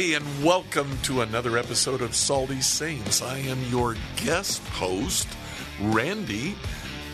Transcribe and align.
Hey, 0.00 0.14
and 0.14 0.42
welcome 0.42 0.88
to 1.02 1.20
another 1.20 1.58
episode 1.58 2.00
of 2.00 2.16
Salty 2.16 2.62
Saints. 2.62 3.20
I 3.20 3.36
am 3.36 3.62
your 3.64 3.96
guest 4.16 4.66
host, 4.68 5.28
Randy, 5.78 6.56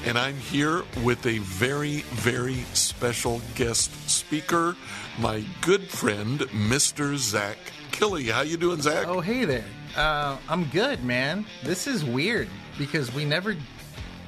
and 0.05 0.16
I'm 0.16 0.37
here 0.37 0.84
with 1.02 1.27
a 1.27 1.38
very, 1.38 2.02
very 2.12 2.59
special 2.75 3.43
guest 3.57 4.09
speaker, 4.09 4.77
my 5.19 5.45
good 5.62 5.88
friend, 5.88 6.38
Mr. 6.38 7.16
Zack 7.16 7.57
Killey. 7.91 8.30
How 8.30 8.43
you 8.43 8.57
doing, 8.57 8.80
Zack? 8.80 9.09
Oh, 9.09 9.20
hey 9.20 9.45
there. 9.45 9.64
Uh, 9.97 10.37
I'm 10.48 10.66
good, 10.66 11.03
man. 11.03 11.45
This 11.64 11.89
is 11.89 12.05
weird 12.05 12.48
because 12.78 13.12
we 13.12 13.25
never. 13.25 13.55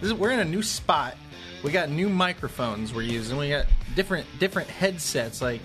This 0.00 0.10
is, 0.10 0.14
we're 0.14 0.32
in 0.32 0.40
a 0.40 0.44
new 0.44 0.64
spot. 0.64 1.16
We 1.62 1.70
got 1.70 1.90
new 1.90 2.08
microphones 2.08 2.92
we're 2.92 3.02
using. 3.02 3.36
We 3.36 3.50
got 3.50 3.66
different 3.94 4.26
different 4.40 4.68
headsets. 4.68 5.40
Like 5.40 5.60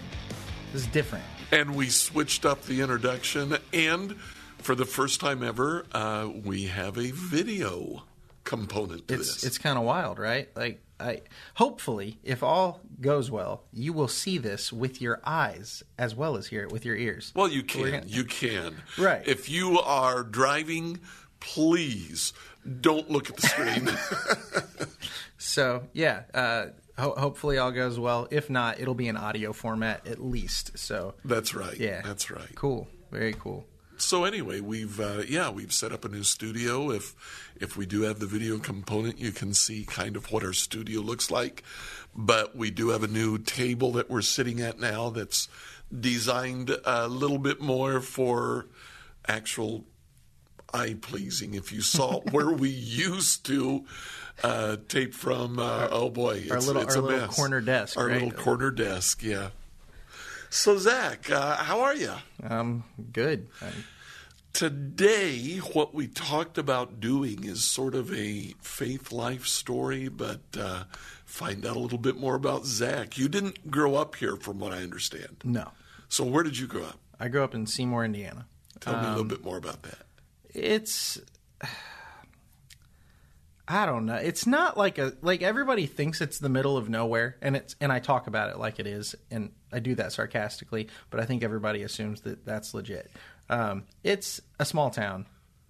this 0.72 0.84
is 0.84 0.88
different. 0.90 1.26
And 1.54 1.76
we 1.76 1.90
switched 1.90 2.46
up 2.46 2.64
the 2.64 2.82
introduction, 2.82 3.58
and 3.72 4.16
for 4.58 4.74
the 4.74 4.86
first 4.86 5.20
time 5.20 5.44
ever, 5.44 5.86
uh, 5.92 6.28
we 6.44 6.64
have 6.64 6.98
a 6.98 7.12
video 7.12 8.04
component 8.44 9.08
to 9.10 9.14
It's 9.14 9.36
this. 9.36 9.44
it's 9.44 9.58
kind 9.60 9.78
of 9.78 9.84
wild, 9.84 10.18
right? 10.18 10.50
Like 10.56 10.82
I 11.00 11.22
hopefully, 11.54 12.18
if 12.24 12.42
all 12.42 12.82
goes 13.00 13.30
well, 13.30 13.66
you 13.72 13.94
will 13.94 14.08
see 14.08 14.40
this 14.40 14.74
with 14.74 15.00
your 15.00 15.22
eyes 15.24 15.84
as 16.00 16.16
well 16.16 16.38
as 16.38 16.48
hear 16.48 16.64
it 16.64 16.72
with 16.72 16.86
your 16.86 16.96
ears. 16.96 17.32
Well, 17.36 17.48
you 17.50 17.62
can. 17.62 17.84
gonna- 17.92 18.04
You 18.08 18.24
can. 18.26 18.78
Right. 18.98 19.22
If 19.28 19.48
you 19.48 19.80
are 19.80 20.24
driving, 20.24 21.02
please 21.40 22.34
don't 22.82 23.12
look 23.12 23.30
at 23.30 23.38
the 23.38 23.48
screen. 23.48 24.88
So 25.46 25.84
yeah, 25.92 26.24
uh, 26.34 26.68
ho- 26.98 27.16
hopefully 27.18 27.58
all 27.58 27.72
goes 27.72 28.00
well. 28.00 28.28
If 28.32 28.50
not, 28.50 28.80
it'll 28.80 28.96
be 28.96 29.08
in 29.08 29.18
audio 29.18 29.54
format 29.54 30.08
at 30.08 30.24
least. 30.24 30.78
So 30.78 31.16
That's 31.26 31.54
right. 31.54 31.78
yeah, 31.78 32.02
That's 32.02 32.30
right. 32.32 32.54
Cool, 32.56 32.88
very 33.12 33.34
cool. 33.34 33.66
So 33.98 34.24
anyway, 34.26 34.60
we've 34.60 35.00
uh, 35.00 35.22
yeah 35.28 35.50
we've 35.52 35.72
set 35.72 35.92
up 35.92 36.04
a 36.04 36.10
new 36.10 36.24
studio. 36.24 36.90
If 36.90 37.16
if 37.56 37.78
we 37.78 37.86
do 37.86 38.02
have 38.02 38.20
the 38.20 38.26
video 38.26 38.58
component, 38.58 39.20
you 39.20 39.32
can 39.32 39.54
see 39.54 39.86
kind 39.86 40.16
of 40.16 40.32
what 40.32 40.44
our 40.44 40.52
studio 40.54 41.00
looks 41.02 41.30
like. 41.30 41.64
But 42.16 42.56
we 42.56 42.72
do 42.72 42.90
have 42.90 43.04
a 43.04 43.08
new 43.08 43.38
table 43.38 43.92
that 43.94 44.10
we're 44.10 44.22
sitting 44.22 44.62
at 44.62 44.80
now 44.80 45.10
that's 45.10 45.48
designed 45.98 46.76
a 46.86 47.08
little 47.08 47.38
bit 47.38 47.62
more 47.62 48.02
for 48.02 48.68
actual 49.28 49.86
eye 50.74 50.96
pleasing. 51.00 51.54
If 51.54 51.72
you 51.72 51.82
saw 51.82 52.20
where 52.32 52.52
we 52.52 52.70
used 52.70 53.46
to 53.46 53.86
uh, 54.44 54.78
tape 54.90 55.14
from, 55.14 55.58
uh, 55.60 55.88
oh 55.92 56.10
boy, 56.10 56.46
our 56.52 56.60
little- 56.60 56.82
it's 56.82 56.96
our 56.96 57.02
a 57.02 57.06
little 57.06 57.28
corner 57.30 57.62
desk, 57.62 57.98
our 57.98 58.08
right? 58.08 58.22
little 58.22 58.32
corner 58.32 58.72
desk, 58.72 59.24
yeah. 59.24 59.50
So 60.50 60.78
Zack, 60.78 61.32
uh, 61.32 61.56
how 61.56 61.82
are 61.82 61.96
you? 61.96 62.14
I'm 62.44 62.84
good. 63.12 63.48
I, 63.62 63.68
Today, 64.54 65.58
what 65.58 65.96
we 65.96 66.06
talked 66.08 66.60
about 66.60 67.00
doing 67.00 67.44
is 67.44 67.64
sort 67.64 67.96
of 67.96 68.14
a 68.14 68.54
faith 68.62 69.12
life 69.12 69.48
story, 69.48 70.10
but 70.10 70.42
uh, 70.56 70.84
find 71.26 71.66
out 71.66 71.76
a 71.76 71.80
little 71.80 71.98
bit 71.98 72.18
more 72.18 72.36
about 72.36 72.66
Zach. 72.68 73.18
You 73.18 73.28
didn't 73.28 73.72
grow 73.72 73.96
up 73.96 74.14
here, 74.16 74.36
from 74.36 74.60
what 74.60 74.72
I 74.72 74.84
understand. 74.84 75.38
no, 75.44 75.72
So, 76.08 76.24
where 76.24 76.44
did 76.44 76.60
you 76.60 76.68
grow 76.68 76.84
up? 76.84 77.00
I 77.20 77.30
grew 77.30 77.44
up 77.44 77.56
in 77.56 77.66
Seymour, 77.66 78.06
Indiana. 78.06 78.46
Tell 78.80 78.94
me 78.94 79.00
a 79.00 79.04
Um, 79.04 79.10
little 79.10 79.24
bit 79.28 79.44
more 79.44 79.58
about 79.58 79.82
that. 79.84 80.06
It's 80.54 81.20
I 83.68 83.86
don't 83.86 84.06
know. 84.06 84.16
It's 84.16 84.46
not 84.46 84.78
like 84.78 84.98
a 84.98 85.14
like 85.22 85.42
everybody 85.42 85.86
thinks 85.86 86.20
it's 86.20 86.40
the 86.40 86.50
middle 86.50 86.76
of 86.76 86.90
nowhere 86.90 87.38
and 87.42 87.56
it's 87.56 87.76
and 87.80 87.92
I 87.92 88.00
talk 88.00 88.28
about 88.28 88.50
it 88.50 88.60
like 88.60 88.80
it 88.80 88.88
is 88.88 89.16
and 89.32 89.52
I 89.72 89.80
do 89.80 89.96
that 89.96 90.12
sarcastically, 90.12 90.90
but 91.10 91.20
I 91.20 91.26
think 91.26 91.44
everybody 91.44 91.82
assumes 91.84 92.22
that 92.22 92.46
that's 92.46 92.74
legit. 92.74 93.10
Um, 93.50 93.86
it's 94.04 94.42
a 94.60 94.66
small 94.66 94.90
town, 94.90 95.28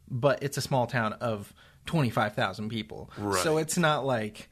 but 0.10 0.42
it's 0.42 0.58
a 0.58 0.62
small 0.62 0.88
town 0.88 1.14
of 1.14 1.54
25,000 1.86 2.70
people. 2.70 3.12
Right. 3.18 3.44
So 3.44 3.58
it's 3.58 3.78
not 3.78 4.06
like 4.06 4.50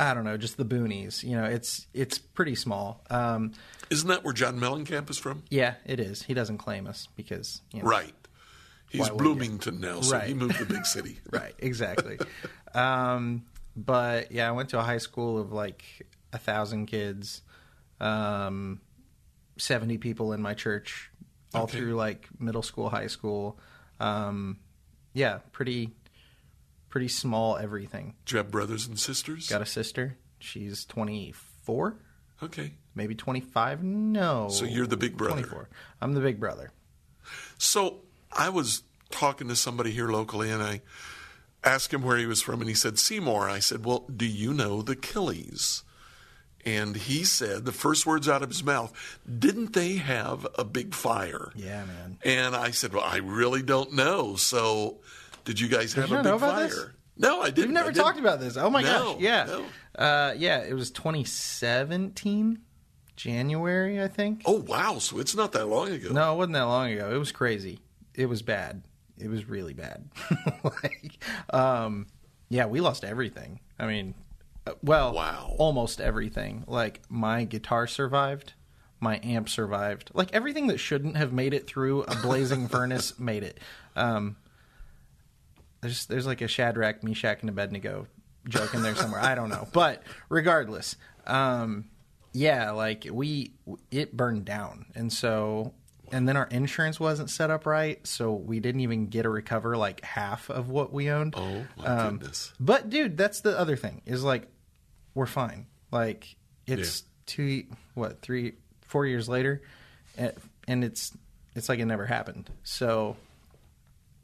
I 0.00 0.14
don't 0.14 0.24
know, 0.24 0.36
just 0.36 0.56
the 0.56 0.64
boonies. 0.64 1.22
You 1.24 1.36
know, 1.36 1.44
it's 1.44 1.86
it's 1.92 2.18
pretty 2.18 2.54
small. 2.54 3.04
Um, 3.10 3.52
Isn't 3.90 4.08
that 4.08 4.24
where 4.24 4.32
John 4.34 4.58
Mellencamp 4.58 5.10
is 5.10 5.18
from? 5.18 5.42
yeah, 5.50 5.74
it 5.84 5.98
is. 6.00 6.22
He 6.22 6.34
doesn't 6.34 6.58
claim 6.58 6.86
us 6.86 7.08
because 7.16 7.62
you 7.72 7.82
know, 7.82 7.88
Right. 7.88 8.12
He's? 8.90 9.08
Bloomington 9.10 9.80
now, 9.80 10.00
so 10.00 10.18
he 10.20 10.34
moved 10.34 10.56
to 10.56 10.64
the 10.64 10.74
big 10.74 10.86
city. 10.96 11.18
right 11.30 11.54
exactly 11.58 12.18
um 12.74 13.44
but 13.76 14.32
yeah 14.32 14.48
i 14.48 14.52
went 14.52 14.68
to 14.70 14.78
a 14.78 14.82
high 14.82 14.98
school 14.98 15.38
of 15.38 15.52
like 15.52 15.84
a 16.32 16.38
thousand 16.38 16.86
kids 16.86 17.42
um 18.00 18.80
70 19.56 19.98
people 19.98 20.32
in 20.32 20.40
my 20.42 20.54
church 20.54 21.10
all 21.54 21.64
Okay. 21.64 21.78
through 21.78 21.94
like 21.94 22.28
middle 22.38 22.62
school 22.62 22.88
high 22.90 23.06
school 23.06 23.58
um 24.00 24.58
yeah 25.14 25.38
pretty 25.52 25.90
pretty 26.88 27.08
small 27.08 27.56
everything 27.56 28.14
Do 28.26 28.34
you 28.34 28.38
have 28.38 28.50
brothers 28.50 28.86
and 28.86 28.98
sisters? 28.98 29.48
got 29.48 29.62
a 29.62 29.66
sister 29.66 30.16
she's 30.38 30.84
24 30.84 31.96
Okay. 32.42 32.72
maybe 32.94 33.14
25 33.14 33.82
no 33.82 34.48
So 34.50 34.64
you're 34.64 34.86
the 34.86 34.96
big 34.96 35.16
brother. 35.16 35.42
24 35.42 35.68
i'm 36.00 36.12
the 36.14 36.20
big 36.20 36.38
brother 36.38 36.70
So 37.58 38.02
I 38.32 38.48
was 38.48 38.82
talking 39.10 39.48
to 39.48 39.56
somebody 39.56 39.90
here 39.90 40.08
locally, 40.08 40.50
and 40.50 40.62
I 40.62 40.80
asked 41.64 41.92
him 41.92 42.02
where 42.02 42.16
he 42.18 42.26
was 42.26 42.42
from, 42.42 42.60
and 42.60 42.68
he 42.68 42.74
said 42.74 42.98
Seymour. 42.98 43.48
I 43.48 43.58
said, 43.58 43.84
"Well, 43.84 44.04
do 44.14 44.26
you 44.26 44.52
know 44.54 44.82
the 44.82 44.96
Killeys?" 44.96 45.82
And 46.64 46.96
he 46.96 47.24
said 47.24 47.64
the 47.64 47.72
first 47.72 48.04
words 48.04 48.28
out 48.28 48.42
of 48.42 48.48
his 48.50 48.62
mouth, 48.64 48.92
"Didn't 49.38 49.72
they 49.72 49.94
have 49.96 50.46
a 50.58 50.64
big 50.64 50.94
fire?" 50.94 51.50
yeah 51.54 51.84
man 51.86 52.18
And 52.24 52.54
I 52.54 52.70
said, 52.72 52.92
"Well, 52.92 53.04
I 53.04 53.16
really 53.18 53.62
don't 53.62 53.92
know. 53.94 54.36
So, 54.36 54.98
did 55.44 55.58
you 55.60 55.68
guys 55.68 55.94
have 55.94 56.10
you 56.10 56.18
a 56.18 56.22
big 56.22 56.38
fire?" 56.40 56.68
this? 56.68 56.86
No, 57.16 57.40
I 57.40 57.46
didn't. 57.50 57.68
We've 57.68 57.74
never 57.74 57.90
didn't. 57.90 58.04
talked 58.04 58.20
about 58.20 58.40
this. 58.40 58.56
Oh 58.56 58.70
my 58.70 58.82
No, 58.82 59.14
gosh. 59.14 59.20
Yeah. 59.22 59.44
no. 59.46 59.64
Uh, 60.04 60.34
yeah, 60.36 60.58
it 60.62 60.74
was 60.74 60.90
2017, 60.92 62.58
January, 63.16 64.00
I 64.02 64.06
think. 64.08 64.42
Oh 64.44 64.60
wow! 64.60 64.98
So 64.98 65.18
it's 65.18 65.34
not 65.34 65.52
that 65.52 65.66
long 65.66 65.88
ago. 65.88 66.10
No, 66.12 66.34
it 66.34 66.36
wasn't 66.36 66.54
that 66.54 66.62
long 66.62 66.92
ago. 66.92 67.10
It 67.12 67.18
was 67.18 67.32
crazy. 67.32 67.80
It 68.18 68.26
was 68.28 68.42
bad. 68.42 68.82
It 69.16 69.28
was 69.28 69.48
really 69.48 69.74
bad. 69.74 70.08
like, 70.64 71.24
um, 71.50 72.08
yeah, 72.48 72.66
we 72.66 72.80
lost 72.80 73.04
everything. 73.04 73.60
I 73.78 73.86
mean, 73.86 74.14
uh, 74.66 74.72
well, 74.82 75.12
Wow. 75.14 75.54
almost 75.56 76.00
everything. 76.00 76.64
Like 76.66 77.00
my 77.08 77.44
guitar 77.44 77.86
survived, 77.86 78.54
my 78.98 79.20
amp 79.22 79.48
survived. 79.48 80.10
Like 80.14 80.34
everything 80.34 80.66
that 80.66 80.78
shouldn't 80.78 81.16
have 81.16 81.32
made 81.32 81.54
it 81.54 81.68
through 81.68 82.02
a 82.02 82.16
blazing 82.16 82.66
furnace 82.74 83.18
made 83.20 83.44
it. 83.44 83.60
Um, 83.94 84.36
there's 85.80 86.06
there's 86.06 86.26
like 86.26 86.40
a 86.40 86.48
Shadrach, 86.48 87.04
Meshach, 87.04 87.40
and 87.40 87.50
Abednego 87.50 88.08
joke 88.48 88.74
in 88.74 88.82
there 88.82 88.96
somewhere. 88.96 89.20
I 89.20 89.36
don't 89.36 89.48
know, 89.48 89.68
but 89.72 90.02
regardless, 90.28 90.96
um, 91.26 91.84
yeah, 92.32 92.72
like 92.72 93.06
we 93.10 93.52
it 93.92 94.16
burned 94.16 94.44
down, 94.44 94.86
and 94.96 95.12
so 95.12 95.72
and 96.12 96.28
then 96.28 96.36
our 96.36 96.46
insurance 96.46 96.98
wasn't 97.00 97.30
set 97.30 97.50
up 97.50 97.66
right, 97.66 98.04
so 98.06 98.32
we 98.32 98.60
didn't 98.60 98.80
even 98.82 99.06
get 99.06 99.22
to 99.22 99.28
recover 99.30 99.76
like 99.76 100.02
half 100.04 100.50
of 100.50 100.68
what 100.70 100.92
we 100.92 101.10
owned. 101.10 101.34
Oh 101.36 101.64
my 101.76 101.84
Um, 101.86 102.18
goodness! 102.18 102.52
But 102.60 102.90
dude, 102.90 103.16
that's 103.16 103.40
the 103.40 103.58
other 103.58 103.76
thing 103.76 104.02
is 104.06 104.22
like 104.24 104.48
we're 105.14 105.26
fine. 105.26 105.66
Like 105.90 106.36
it's 106.66 107.04
two 107.26 107.64
what 107.94 108.20
three 108.22 108.54
four 108.82 109.06
years 109.06 109.28
later, 109.28 109.62
and, 110.16 110.32
and 110.66 110.84
it's 110.84 111.12
it's 111.54 111.68
like 111.68 111.78
it 111.78 111.86
never 111.86 112.06
happened. 112.06 112.50
So 112.62 113.16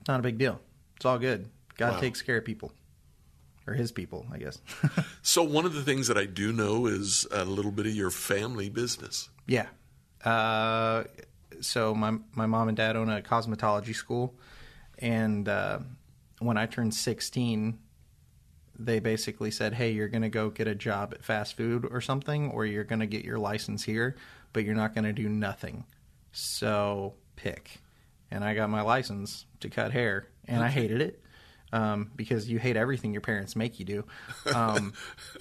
it's 0.01 0.09
not 0.09 0.21
a 0.21 0.23
big 0.23 0.39
deal. 0.39 0.61
It's 0.97 1.05
all 1.05 1.19
good. 1.19 1.49
God 1.77 1.95
Wow. 1.95 2.01
takes 2.01 2.23
care 2.23 2.37
of 2.37 2.45
people 2.45 2.71
or 3.67 3.75
his 3.75 3.91
people, 3.93 4.27
I 4.33 4.39
guess. 4.39 4.59
So 5.23 5.43
one 5.43 5.65
of 5.65 5.73
the 5.75 5.83
things 5.83 6.09
that 6.09 6.19
I 6.19 6.27
do 6.27 6.53
know 6.53 6.87
is 6.87 7.27
a 7.33 7.45
little 7.47 7.71
bit 7.73 7.87
of 7.87 7.95
your 7.95 8.11
family 8.11 8.69
business. 8.69 9.31
yeah. 9.47 9.67
Uh, 10.25 11.05
so 11.61 11.95
my 11.95 12.19
my 12.35 12.47
mom 12.47 12.69
and 12.69 12.77
dad 12.77 12.97
own 12.97 13.11
a 13.11 13.21
cosmetology 13.21 13.95
school, 13.95 14.35
and 14.99 15.49
uh, 15.49 15.81
when 16.39 16.57
I 16.57 16.67
turned 16.67 16.95
sixteen, 16.95 17.79
they 18.79 19.01
basically 19.01 19.51
said, 19.51 19.75
"Hey, 19.75 19.93
you're 19.93 20.09
going 20.09 20.23
to 20.23 20.29
go 20.29 20.51
get 20.51 20.67
a 20.67 20.75
job 20.75 21.15
at 21.15 21.25
fast 21.25 21.57
food 21.57 21.87
or 21.91 22.01
something, 22.01 22.51
or 22.51 22.67
you're 22.67 22.85
going 22.85 23.01
to 23.01 23.07
get 23.07 23.25
your 23.25 23.39
license 23.39 23.85
here, 23.85 24.17
but 24.53 24.65
you're 24.65 24.75
not 24.75 24.95
going 24.95 25.05
to 25.05 25.13
do 25.13 25.29
nothing. 25.29 25.85
So 26.33 27.15
pick." 27.37 27.81
And 28.31 28.43
I 28.45 28.55
got 28.55 28.69
my 28.71 28.83
license 28.83 29.47
to 29.61 29.71
cut 29.71 29.93
hair, 29.93 30.29
and 30.49 30.65
I 30.65 30.69
hated 30.69 31.01
it 31.01 31.25
um, 31.75 32.11
because 32.15 32.49
you 32.49 32.59
hate 32.59 32.77
everything 32.77 33.13
your 33.13 33.21
parents 33.21 33.57
make 33.57 33.79
you 33.79 33.85
do. 33.85 34.05
Um, 34.55 34.95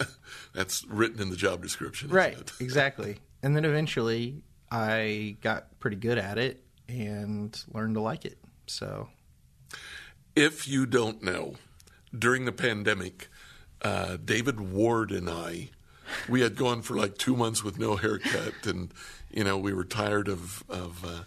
That's 0.53 0.83
written 0.85 1.21
in 1.21 1.29
the 1.29 1.35
job 1.35 1.61
description. 1.61 2.09
right, 2.09 2.51
exactly. 2.59 3.17
And 3.43 3.55
then 3.55 3.65
eventually, 3.65 4.41
I 4.73 5.37
got 5.41 5.79
pretty 5.79 5.97
good 5.97 6.17
at 6.17 6.39
it 6.39 6.63
and 6.89 7.57
learned 7.71 7.93
to 7.93 8.01
like 8.01 8.25
it. 8.25 8.39
So 8.65 9.09
If 10.35 10.67
you 10.67 10.87
don't 10.87 11.21
know, 11.21 11.55
during 12.17 12.45
the 12.45 12.51
pandemic, 12.51 13.27
uh, 13.83 14.17
David 14.17 14.59
Ward 14.59 15.11
and 15.11 15.29
I, 15.29 15.69
we 16.27 16.41
had 16.41 16.55
gone 16.55 16.81
for 16.81 16.95
like 16.95 17.19
two 17.19 17.35
months 17.35 17.63
with 17.63 17.77
no 17.77 17.97
haircut, 17.97 18.65
and 18.65 18.91
you 19.29 19.43
know 19.43 19.57
we 19.59 19.73
were 19.73 19.83
tired 19.83 20.27
of 20.27 20.63
of 20.67 21.05
uh, 21.05 21.23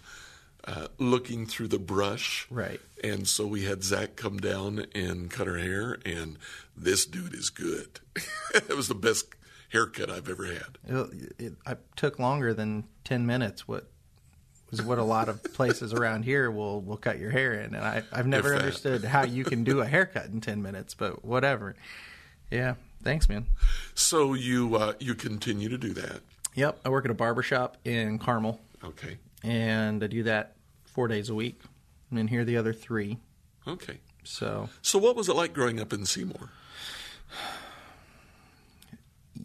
uh, 0.64 0.88
looking 0.98 1.46
through 1.46 1.68
the 1.68 1.78
brush. 1.78 2.48
Right. 2.50 2.80
And 3.04 3.28
so 3.28 3.46
we 3.46 3.64
had 3.64 3.84
Zack 3.84 4.16
come 4.16 4.38
down 4.38 4.86
and 4.92 5.30
cut 5.30 5.46
her 5.46 5.58
hair, 5.58 5.98
and 6.04 6.36
this 6.76 7.06
dude 7.06 7.34
is 7.34 7.50
good. 7.50 8.00
it 8.54 8.76
was 8.76 8.88
the 8.88 8.94
best 8.94 9.26
haircut 9.70 10.10
I've 10.10 10.28
ever 10.28 10.46
had. 10.46 10.78
It, 10.86 11.32
it, 11.38 11.52
it 11.66 11.78
took 11.96 12.18
longer 12.18 12.52
than 12.54 12.84
ten 13.04 13.26
minutes. 13.26 13.66
What 13.68 13.88
was 14.70 14.82
what 14.82 14.98
a 14.98 15.04
lot 15.04 15.28
of 15.28 15.42
places 15.54 15.92
around 15.92 16.24
here 16.24 16.50
will 16.50 16.80
will 16.80 16.96
cut 16.96 17.18
your 17.18 17.30
hair 17.30 17.52
in, 17.54 17.74
and 17.74 17.84
I 17.84 18.02
I've 18.12 18.26
never 18.26 18.54
understood 18.54 19.04
how 19.04 19.24
you 19.24 19.44
can 19.44 19.64
do 19.64 19.80
a 19.80 19.86
haircut 19.86 20.26
in 20.26 20.40
ten 20.40 20.62
minutes, 20.62 20.94
but 20.94 21.24
whatever. 21.24 21.76
Yeah, 22.50 22.74
thanks, 23.02 23.28
man. 23.28 23.46
So 23.94 24.34
you 24.34 24.76
uh, 24.76 24.92
you 25.00 25.14
continue 25.14 25.68
to 25.68 25.78
do 25.78 25.92
that. 25.94 26.20
Yep, 26.54 26.80
I 26.84 26.88
work 26.88 27.04
at 27.04 27.10
a 27.10 27.14
barber 27.14 27.42
shop 27.42 27.76
in 27.84 28.18
Carmel, 28.18 28.60
Okay. 28.82 29.18
and 29.44 30.02
I 30.02 30.06
do 30.06 30.22
that 30.22 30.54
four 30.84 31.06
days 31.06 31.28
a 31.28 31.34
week. 31.34 31.60
and 32.08 32.18
then 32.18 32.28
here 32.28 32.44
the 32.46 32.56
other 32.56 32.72
three, 32.72 33.18
Okay. 33.68 33.98
so 34.24 34.70
So 34.80 34.98
what 34.98 35.16
was 35.16 35.28
it 35.28 35.36
like 35.36 35.52
growing 35.52 35.78
up 35.80 35.92
in 35.92 36.06
Seymour? 36.06 36.48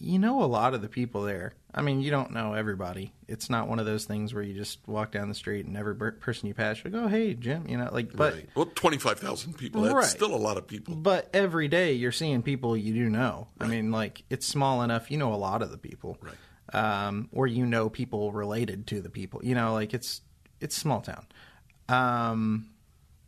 You 0.01 0.19
know 0.19 0.43
a 0.43 0.45
lot 0.45 0.73
of 0.73 0.81
the 0.81 0.89
people 0.89 1.21
there. 1.23 1.53
I 1.73 1.81
mean, 1.81 2.01
you 2.01 2.11
don't 2.11 2.31
know 2.31 2.53
everybody. 2.53 3.13
It's 3.27 3.49
not 3.49 3.69
one 3.69 3.79
of 3.79 3.85
those 3.85 4.03
things 4.05 4.33
where 4.33 4.43
you 4.43 4.53
just 4.53 4.79
walk 4.87 5.11
down 5.11 5.29
the 5.29 5.35
street 5.35 5.65
and 5.65 5.77
every 5.77 5.95
person 5.95 6.47
you 6.47 6.53
pass, 6.53 6.83
you 6.83 6.89
go, 6.91 7.03
"Oh, 7.05 7.07
"Hey, 7.07 7.33
Jim," 7.33 7.65
you 7.67 7.77
know, 7.77 7.87
like. 7.91 8.11
But 8.13 8.33
right. 8.33 8.49
Well, 8.55 8.65
twenty 8.75 8.97
five 8.97 9.19
thousand 9.19 9.57
people. 9.57 9.81
That's 9.83 9.93
Right. 9.95 10.03
still 10.05 10.35
a 10.35 10.37
lot 10.37 10.57
of 10.57 10.67
people. 10.67 10.95
but 10.95 11.29
every 11.33 11.67
day 11.69 11.93
you're 11.93 12.11
seeing 12.11 12.41
people 12.41 12.75
you 12.75 12.93
do 12.93 13.09
know. 13.09 13.47
I 13.59 13.67
mean, 13.67 13.91
like 13.91 14.23
it's 14.29 14.45
small 14.45 14.81
enough 14.81 15.09
you 15.11 15.17
know 15.17 15.33
a 15.33 15.35
lot 15.35 15.61
of 15.61 15.71
the 15.71 15.77
people, 15.77 16.17
Right. 16.21 17.05
um, 17.05 17.29
or 17.31 17.47
you 17.47 17.65
know 17.65 17.89
people 17.89 18.31
related 18.33 18.87
to 18.87 18.99
the 19.01 19.09
people. 19.09 19.39
You 19.43 19.55
know, 19.55 19.73
like 19.73 19.93
it's 19.93 20.21
it's 20.59 20.75
small 20.75 21.01
town. 21.01 21.25
Um, 21.89 22.67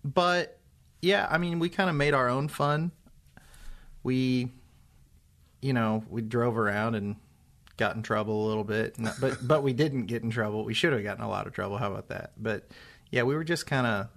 but 0.04 0.60
yeah, 1.02 1.28
I 1.30 1.38
mean, 1.38 1.60
we 1.60 1.70
kind 1.70 1.90
of 1.90 1.96
made 1.96 2.14
our 2.14 2.28
own 2.30 2.48
fun. 2.50 2.92
We, 4.04 4.52
you 5.63 5.74
know, 5.74 6.04
we 6.10 6.21
drove 6.21 6.57
around 6.57 6.95
and 6.95 7.15
got 7.77 7.95
in 7.95 8.04
trouble 8.04 8.45
a 8.45 8.48
little 8.48 8.63
bit, 8.63 8.95
but 9.19 9.45
but 9.48 9.63
we 9.63 9.74
didn't 9.74 10.06
get 10.06 10.21
in 10.24 10.30
trouble. 10.30 10.63
We 10.65 10.74
should 10.74 10.94
have 10.94 11.04
gotten 11.04 11.24
a 11.24 11.30
lot 11.30 11.48
of 11.48 11.54
trouble. 11.54 11.77
How 11.77 11.92
about 11.92 12.10
that? 12.10 12.33
But 12.38 12.68
yeah, 13.10 13.24
we 13.24 13.36
were 13.36 13.44
just 13.44 13.65
kind 13.65 13.88
of 13.88 14.07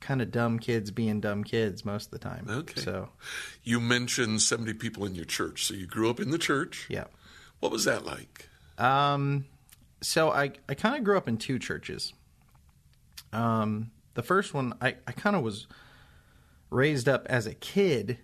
kind 0.00 0.22
of 0.22 0.30
dumb 0.30 0.58
kids 0.58 0.90
being 0.90 1.20
dumb 1.20 1.44
kids 1.44 1.84
most 1.84 2.06
of 2.06 2.10
the 2.12 2.18
time. 2.18 2.46
Okay. 2.48 2.80
So 2.80 3.10
You 3.62 3.80
mentioned 3.80 4.40
seventy 4.42 4.72
people 4.72 5.04
in 5.04 5.14
your 5.14 5.26
church. 5.26 5.66
So 5.66 5.74
you 5.74 5.86
grew 5.86 6.08
up 6.10 6.18
in 6.20 6.30
the 6.30 6.38
church. 6.38 6.86
yeah. 6.88 7.04
What 7.60 7.70
was 7.70 7.84
that 7.84 8.06
like? 8.06 8.48
Um, 8.78 9.44
so 10.00 10.30
I 10.32 10.52
I 10.68 10.74
kind 10.74 10.96
of 10.96 11.04
grew 11.04 11.18
up 11.18 11.28
in 11.28 11.36
two 11.36 11.58
churches. 11.58 12.14
Um, 13.32 13.90
the 14.14 14.22
first 14.22 14.54
one 14.54 14.72
I 14.80 14.96
I 15.06 15.12
kind 15.12 15.36
of 15.36 15.42
was 15.42 15.66
raised 16.70 17.08
up 17.08 17.26
as 17.28 17.46
a 17.46 17.54
kid 17.54 18.18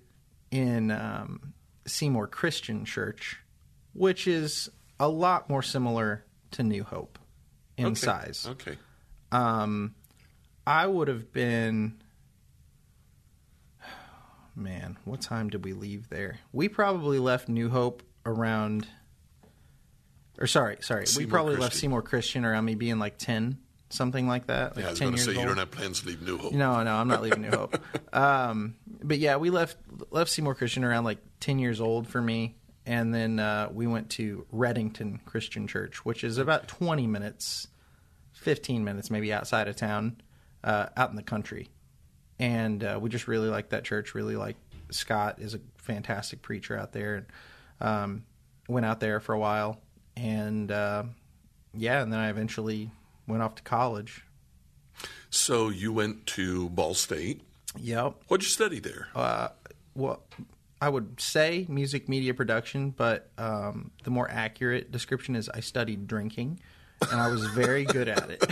in 0.50 0.90
um, 0.90 1.52
Seymour 1.86 2.26
Christian 2.28 2.84
Church, 2.84 3.38
which 3.92 4.26
is 4.26 4.68
a 5.00 5.08
lot 5.08 5.48
more 5.48 5.62
similar 5.62 6.24
to 6.52 6.62
New 6.62 6.84
Hope 6.84 7.18
in 7.76 7.86
Okay. 7.86 7.94
size. 7.94 8.46
Okay. 8.48 8.76
Um, 9.32 9.94
I 10.66 10.86
would 10.86 11.08
have 11.08 11.32
been. 11.32 12.00
Man, 14.54 14.96
what 15.04 15.20
time 15.20 15.50
did 15.50 15.64
we 15.64 15.74
leave 15.74 16.08
there? 16.08 16.38
We 16.52 16.68
probably 16.68 17.18
left 17.18 17.48
New 17.48 17.68
Hope 17.68 18.02
around. 18.24 18.86
Or 20.38 20.46
sorry, 20.46 20.78
sorry, 20.80 21.02
we 21.02 21.06
Seymour 21.06 21.30
probably 21.30 21.56
left 21.56 21.74
Seymour 21.76 22.02
Christian 22.02 22.44
around 22.44 22.64
me 22.64 22.74
being 22.74 22.98
like 22.98 23.18
ten, 23.18 23.58
something 23.90 24.26
like 24.26 24.46
that. 24.46 24.74
Like 24.76 24.82
Yeah, 24.84 24.88
I 24.88 24.90
was 24.92 25.00
going 25.00 25.12
to 25.14 25.18
say 25.18 25.32
you 25.32 25.44
don't 25.46 25.58
have 25.58 25.70
plans 25.70 26.00
to 26.00 26.08
leave 26.08 26.22
New 26.22 26.38
Hope. 26.38 26.52
No, 26.52 26.82
no, 26.82 26.94
I'm 26.94 27.08
not 27.08 27.22
leaving 27.22 27.42
New 27.42 27.50
Hope. 27.50 27.78
Um, 28.12 28.76
but 29.06 29.18
yeah, 29.18 29.36
we 29.36 29.50
left 29.50 29.76
left 30.10 30.30
Seymour 30.30 30.54
Christian 30.54 30.84
around 30.84 31.04
like 31.04 31.18
ten 31.40 31.58
years 31.58 31.80
old 31.80 32.08
for 32.08 32.20
me, 32.20 32.56
and 32.84 33.14
then 33.14 33.38
uh, 33.38 33.68
we 33.72 33.86
went 33.86 34.10
to 34.10 34.46
Reddington 34.52 35.24
Christian 35.24 35.66
Church, 35.68 36.04
which 36.04 36.24
is 36.24 36.38
about 36.38 36.66
twenty 36.66 37.06
minutes, 37.06 37.68
fifteen 38.32 38.84
minutes 38.84 39.10
maybe 39.10 39.32
outside 39.32 39.68
of 39.68 39.76
town, 39.76 40.20
uh, 40.64 40.86
out 40.96 41.10
in 41.10 41.16
the 41.16 41.22
country, 41.22 41.68
and 42.38 42.82
uh, 42.82 42.98
we 43.00 43.08
just 43.08 43.28
really 43.28 43.48
liked 43.48 43.70
that 43.70 43.84
church. 43.84 44.14
Really 44.14 44.36
like 44.36 44.56
Scott 44.90 45.38
is 45.38 45.54
a 45.54 45.60
fantastic 45.76 46.42
preacher 46.42 46.76
out 46.76 46.92
there, 46.92 47.14
and 47.14 47.26
um, 47.80 48.24
went 48.68 48.84
out 48.84 48.98
there 48.98 49.20
for 49.20 49.34
a 49.34 49.38
while, 49.38 49.80
and 50.16 50.70
uh, 50.72 51.04
yeah, 51.74 52.02
and 52.02 52.12
then 52.12 52.18
I 52.18 52.30
eventually 52.30 52.90
went 53.28 53.42
off 53.42 53.54
to 53.56 53.62
college. 53.62 54.24
So 55.30 55.68
you 55.68 55.92
went 55.92 56.26
to 56.28 56.70
Ball 56.70 56.94
State. 56.94 57.42
Yep. 57.78 58.14
What'd 58.28 58.44
you 58.44 58.50
study 58.50 58.78
there? 58.80 59.08
uh, 59.14 59.48
well, 59.94 60.22
I 60.80 60.88
would 60.90 61.20
say 61.20 61.64
music 61.68 62.08
media 62.08 62.34
production, 62.34 62.90
but 62.90 63.30
um, 63.38 63.90
the 64.04 64.10
more 64.10 64.30
accurate 64.30 64.92
description 64.92 65.34
is 65.34 65.48
I 65.48 65.60
studied 65.60 66.06
drinking, 66.06 66.60
and 67.10 67.20
I 67.20 67.28
was 67.28 67.44
very 67.46 67.84
good 67.84 68.08
at 68.08 68.28
it. 68.30 68.44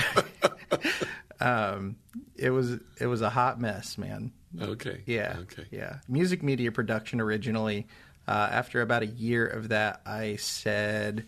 um, 1.40 1.96
it 2.36 2.50
was 2.50 2.78
it 3.00 3.06
was 3.06 3.20
a 3.20 3.30
hot 3.30 3.60
mess, 3.60 3.98
man. 3.98 4.32
okay. 4.60 5.02
Yeah, 5.06 5.36
Okay. 5.42 5.64
yeah. 5.70 5.98
Music 6.08 6.42
media 6.42 6.72
production 6.72 7.20
originally. 7.20 7.86
Uh, 8.26 8.48
after 8.50 8.80
about 8.80 9.02
a 9.02 9.06
year 9.06 9.46
of 9.46 9.68
that, 9.68 10.00
I 10.06 10.36
said, 10.36 11.26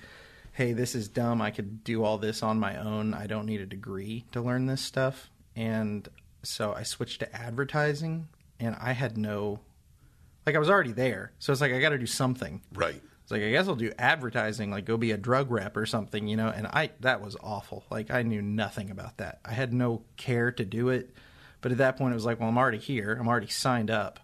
"Hey, 0.52 0.72
this 0.72 0.94
is 0.94 1.08
dumb. 1.08 1.42
I 1.42 1.50
could 1.50 1.84
do 1.84 2.04
all 2.04 2.16
this 2.16 2.42
on 2.42 2.58
my 2.58 2.76
own. 2.78 3.12
I 3.12 3.26
don't 3.26 3.44
need 3.44 3.60
a 3.60 3.66
degree 3.66 4.24
to 4.32 4.40
learn 4.40 4.64
this 4.66 4.80
stuff." 4.80 5.30
And 5.54 6.08
so 6.46 6.72
I 6.72 6.82
switched 6.82 7.20
to 7.20 7.36
advertising, 7.36 8.28
and 8.60 8.76
I 8.80 8.92
had 8.92 9.16
no, 9.18 9.60
like, 10.46 10.54
I 10.54 10.58
was 10.58 10.70
already 10.70 10.92
there, 10.92 11.32
so 11.38 11.52
it's 11.52 11.60
like 11.60 11.72
I 11.72 11.80
got 11.80 11.90
to 11.90 11.98
do 11.98 12.06
something. 12.06 12.62
Right. 12.72 13.02
It's 13.22 13.30
like 13.32 13.42
I 13.42 13.50
guess 13.50 13.66
I'll 13.66 13.74
do 13.74 13.92
advertising, 13.98 14.70
like 14.70 14.84
go 14.84 14.96
be 14.96 15.10
a 15.10 15.16
drug 15.16 15.50
rep 15.50 15.76
or 15.76 15.84
something, 15.84 16.28
you 16.28 16.36
know. 16.36 16.46
And 16.48 16.66
I 16.68 16.90
that 17.00 17.20
was 17.20 17.36
awful. 17.42 17.82
Like 17.90 18.08
I 18.12 18.22
knew 18.22 18.40
nothing 18.40 18.88
about 18.92 19.16
that. 19.16 19.40
I 19.44 19.52
had 19.52 19.72
no 19.72 20.02
care 20.16 20.52
to 20.52 20.64
do 20.64 20.90
it. 20.90 21.12
But 21.60 21.72
at 21.72 21.78
that 21.78 21.96
point, 21.96 22.12
it 22.12 22.14
was 22.14 22.24
like, 22.24 22.38
well, 22.38 22.48
I'm 22.48 22.56
already 22.56 22.78
here. 22.78 23.16
I'm 23.18 23.26
already 23.26 23.48
signed 23.48 23.90
up. 23.90 24.20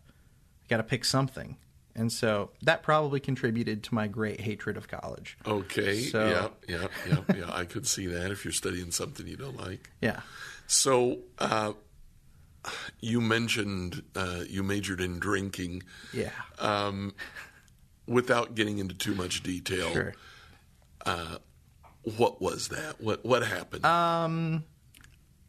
I 0.64 0.68
got 0.68 0.76
to 0.76 0.84
pick 0.84 1.04
something. 1.04 1.56
And 1.96 2.12
so 2.12 2.50
that 2.62 2.84
probably 2.84 3.18
contributed 3.18 3.82
to 3.84 3.94
my 3.94 4.06
great 4.06 4.40
hatred 4.40 4.76
of 4.76 4.86
college. 4.86 5.36
Okay. 5.46 5.98
So- 6.02 6.52
yeah. 6.68 6.78
Yeah. 6.80 6.86
Yeah. 7.08 7.36
Yeah. 7.38 7.50
I 7.52 7.64
could 7.64 7.88
see 7.88 8.06
that 8.06 8.30
if 8.30 8.44
you're 8.44 8.52
studying 8.52 8.92
something 8.92 9.26
you 9.26 9.36
don't 9.36 9.58
like. 9.58 9.90
Yeah. 10.00 10.20
So 10.68 11.18
uh, 11.40 11.72
you 13.00 13.20
mentioned 13.20 14.02
uh, 14.14 14.44
you 14.48 14.62
majored 14.62 15.00
in 15.00 15.18
drinking. 15.18 15.82
Yeah. 16.12 16.30
Um, 16.58 17.14
without 18.06 18.54
getting 18.54 18.78
into 18.78 18.94
too 18.94 19.14
much 19.14 19.42
detail, 19.42 19.92
Sure. 19.92 20.14
what 22.16 22.40
was 22.40 22.68
that? 22.68 23.00
What 23.00 23.24
what 23.24 23.42
happened? 23.42 23.84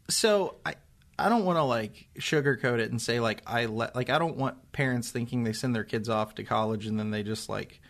so 0.08 0.56
I 0.66 0.74
I 1.18 1.28
don't 1.28 1.44
want 1.44 1.56
to 1.58 1.62
like 1.62 2.08
sugarcoat 2.18 2.78
it 2.80 2.90
and 2.90 3.00
say 3.00 3.20
like 3.20 3.42
I 3.46 3.66
let 3.66 3.94
like 3.94 4.10
I 4.10 4.18
don't 4.18 4.36
want 4.36 4.72
parents 4.72 5.10
thinking 5.10 5.44
they 5.44 5.52
send 5.52 5.74
their 5.74 5.84
kids 5.84 6.08
off 6.08 6.34
to 6.36 6.44
college 6.44 6.86
and 6.86 6.98
then 6.98 7.10
they 7.10 7.22
just 7.22 7.48
like 7.48 7.80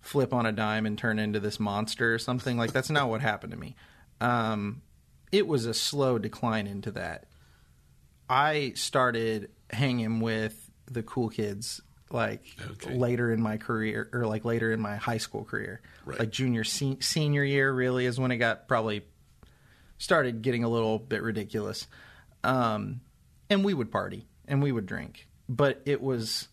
flip 0.00 0.32
on 0.32 0.46
a 0.46 0.52
dime 0.52 0.86
and 0.86 0.96
turn 0.98 1.18
into 1.18 1.40
this 1.40 1.58
monster 1.58 2.14
or 2.14 2.18
something 2.18 2.56
like 2.56 2.72
that's 2.72 2.90
not 2.90 3.08
what 3.08 3.20
happened 3.20 3.52
to 3.52 3.58
me. 3.58 3.74
Um, 4.20 4.82
it 5.32 5.46
was 5.46 5.66
a 5.66 5.74
slow 5.74 6.18
decline 6.18 6.66
into 6.66 6.90
that. 6.92 7.24
I 8.28 8.72
started 8.74 9.50
hanging 9.70 10.20
with 10.20 10.70
the 10.90 11.02
cool 11.02 11.28
kids 11.28 11.80
like 12.10 12.42
Okay. 12.70 12.94
later 12.94 13.32
in 13.32 13.42
my 13.42 13.56
career 13.56 14.08
or 14.12 14.26
like 14.26 14.44
later 14.44 14.70
in 14.72 14.80
my 14.80 14.96
high 14.96 15.18
school 15.18 15.44
career. 15.44 15.80
Right. 16.04 16.18
Like 16.20 16.30
junior 16.30 16.62
se- 16.64 16.98
senior 17.00 17.42
year 17.42 17.72
really 17.72 18.06
is 18.06 18.18
when 18.18 18.30
it 18.30 18.36
got 18.36 18.68
probably 18.68 19.02
started 19.98 20.42
getting 20.42 20.62
a 20.62 20.68
little 20.68 20.98
bit 20.98 21.22
ridiculous. 21.22 21.86
Um, 22.44 23.00
and 23.50 23.64
we 23.64 23.74
would 23.74 23.90
party 23.90 24.26
and 24.46 24.62
we 24.62 24.70
would 24.70 24.86
drink, 24.86 25.26
but 25.48 25.82
it 25.84 26.00
was 26.00 26.46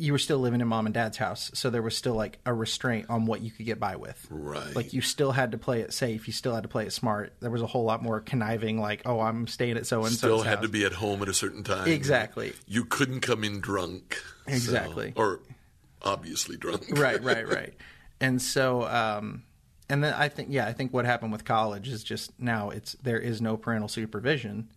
you 0.00 0.12
were 0.12 0.18
still 0.18 0.38
living 0.38 0.60
in 0.60 0.68
mom 0.68 0.86
and 0.86 0.94
dad's 0.94 1.16
house, 1.18 1.50
so 1.54 1.70
there 1.70 1.82
was 1.82 1.96
still 1.96 2.14
like 2.14 2.38
a 2.46 2.52
restraint 2.54 3.06
on 3.10 3.26
what 3.26 3.42
you 3.42 3.50
could 3.50 3.66
get 3.66 3.78
by 3.78 3.96
with. 3.96 4.26
right. 4.30 4.74
Like 4.74 4.92
you 4.92 5.00
still 5.00 5.32
had 5.32 5.52
to 5.52 5.58
play 5.58 5.80
it 5.80 5.92
safe, 5.92 6.26
you 6.26 6.32
still 6.32 6.54
had 6.54 6.62
to 6.62 6.68
play 6.68 6.86
it 6.86 6.92
smart. 6.92 7.34
There 7.40 7.50
was 7.50 7.62
a 7.62 7.66
whole 7.66 7.84
lot 7.84 8.02
more 8.02 8.20
conniving, 8.20 8.80
like, 8.80 9.02
oh, 9.06 9.20
I'm 9.20 9.46
staying 9.46 9.76
at 9.76 9.86
so 9.86 10.04
and 10.04 10.12
so. 10.12 10.38
Still 10.38 10.42
had 10.42 10.62
to 10.62 10.68
be 10.68 10.84
at 10.84 10.92
home 10.94 11.22
at 11.22 11.28
a 11.28 11.34
certain 11.34 11.62
time. 11.62 11.86
Exactly. 11.88 12.52
You 12.66 12.84
couldn't 12.84 13.20
come 13.20 13.44
in 13.44 13.60
drunk. 13.60 14.16
so- 14.48 14.52
Exactly. 14.54 15.12
or 15.16 15.40
obviously 16.02 16.56
drunk. 16.56 16.86
right, 16.90 17.22
right, 17.22 17.46
right. 17.56 17.74
And 18.20 18.40
so, 18.40 18.84
um, 18.88 19.42
and 19.88 20.02
then 20.04 20.14
I 20.14 20.28
think, 20.28 20.48
yeah, 20.50 20.66
I 20.66 20.72
think 20.72 20.92
what 20.92 21.04
happened 21.04 21.32
with 21.32 21.44
college 21.44 21.88
is 21.88 22.02
just 22.04 22.32
now 22.40 22.70
it's 22.70 22.92
there 23.02 23.18
is 23.18 23.40
no 23.42 23.56
parental 23.56 23.88
supervision. 23.88 24.70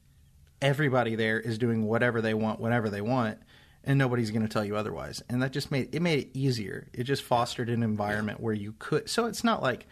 Everybody 0.62 1.16
there 1.16 1.40
is 1.40 1.58
doing 1.58 1.86
whatever 1.86 2.22
they 2.22 2.34
want, 2.34 2.60
whenever 2.60 2.90
they 2.90 3.02
want, 3.02 3.38
and 3.84 3.98
nobody's 4.00 4.32
going 4.32 4.42
to 4.44 4.48
tell 4.52 4.64
you 4.66 4.76
otherwise. 4.76 5.22
And 5.30 5.42
that 5.42 5.52
just 5.52 5.72
made 5.72 5.94
it 5.94 6.02
made 6.02 6.20
it 6.20 6.30
easier. 6.34 6.88
It 6.94 7.04
just 7.04 7.24
fostered 7.24 7.70
an 7.70 7.84
environment 7.84 8.40
where 8.40 8.54
you 8.54 8.74
could. 8.80 9.10
So 9.10 9.26
it's 9.26 9.44
not 9.44 9.62
like 9.62 9.86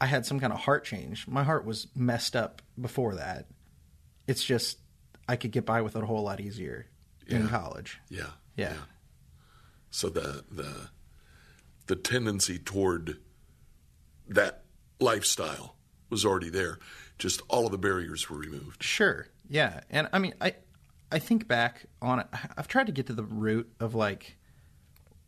I 0.00 0.06
had 0.06 0.26
some 0.26 0.40
kind 0.40 0.52
of 0.52 0.60
heart 0.60 0.84
change. 0.84 1.26
My 1.28 1.42
heart 1.44 1.64
was 1.64 1.86
messed 1.94 2.34
up 2.36 2.62
before 2.80 3.14
that. 3.16 3.46
It's 4.26 4.44
just 4.44 4.78
I 5.28 5.36
could 5.36 5.50
get 5.50 5.64
by 5.66 5.82
with 5.82 5.96
it 5.96 6.02
a 6.02 6.06
whole 6.06 6.22
lot 6.22 6.40
easier 6.40 6.86
in 7.26 7.42
Yeah. 7.42 7.48
college. 7.48 7.98
Yeah. 8.08 8.30
Yeah. 8.56 8.74
So 9.90 10.08
the 10.08 10.44
the 10.50 10.88
the 11.86 11.96
tendency 11.96 12.58
toward 12.58 13.18
that 14.28 14.64
lifestyle 15.00 15.76
was 16.10 16.24
already 16.24 16.50
there. 16.50 16.78
Just 17.18 17.42
all 17.48 17.66
of 17.66 17.72
the 17.72 17.78
barriers 17.78 18.28
were 18.28 18.36
removed. 18.38 18.82
Sure. 18.82 19.28
Yeah. 19.48 19.80
And 19.90 20.08
I 20.12 20.18
mean, 20.18 20.34
I 20.40 20.54
I 21.10 21.18
think 21.18 21.46
back 21.48 21.86
on 22.02 22.20
it. 22.20 22.26
I've 22.56 22.68
tried 22.68 22.86
to 22.86 22.92
get 22.92 23.06
to 23.06 23.12
the 23.12 23.22
root 23.24 23.70
of 23.80 23.94
like 23.94 24.36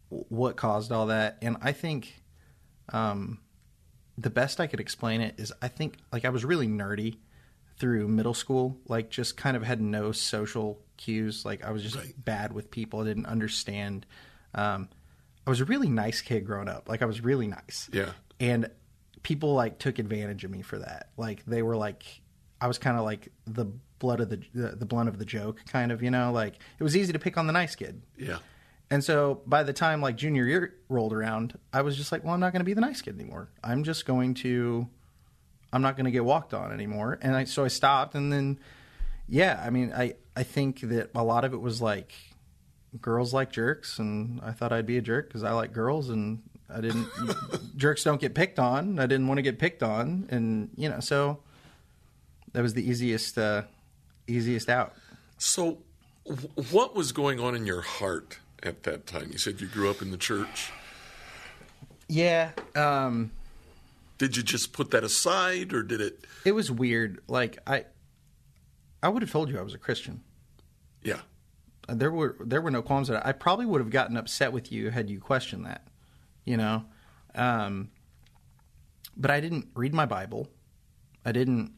what 0.09 0.57
caused 0.57 0.91
all 0.93 1.07
that, 1.07 1.39
and 1.43 1.57
I 1.61 1.73
think 1.73 2.23
um, 2.93 3.39
the 4.17 4.31
best 4.31 4.59
I 4.61 4.67
could 4.67 4.81
explain 4.81 5.21
it 5.21 5.35
is 5.39 5.53
I 5.63 5.69
think 5.69 5.99
like 6.13 6.25
I 6.25 6.31
was 6.31 6.45
really 6.45 6.67
nerdy 6.67 7.19
through 7.79 8.09
middle 8.09 8.35
school. 8.35 8.77
Like, 8.89 9.09
just 9.11 9.37
kind 9.37 9.57
of 9.57 9.63
had 9.63 9.81
no 9.81 10.11
social 10.11 10.81
cues. 10.97 11.45
Like, 11.45 11.65
I 11.65 11.71
was 11.71 11.83
just 11.83 11.95
Right. 11.97 12.13
bad 12.25 12.53
with 12.53 12.71
people. 12.73 13.01
I 13.01 13.05
didn't 13.05 13.27
understand. 13.27 14.05
Um, 14.55 14.89
I 15.47 15.51
was 15.51 15.61
a 15.61 15.65
really 15.65 15.89
nice 15.89 16.21
kid 16.21 16.45
growing 16.45 16.69
up. 16.69 16.89
Like, 16.89 17.03
I 17.03 17.05
was 17.05 17.21
really 17.23 17.47
nice 17.47 17.89
Yeah. 17.93 18.13
and 18.41 18.69
people 19.23 19.55
like 19.55 19.79
took 19.79 19.99
advantage 19.99 20.45
of 20.45 20.51
me 20.51 20.63
for 20.63 20.79
that 20.79 21.09
like 21.17 21.45
they 21.45 21.61
were 21.61 21.77
like 21.77 22.05
i 22.61 22.69
was 22.69 22.79
kind 22.79 22.97
of 22.97 23.05
like 23.05 23.33
the 23.49 23.67
blood 23.99 24.21
of 24.21 24.29
the, 24.31 24.41
the 24.55 24.69
the 24.77 24.87
blunt 24.87 25.09
of 25.09 25.19
the 25.19 25.25
joke 25.25 25.61
kind 25.71 25.91
of 25.93 26.03
you 26.03 26.11
know? 26.11 26.33
Like 26.33 26.55
it 26.79 26.83
was 26.83 26.97
easy 26.97 27.13
to 27.13 27.19
pick 27.19 27.37
on 27.37 27.47
the 27.47 27.53
nice 27.53 27.75
kid. 27.75 28.01
Yeah. 28.17 28.39
and 28.91 29.03
so 29.05 29.43
by 29.47 29.63
the 29.63 29.73
time 29.73 30.01
like 30.01 30.17
junior 30.17 30.45
year 30.45 30.75
rolled 30.89 31.13
around 31.13 31.59
i 31.73 31.83
was 31.83 31.97
just 31.97 32.11
like 32.11 32.25
well 32.25 32.33
i'm 32.35 32.41
not 32.41 32.53
going 32.53 32.61
to 32.61 32.65
be 32.65 32.75
the 32.75 32.81
nice 32.81 33.03
kid 33.03 33.15
anymore. 33.21 33.49
I'm 33.63 33.85
just 33.85 34.07
going 34.07 34.35
to 34.35 34.87
i'm 35.73 35.83
not 35.83 35.97
going 35.97 36.07
to 36.07 36.11
get 36.11 36.25
walked 36.25 36.55
on 36.55 36.73
anymore. 36.73 37.19
And 37.21 37.37
i 37.37 37.45
so 37.45 37.65
i 37.65 37.69
stopped 37.69 38.15
and 38.15 38.33
then 38.33 38.59
yeah 39.29 39.61
i 39.65 39.71
mean 39.71 39.93
i 39.95 40.15
i 40.37 40.43
think 40.43 40.81
that 40.81 41.11
a 41.15 41.23
lot 41.23 41.45
of 41.45 41.53
it 41.53 41.61
was 41.61 41.83
like 41.83 42.15
girls 43.03 43.35
like 43.35 43.53
jerks 43.53 43.99
and 43.99 44.41
i 44.43 44.51
thought 44.51 44.73
i'd 44.73 44.87
be 44.87 44.97
a 44.97 45.03
jerk 45.03 45.29
because 45.29 45.43
i 45.45 45.53
like 45.53 45.75
girls 45.75 46.09
and 46.09 46.43
i 46.75 46.81
didn't 46.81 47.07
jerks 47.77 48.03
don't 48.03 48.21
get 48.21 48.35
picked 48.35 48.59
on. 48.59 48.99
I 48.99 49.05
didn't 49.07 49.27
want 49.29 49.37
to 49.39 49.43
get 49.43 49.59
picked 49.59 49.83
on 49.83 50.27
and 50.31 50.71
you 50.77 50.89
know 50.89 51.01
so 51.01 51.41
that 52.53 52.63
was 52.63 52.73
the 52.73 52.83
easiest 52.89 53.37
uh 53.37 53.63
easiest 54.29 54.69
out 54.69 54.95
So, 55.39 55.79
what 56.71 56.95
was 56.95 57.13
going 57.13 57.41
on 57.41 57.55
in 57.55 57.65
your 57.67 57.81
heart 57.83 58.39
at 58.63 58.83
that 58.83 59.07
time? 59.07 59.31
You 59.33 59.39
said 59.39 59.61
you 59.61 59.67
grew 59.67 59.89
up 59.91 60.03
in 60.03 60.11
the 60.11 60.17
church. 60.19 60.71
yeah 62.09 62.51
um 62.77 63.31
Did 64.19 64.37
you 64.37 64.43
just 64.43 64.73
put 64.73 64.91
that 64.91 65.05
aside, 65.05 65.73
or 65.73 65.83
did 65.83 66.01
it? 66.01 66.25
it 66.45 66.53
was 66.53 66.71
weird 66.71 67.21
like 67.29 67.59
i 67.67 67.85
i 69.03 69.09
would 69.09 69.23
have 69.23 69.31
told 69.31 69.49
you 69.51 69.59
i 69.59 69.63
was 69.63 69.75
a 69.75 69.79
christian 69.79 70.23
Yeah. 71.03 71.21
there 71.89 72.11
were 72.11 72.37
there 72.45 72.61
were 72.61 72.71
no 72.71 72.83
qualms 72.83 73.09
that 73.09 73.25
I 73.27 73.33
probably 73.33 73.65
would 73.67 73.81
have 73.81 73.91
gotten 73.91 74.17
upset 74.17 74.53
with 74.53 74.71
you 74.73 74.91
had 74.91 75.09
you 75.09 75.21
questioned 75.21 75.65
that, 75.67 75.87
you 76.45 76.57
know. 76.59 76.85
Um, 77.35 77.91
but 79.17 79.31
I 79.31 79.41
didn't 79.41 79.69
read 79.75 79.95
my 79.95 80.05
Bible. 80.07 80.49
I 81.25 81.33
didn't. 81.33 81.73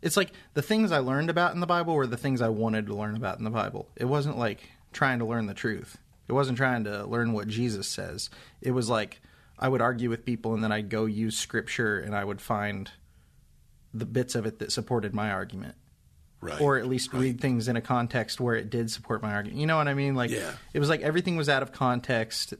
It's 0.00 0.16
like 0.16 0.32
the 0.54 0.62
things 0.62 0.92
I 0.92 0.98
learned 0.98 1.28
about 1.30 1.54
in 1.54 1.60
the 1.60 1.66
Bible 1.66 1.94
were 1.94 2.06
the 2.06 2.16
things 2.16 2.40
I 2.40 2.48
wanted 2.48 2.86
to 2.86 2.94
learn 2.94 3.16
about 3.16 3.38
in 3.38 3.44
the 3.44 3.50
Bible. 3.50 3.88
It 3.96 4.04
wasn't 4.04 4.38
like 4.38 4.60
trying 4.92 5.18
to 5.18 5.24
learn 5.24 5.46
the 5.46 5.54
truth. 5.54 5.98
It 6.28 6.32
wasn't 6.32 6.58
trying 6.58 6.84
to 6.84 7.04
learn 7.04 7.32
what 7.32 7.48
Jesus 7.48 7.88
says. 7.88 8.30
It 8.60 8.70
was 8.72 8.88
like 8.88 9.20
I 9.58 9.68
would 9.68 9.80
argue 9.82 10.08
with 10.10 10.24
people 10.24 10.54
and 10.54 10.62
then 10.62 10.70
I'd 10.70 10.88
go 10.88 11.06
use 11.06 11.36
scripture 11.36 11.98
and 11.98 12.14
I 12.14 12.22
would 12.24 12.40
find 12.40 12.90
the 13.92 14.06
bits 14.06 14.34
of 14.34 14.46
it 14.46 14.58
that 14.60 14.70
supported 14.72 15.14
my 15.14 15.30
argument 15.32 15.74
Right. 16.40 16.60
or 16.60 16.78
at 16.78 16.86
least 16.86 17.12
right. 17.12 17.20
read 17.20 17.40
things 17.40 17.66
in 17.66 17.74
a 17.74 17.80
context 17.80 18.38
where 18.40 18.54
it 18.54 18.70
did 18.70 18.92
support 18.92 19.22
my 19.22 19.32
argument. 19.32 19.58
You 19.60 19.66
know 19.66 19.76
what 19.76 19.88
I 19.88 19.94
mean? 19.94 20.14
Like 20.14 20.30
Yeah. 20.30 20.52
it 20.72 20.78
was 20.78 20.88
like 20.88 21.00
everything 21.00 21.36
was 21.36 21.48
out 21.48 21.62
of 21.64 21.72
context. 21.72 22.54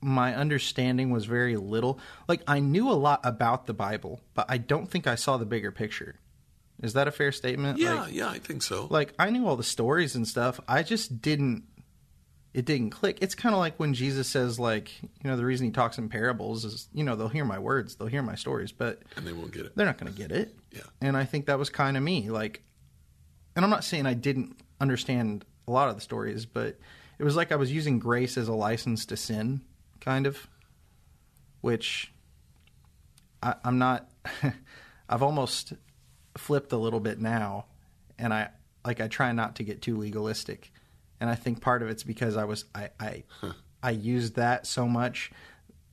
My 0.00 0.34
understanding 0.36 1.10
was 1.10 1.24
very 1.24 1.56
little. 1.56 1.98
Like 2.28 2.42
I 2.46 2.60
knew 2.60 2.88
a 2.88 2.92
lot 2.92 3.20
about 3.24 3.66
the 3.66 3.74
Bible, 3.74 4.20
but 4.34 4.46
I 4.48 4.58
don't 4.58 4.88
think 4.88 5.06
I 5.08 5.14
saw 5.16 5.36
the 5.38 5.46
bigger 5.46 5.72
picture. 5.72 6.16
Is 6.82 6.94
that 6.94 7.08
a 7.08 7.12
fair 7.12 7.32
statement? 7.32 7.78
Yeah. 7.78 8.02
Like, 8.02 8.14
yeah. 8.14 8.28
I 8.28 8.38
think 8.38 8.62
so. 8.62 8.88
like 8.90 9.14
I 9.18 9.30
knew 9.30 9.46
all 9.46 9.56
the 9.56 9.62
stories 9.62 10.14
and 10.14 10.26
stuff. 10.26 10.60
I 10.66 10.82
just 10.82 11.22
didn't 11.22 11.64
it 12.54 12.64
didn't 12.64 12.90
click. 12.90 13.18
It's 13.20 13.34
kind 13.34 13.52
of 13.52 13.58
like 13.58 13.80
when 13.80 13.94
Jesus 13.94 14.28
says 14.28 14.60
like, 14.60 15.02
you 15.02 15.10
know, 15.24 15.36
the 15.36 15.44
reason 15.44 15.66
he 15.66 15.72
talks 15.72 15.98
in 15.98 16.08
parables 16.08 16.64
is, 16.64 16.88
you 16.94 17.02
know, 17.02 17.16
they'll 17.16 17.28
hear 17.28 17.44
my 17.44 17.58
words, 17.58 17.96
they'll 17.96 18.06
hear 18.06 18.22
my 18.22 18.36
stories, 18.36 18.70
but 18.70 19.02
and 19.16 19.26
they 19.26 19.32
won't 19.32 19.52
get 19.52 19.66
it. 19.66 19.72
they're 19.74 19.86
not 19.86 19.98
going 19.98 20.12
to 20.12 20.16
get 20.16 20.30
it. 20.30 20.54
Yeah. 20.70 20.82
And 21.00 21.16
I 21.16 21.24
think 21.24 21.46
that 21.46 21.58
was 21.58 21.68
kind 21.68 21.96
of 21.96 22.02
me. 22.02 22.30
Like, 22.30 22.62
and 23.56 23.64
I'm 23.64 23.70
not 23.70 23.82
saying 23.82 24.06
I 24.06 24.14
didn't 24.14 24.56
understand 24.80 25.44
a 25.66 25.72
lot 25.72 25.88
of 25.88 25.96
the 25.96 26.00
stories, 26.00 26.46
but 26.46 26.78
it 27.18 27.24
was 27.24 27.34
like 27.34 27.50
I 27.50 27.56
was 27.56 27.72
using 27.72 27.98
grace 27.98 28.38
as 28.38 28.46
a 28.46 28.54
license 28.54 29.04
to 29.06 29.16
sin, 29.16 29.62
kind 30.00 30.26
of, 30.26 30.46
which 31.60 32.12
I, 33.42 33.56
I'm 33.64 33.78
not. 33.78 34.08
I've 35.08 35.22
almost 35.22 35.74
flipped 36.36 36.72
a 36.72 36.76
little 36.76 37.00
bit 37.00 37.20
now, 37.20 37.66
and 38.18 38.32
I 38.32 38.50
like 38.84 39.00
I 39.00 39.08
try 39.08 39.32
not 39.32 39.56
to 39.56 39.64
get 39.64 39.82
too 39.82 39.96
legalistic, 39.96 40.72
and 41.20 41.30
I 41.30 41.34
think 41.34 41.60
part 41.60 41.82
of 41.82 41.88
it's 41.88 42.02
because 42.02 42.36
I 42.36 42.44
was 42.44 42.64
I 42.74 42.90
I, 43.00 43.24
I 43.82 43.90
used 43.90 44.36
that 44.36 44.66
so 44.66 44.86
much 44.88 45.30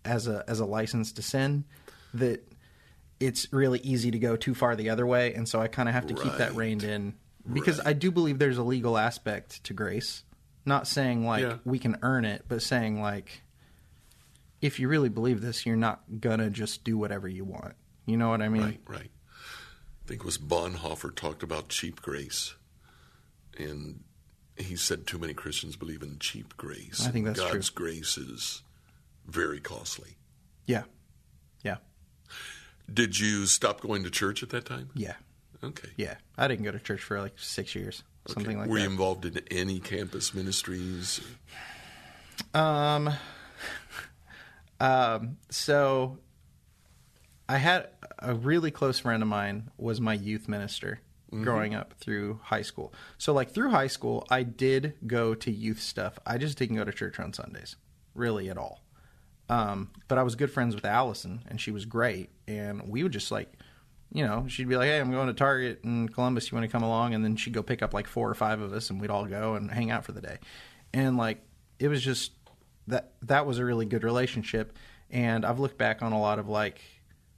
as 0.03 0.27
a 0.27 0.43
as 0.47 0.59
a 0.59 0.65
license 0.65 1.11
to 1.13 1.21
sin 1.21 1.65
that 2.13 2.41
it's 3.19 3.51
really 3.53 3.79
easy 3.79 4.09
to 4.11 4.19
go 4.19 4.35
too 4.35 4.55
far 4.55 4.75
the 4.75 4.89
other 4.89 5.05
way, 5.05 5.33
and 5.33 5.47
so 5.47 5.61
I 5.61 5.67
kind 5.67 5.87
of 5.87 5.93
have 5.95 6.07
to 6.07 6.13
keep 6.15 6.33
that 6.37 6.55
reined 6.55 6.83
in 6.83 7.13
because 7.51 7.77
Right. 7.79 7.87
I 7.87 7.93
do 7.93 8.11
believe 8.11 8.39
there's 8.39 8.57
a 8.57 8.63
legal 8.63 8.97
aspect 8.97 9.63
to 9.65 9.73
grace. 9.73 10.23
Not 10.65 10.87
saying 10.87 11.25
like 11.25 11.41
Yeah. 11.43 11.57
we 11.63 11.79
can 11.79 11.97
earn 12.01 12.25
it, 12.25 12.45
but 12.47 12.61
saying 12.61 13.01
like 13.01 13.43
if 14.61 14.79
you 14.79 14.87
really 14.87 15.09
believe 15.09 15.41
this, 15.41 15.65
you're 15.65 15.75
not 15.75 16.01
gonna 16.19 16.49
just 16.49 16.83
do 16.83 16.97
whatever 16.97 17.27
you 17.27 17.43
want. 17.45 17.73
You 18.05 18.17
know 18.17 18.29
what 18.29 18.41
I 18.41 18.49
mean? 18.49 18.63
Right, 18.63 18.79
right. 18.87 19.11
I 20.11 20.13
think 20.13 20.23
it 20.23 20.25
was 20.25 20.37
Bonhoeffer 20.37 21.15
talked 21.15 21.41
about 21.41 21.69
cheap 21.69 22.01
grace, 22.01 22.55
and 23.57 24.03
he 24.57 24.75
said 24.75 25.07
too 25.07 25.17
many 25.17 25.33
Christians 25.33 25.77
believe 25.77 26.01
in 26.01 26.19
cheap 26.19 26.57
grace. 26.57 27.07
I 27.07 27.11
think 27.11 27.27
that's 27.27 27.39
God's 27.39 27.69
grace 27.69 28.17
is 28.17 28.61
very 29.25 29.61
costly. 29.61 30.17
Yeah, 30.65 30.83
yeah, 31.63 31.77
Did 32.93 33.17
you 33.21 33.45
stop 33.45 33.79
going 33.79 34.03
to 34.03 34.09
church 34.09 34.43
at 34.43 34.49
that 34.49 34.65
time? 34.65 34.89
yeah, 34.95 35.13
Okay. 35.63 35.87
yeah. 35.95 36.15
I 36.37 36.49
didn't 36.49 36.65
go 36.65 36.71
to 36.71 36.79
church 36.79 37.01
for 37.03 37.21
like 37.21 37.39
six 37.39 37.73
years, 37.73 38.03
Okay. 38.25 38.33
something 38.33 38.57
like 38.57 38.67
Were 38.67 38.75
that. 38.75 38.81
Were 38.81 38.85
you 38.85 38.91
involved 38.91 39.23
in 39.25 39.39
any 39.49 39.79
campus 39.79 40.33
ministries? 40.33 41.21
Um, 42.53 43.11
um, 44.81 45.37
so 45.49 46.17
I 47.51 47.57
had 47.57 47.89
a 48.19 48.33
really 48.33 48.71
close 48.71 48.99
friend 48.99 49.21
of 49.21 49.27
mine 49.27 49.71
was 49.77 49.99
my 49.99 50.13
youth 50.13 50.47
minister 50.47 51.01
growing 51.43 51.75
up 51.75 51.95
through 51.99 52.39
high 52.43 52.61
school. 52.61 52.93
So 53.17 53.33
like 53.33 53.51
through 53.53 53.71
high 53.71 53.87
school, 53.87 54.25
I 54.29 54.43
did 54.43 54.93
go 55.05 55.35
to 55.35 55.51
youth 55.51 55.81
stuff. 55.81 56.17
I 56.25 56.37
just 56.37 56.57
didn't 56.57 56.77
go 56.77 56.85
to 56.85 56.93
church 56.93 57.19
on 57.19 57.33
Sundays, 57.33 57.75
really 58.15 58.49
at 58.49 58.57
all. 58.57 58.85
Um, 59.49 59.91
but 60.07 60.17
I 60.17 60.23
was 60.23 60.35
good 60.35 60.49
friends 60.49 60.75
with 60.75 60.85
Allison, 60.85 61.41
and 61.49 61.59
she 61.59 61.71
was 61.71 61.83
great. 61.83 62.29
And 62.47 62.87
we 62.87 63.03
would 63.03 63.11
just 63.11 63.31
like, 63.31 63.51
you 64.13 64.25
know, 64.25 64.45
she'd 64.47 64.69
be 64.69 64.77
like, 64.77 64.87
"Hey, 64.87 65.01
I'm 65.01 65.11
going 65.11 65.27
to 65.27 65.33
Target 65.33 65.81
in 65.83 66.07
Columbus. 66.07 66.49
You 66.49 66.57
want 66.57 66.69
to 66.69 66.71
come 66.71 66.83
along?" 66.83 67.13
And 67.13 67.21
then 67.21 67.35
she'd 67.35 67.53
go 67.53 67.63
pick 67.63 67.81
up 67.81 67.93
like 67.93 68.07
four 68.07 68.29
or 68.29 68.33
five 68.33 68.61
of 68.61 68.71
us, 68.71 68.89
and 68.89 69.01
we'd 69.01 69.09
all 69.09 69.25
go 69.25 69.55
and 69.55 69.69
hang 69.69 69.91
out 69.91 70.05
for 70.05 70.13
the 70.13 70.21
day. 70.21 70.37
And 70.93 71.17
like, 71.17 71.43
it 71.79 71.89
was 71.89 72.01
just 72.01 72.31
that 72.87 73.11
that 73.23 73.45
was 73.45 73.59
a 73.59 73.65
really 73.65 73.85
good 73.85 74.05
relationship. 74.05 74.77
And 75.09 75.43
I've 75.43 75.59
looked 75.59 75.77
back 75.77 76.01
on 76.01 76.13
a 76.13 76.19
lot 76.19 76.39
of 76.39 76.47
like 76.47 76.81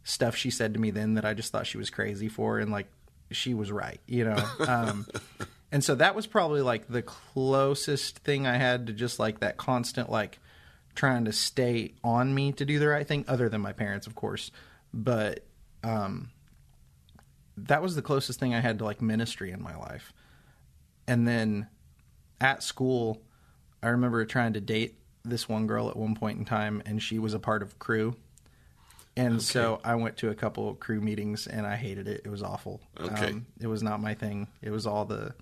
stuff 0.03 0.36
she 0.36 0.50
said 0.50 0.74
to 0.74 0.79
me 0.79 0.91
then 0.91 1.15
that 1.15 1.25
I 1.25 1.33
just 1.33 1.51
thought 1.51 1.67
she 1.67 1.77
was 1.77 1.89
crazy 1.89 2.27
for, 2.27 2.60
and 2.60 2.72
like 2.72 2.88
she 3.31 3.53
was 3.53 3.72
right, 3.72 4.00
you 4.07 4.25
know. 4.25 4.43
Um, 4.67 5.05
and 5.72 5.83
so 5.83 5.95
that 5.95 6.13
was 6.13 6.27
probably 6.27 6.62
like 6.62 6.88
the 6.88 7.01
closest 7.01 8.19
thing 8.19 8.45
I 8.45 8.57
had 8.57 8.88
to 8.88 8.93
just 8.93 9.17
like 9.17 9.39
that 9.39 9.57
constant 9.57 10.10
like 10.10 10.39
trying 10.93 11.25
to 11.25 11.33
stay 11.33 11.93
on 12.03 12.33
me 12.33 12.51
to 12.53 12.65
do 12.65 12.77
the 12.77 12.88
right 12.88 13.07
thing, 13.07 13.25
other 13.27 13.50
than 13.50 13.62
my 13.62 13.74
parents, 13.74 14.05
of 14.05 14.13
course. 14.13 14.51
But 14.93 15.43
um, 15.83 16.29
that 17.57 17.81
was 17.81 17.95
the 17.95 18.01
closest 18.01 18.39
thing 18.39 18.53
I 18.53 18.60
had 18.60 18.79
to 18.79 18.86
like 18.86 19.01
ministry 19.01 19.51
in 19.51 19.62
my 19.62 19.75
life. 19.75 20.13
And 21.07 21.27
then 21.27 21.67
at 22.39 22.63
school, 22.63 23.22
I 23.81 23.89
remember 23.89 24.24
trying 24.25 24.53
to 24.53 24.62
date 24.62 25.00
this 25.25 25.50
one 25.50 25.67
girl 25.67 25.89
at 25.89 25.98
one 25.98 26.15
point 26.15 26.38
in 26.38 26.45
time, 26.45 26.81
and 26.86 27.01
she 27.01 27.19
was 27.19 27.33
a 27.33 27.39
part 27.39 27.62
of 27.62 27.79
Cru. 27.79 28.15
And 29.15 29.41
so 29.41 29.79
I 29.84 29.96
went 29.96 30.17
to 30.17 30.29
a 30.29 30.36
couple 30.36 30.67
of 30.70 30.79
Cru 30.79 31.00
meetings, 31.00 31.46
and 31.48 31.67
I 31.67 31.75
hated 31.75 32.08
it. 32.08 32.22
It 32.25 32.29
was 32.29 32.41
awful. 32.41 32.82
Okay. 33.00 33.27
Um, 33.29 33.46
it 33.60 33.67
was 33.67 33.84
not 33.84 34.01
my 34.01 34.15
thing. 34.15 34.48
It 34.62 34.72
was 34.72 34.88
all 34.88 35.05
the 35.05 35.36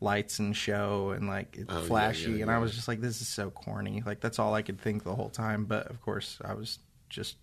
lights 0.00 0.38
and 0.38 0.54
show 0.56 1.10
and 1.10 1.26
like 1.26 1.56
it's 1.56 1.72
Oh, 1.72 1.80
yeah, 1.80 1.86
flashy, 1.86 2.32
yeah, 2.32 2.42
and 2.42 2.50
I 2.50 2.58
was 2.58 2.74
just 2.74 2.86
like, 2.86 3.00
this 3.00 3.20
is 3.22 3.28
so 3.28 3.50
corny. 3.50 4.02
Like 4.04 4.20
that's 4.20 4.38
all 4.38 4.54
I 4.54 4.62
could 4.62 4.80
think 4.80 5.04
the 5.04 5.14
whole 5.14 5.30
time. 5.30 5.64
But 5.64 5.86
of 5.88 6.00
course, 6.02 6.38
I 6.44 6.52
was 6.54 6.78
just 7.08 7.36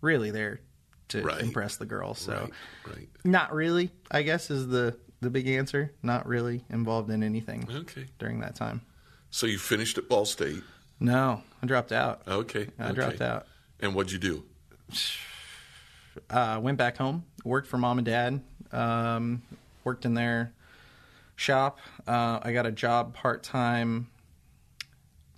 really 0.00 0.30
there 0.30 0.60
to 1.08 1.22
Right. 1.22 1.40
impress 1.40 1.76
the 1.76 1.86
girls. 1.86 2.18
So 2.18 2.32
Right, 2.86 2.96
right. 2.96 3.08
not 3.24 3.52
really, 3.54 3.90
I 4.10 4.22
guess 4.22 4.50
is 4.50 4.68
the 4.68 4.96
the 5.20 5.30
big 5.30 5.48
answer. 5.48 5.92
Not 6.02 6.26
really 6.26 6.64
involved 6.70 7.10
in 7.10 7.22
anything 7.22 7.66
Okay. 7.70 8.06
during 8.18 8.40
that 8.40 8.54
time. 8.54 8.82
So 9.30 9.46
you 9.46 9.58
finished 9.58 9.98
at 9.98 10.08
Ball 10.08 10.24
State. 10.24 10.62
No, 11.00 11.42
I 11.62 11.66
dropped 11.66 11.92
out. 11.92 12.22
Okay. 12.26 12.68
I 12.78 12.86
okay. 12.86 12.94
dropped 12.94 13.20
out. 13.20 13.46
And 13.80 13.94
what'd 13.94 14.12
you 14.12 14.18
do? 14.18 14.44
Uh, 16.30 16.60
went 16.62 16.78
back 16.78 16.96
home, 16.96 17.24
worked 17.44 17.68
for 17.68 17.78
mom 17.78 17.98
and 17.98 18.06
dad, 18.06 18.40
um, 18.72 19.42
worked 19.84 20.04
in 20.04 20.14
their 20.14 20.52
shop. 21.36 21.78
Uh, 22.06 22.40
I 22.42 22.52
got 22.52 22.66
a 22.66 22.72
job 22.72 23.14
part 23.14 23.42
time, 23.42 24.08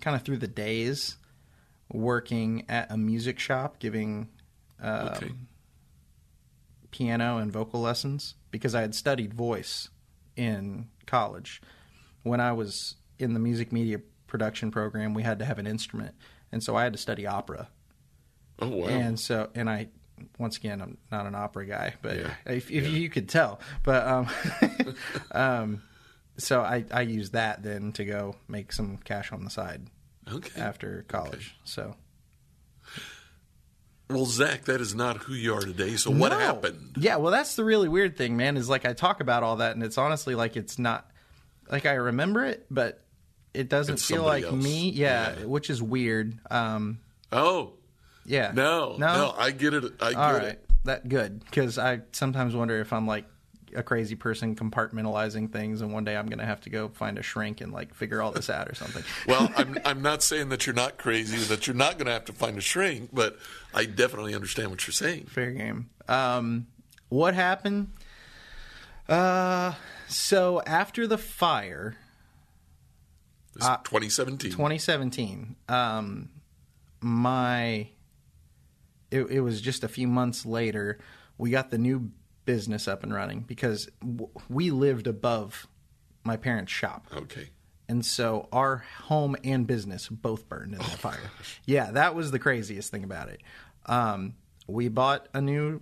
kind 0.00 0.16
of 0.16 0.22
through 0.22 0.38
the 0.38 0.48
days, 0.48 1.16
working 1.92 2.64
at 2.68 2.90
a 2.90 2.96
music 2.96 3.38
shop, 3.38 3.78
giving 3.78 4.28
um, 4.82 5.08
Okay. 5.08 5.32
piano 6.90 7.38
and 7.38 7.52
vocal 7.52 7.80
lessons 7.80 8.34
because 8.50 8.74
I 8.74 8.80
had 8.80 8.94
studied 8.94 9.34
voice 9.34 9.88
in 10.36 10.88
college. 11.06 11.60
When 12.22 12.40
I 12.40 12.52
was 12.52 12.96
in 13.18 13.34
the 13.34 13.40
music 13.40 13.72
media 13.72 14.00
production 14.26 14.70
program, 14.70 15.14
we 15.14 15.22
had 15.22 15.38
to 15.40 15.44
have 15.44 15.58
an 15.58 15.66
instrument, 15.66 16.14
and 16.52 16.62
so 16.62 16.76
I 16.76 16.84
had 16.84 16.92
to 16.92 16.98
study 16.98 17.26
opera. 17.26 17.68
Oh 18.60 18.68
wow. 18.68 18.86
And 18.88 19.18
so, 19.18 19.48
and 19.54 19.68
I, 19.70 19.88
once 20.38 20.56
again, 20.58 20.80
I'm 20.82 20.98
not 21.10 21.26
an 21.26 21.34
opera 21.34 21.66
guy, 21.66 21.94
but 22.02 22.16
Yeah. 22.18 22.34
if, 22.46 22.70
if 22.70 22.86
you 22.88 23.08
could 23.08 23.28
tell, 23.28 23.60
but 23.82 24.06
um, 24.06 24.28
um, 25.32 25.82
so 26.36 26.60
I 26.60 26.84
I 26.92 27.02
used 27.02 27.32
that 27.32 27.62
then 27.62 27.92
to 27.92 28.04
go 28.04 28.36
make 28.48 28.72
some 28.72 28.98
cash 28.98 29.32
on 29.32 29.44
the 29.44 29.50
side 29.50 29.86
okay. 30.30 30.60
after 30.60 31.04
college. 31.08 31.54
So 31.64 31.96
Well, 34.08 34.26
Zack, 34.26 34.64
that 34.64 34.80
is 34.80 34.94
not 34.94 35.18
who 35.18 35.34
you 35.34 35.54
are 35.54 35.60
today. 35.60 35.94
So 35.96 36.10
what 36.10 36.32
No. 36.32 36.38
happened? 36.38 36.96
Yeah, 36.98 37.16
well, 37.16 37.30
that's 37.30 37.54
the 37.54 37.64
really 37.64 37.88
weird 37.88 38.16
thing, 38.16 38.36
man. 38.36 38.56
Is 38.56 38.68
like 38.68 38.84
I 38.84 38.92
talk 38.92 39.20
about 39.20 39.42
all 39.44 39.56
that, 39.56 39.72
and 39.76 39.82
it's 39.84 39.98
honestly 39.98 40.34
like 40.34 40.56
it's 40.56 40.78
not 40.78 41.08
like 41.70 41.86
I 41.86 41.92
remember 41.94 42.44
it, 42.44 42.66
but 42.70 43.04
it 43.54 43.68
doesn't 43.68 43.94
It's 43.94 44.06
feel 44.06 44.24
like 44.24 44.44
else. 44.44 44.52
me. 44.62 44.90
Yeah, 44.90 45.38
Yeah. 45.38 45.44
which 45.44 45.70
is 45.70 45.80
weird. 45.82 46.38
Um, 46.50 46.98
Oh 47.32 47.74
yeah, 48.24 48.52
no, 48.54 48.96
no, 48.98 49.14
no, 49.14 49.34
I 49.36 49.50
get 49.50 49.74
it. 49.74 49.84
I 50.00 50.10
get 50.10 50.16
All 50.18 50.32
right, 50.32 50.42
it. 50.44 50.70
that 50.84 51.08
good 51.08 51.44
because 51.44 51.78
I 51.78 52.00
sometimes 52.12 52.54
wonder 52.54 52.80
if 52.80 52.92
I'm 52.92 53.06
like 53.06 53.24
a 53.76 53.82
crazy 53.84 54.16
person 54.16 54.56
compartmentalizing 54.56 55.52
things, 55.52 55.80
and 55.80 55.92
one 55.92 56.04
day 56.04 56.16
I'm 56.16 56.26
gonna 56.26 56.44
have 56.46 56.60
to 56.62 56.70
go 56.70 56.88
find 56.88 57.18
a 57.18 57.22
shrink 57.22 57.60
and 57.60 57.72
like 57.72 57.94
figure 57.94 58.20
all 58.20 58.32
this 58.32 58.50
out 58.50 58.68
or 58.68 58.74
something. 58.74 59.04
Well, 59.28 59.50
I'm 59.56 59.78
I'm 59.84 60.02
not 60.02 60.22
saying 60.22 60.48
that 60.48 60.66
you're 60.66 60.74
not 60.74 60.98
crazy, 60.98 61.36
that 61.54 61.66
you're 61.66 61.76
not 61.76 61.94
going 61.98 62.06
to 62.06 62.12
have 62.12 62.24
to 62.26 62.32
find 62.32 62.58
a 62.58 62.60
shrink, 62.60 63.10
but 63.12 63.38
I 63.74 63.84
definitely 63.84 64.34
understand 64.34 64.70
what 64.70 64.86
you're 64.86 64.92
saying. 64.92 65.26
Fair 65.26 65.52
game. 65.52 65.88
Um, 66.08 66.66
what 67.10 67.34
happened? 67.34 67.92
Uh, 69.08 69.74
so 70.08 70.62
after 70.66 71.06
the 71.06 71.18
fire, 71.18 71.96
This 73.54 73.64
is 73.64 73.70
2017. 73.84 74.50
2017, 74.52 75.56
um, 75.68 76.28
my 77.00 77.88
it, 79.10 79.22
it 79.30 79.40
was 79.40 79.60
just 79.60 79.84
a 79.84 79.88
few 79.88 80.08
months 80.08 80.46
later 80.46 80.98
we 81.38 81.50
got 81.50 81.70
the 81.70 81.78
new 81.78 82.10
business 82.44 82.86
up 82.86 83.02
and 83.02 83.14
running 83.14 83.40
because 83.40 83.88
w- 84.00 84.30
we 84.48 84.70
lived 84.70 85.06
above 85.06 85.66
my 86.24 86.36
parents' 86.36 86.72
shop. 86.72 87.06
Okay. 87.14 87.50
And 87.88 88.04
so 88.04 88.48
our 88.52 88.84
home 89.02 89.36
and 89.42 89.66
business 89.66 90.08
both 90.08 90.48
burned 90.48 90.74
in 90.74 90.78
that 90.78 90.98
fire. 90.98 91.18
Yeah, 91.64 91.90
that 91.92 92.14
was 92.14 92.30
the 92.30 92.38
craziest 92.38 92.90
thing 92.90 93.04
about 93.04 93.30
it. 93.30 93.40
Um, 93.86 94.34
we 94.68 94.88
bought 94.88 95.28
a 95.34 95.40
new 95.40 95.80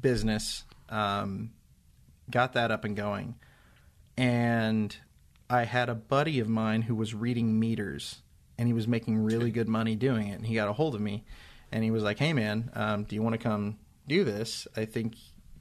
business, 0.00 0.64
um, 0.88 1.52
got 2.30 2.54
that 2.54 2.70
up 2.70 2.84
and 2.84 2.96
going, 2.96 3.36
and 4.18 4.94
I 5.48 5.64
had 5.64 5.88
a 5.88 5.94
buddy 5.94 6.40
of 6.40 6.48
mine 6.48 6.82
who 6.82 6.94
was 6.94 7.14
reading 7.14 7.58
meters, 7.58 8.20
and 8.58 8.68
he 8.68 8.74
was 8.74 8.86
making 8.86 9.18
really 9.18 9.50
good 9.50 9.68
money 9.68 9.96
doing 9.96 10.28
it. 10.28 10.34
And 10.34 10.46
he 10.46 10.54
got 10.54 10.68
a 10.68 10.72
hold 10.74 10.94
of 10.94 11.00
me, 11.00 11.24
and 11.72 11.84
he 11.84 11.90
was 11.90 12.02
like, 12.02 12.18
"Hey, 12.18 12.32
man, 12.32 12.70
um, 12.74 13.04
do 13.04 13.14
you 13.14 13.22
want 13.22 13.34
to 13.34 13.38
come 13.38 13.78
do 14.06 14.24
this? 14.24 14.66
I 14.76 14.84
think 14.84 15.14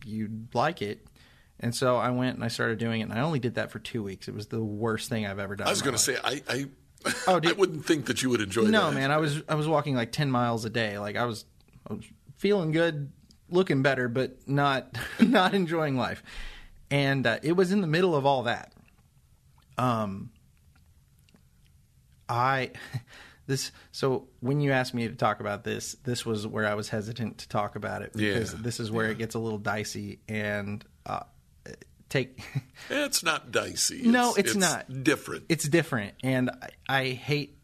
you'd 0.05 0.53
like 0.53 0.81
it." 0.81 1.05
And 1.59 1.75
so 1.75 1.97
I 1.97 2.09
went 2.11 2.35
and 2.35 2.43
I 2.43 2.47
started 2.47 2.77
doing 2.79 3.01
it, 3.01 3.03
and 3.05 3.13
I 3.13 3.21
only 3.21 3.39
did 3.39 3.55
that 3.55 3.71
for 3.71 3.79
two 3.79 4.01
weeks. 4.01 4.27
It 4.27 4.33
was 4.33 4.47
the 4.47 4.63
worst 4.63 5.09
thing 5.09 5.25
I've 5.25 5.39
ever 5.39 5.55
done. 5.55 5.67
I 5.67 5.71
was 5.71 5.81
going 5.81 5.95
to 5.95 6.01
say 6.01 6.17
I 6.23 6.41
I, 6.49 6.65
Oh, 7.27 7.39
I 7.43 7.51
wouldn't 7.53 7.85
think 7.85 8.05
that 8.07 8.21
you 8.23 8.29
would 8.29 8.41
enjoy 8.41 8.63
that. 8.63 8.71
No, 8.71 8.91
man, 8.91 9.11
I 9.11 9.17
was 9.17 9.41
I 9.47 9.55
was 9.55 9.67
walking 9.67 9.95
like 9.95 10.11
ten 10.11 10.31
miles 10.31 10.65
a 10.65 10.69
day. 10.69 10.99
Like 10.99 11.15
I 11.15 11.25
was, 11.25 11.45
I 11.89 11.93
was 11.93 12.05
feeling 12.37 12.71
good, 12.71 13.11
looking 13.49 13.81
better, 13.81 14.07
but 14.07 14.47
not 14.47 14.97
not 15.19 15.53
enjoying 15.53 15.97
life. 15.97 16.23
And 16.91 17.25
uh, 17.27 17.39
it 17.43 17.53
was 17.53 17.71
in 17.71 17.81
the 17.81 17.87
middle 17.87 18.15
of 18.15 18.25
all 18.25 18.43
that. 18.43 18.73
Um, 19.77 20.31
I 22.27 22.71
this 23.49 23.71
so 23.91 24.27
when 24.39 24.61
you 24.61 24.71
asked 24.71 24.93
me 24.93 25.07
to 25.07 25.15
talk 25.15 25.39
about 25.39 25.63
this, 25.63 25.93
this 26.03 26.23
was 26.25 26.45
where 26.45 26.67
I 26.67 26.75
was 26.75 26.87
hesitant 26.87 27.39
to 27.39 27.49
talk 27.49 27.75
about 27.75 28.03
it 28.03 28.13
because 28.13 28.53
Yeah, 28.53 28.59
this 28.61 28.79
is 28.79 28.91
where 28.91 29.09
it 29.09 29.17
gets 29.17 29.33
a 29.33 29.39
little 29.39 29.57
dicey 29.57 30.19
and 30.29 30.85
uh, 31.05 31.21
take. 32.09 32.39
It's 32.89 33.23
not 33.23 33.51
dicey. 33.51 34.03
No, 34.03 34.35
it's 34.35 34.55
not. 34.55 35.03
different. 35.03 35.45
it's 35.49 35.67
different 35.67 36.13
and 36.23 36.49
I, 36.87 36.99
I 37.01 37.05
hate 37.09 37.57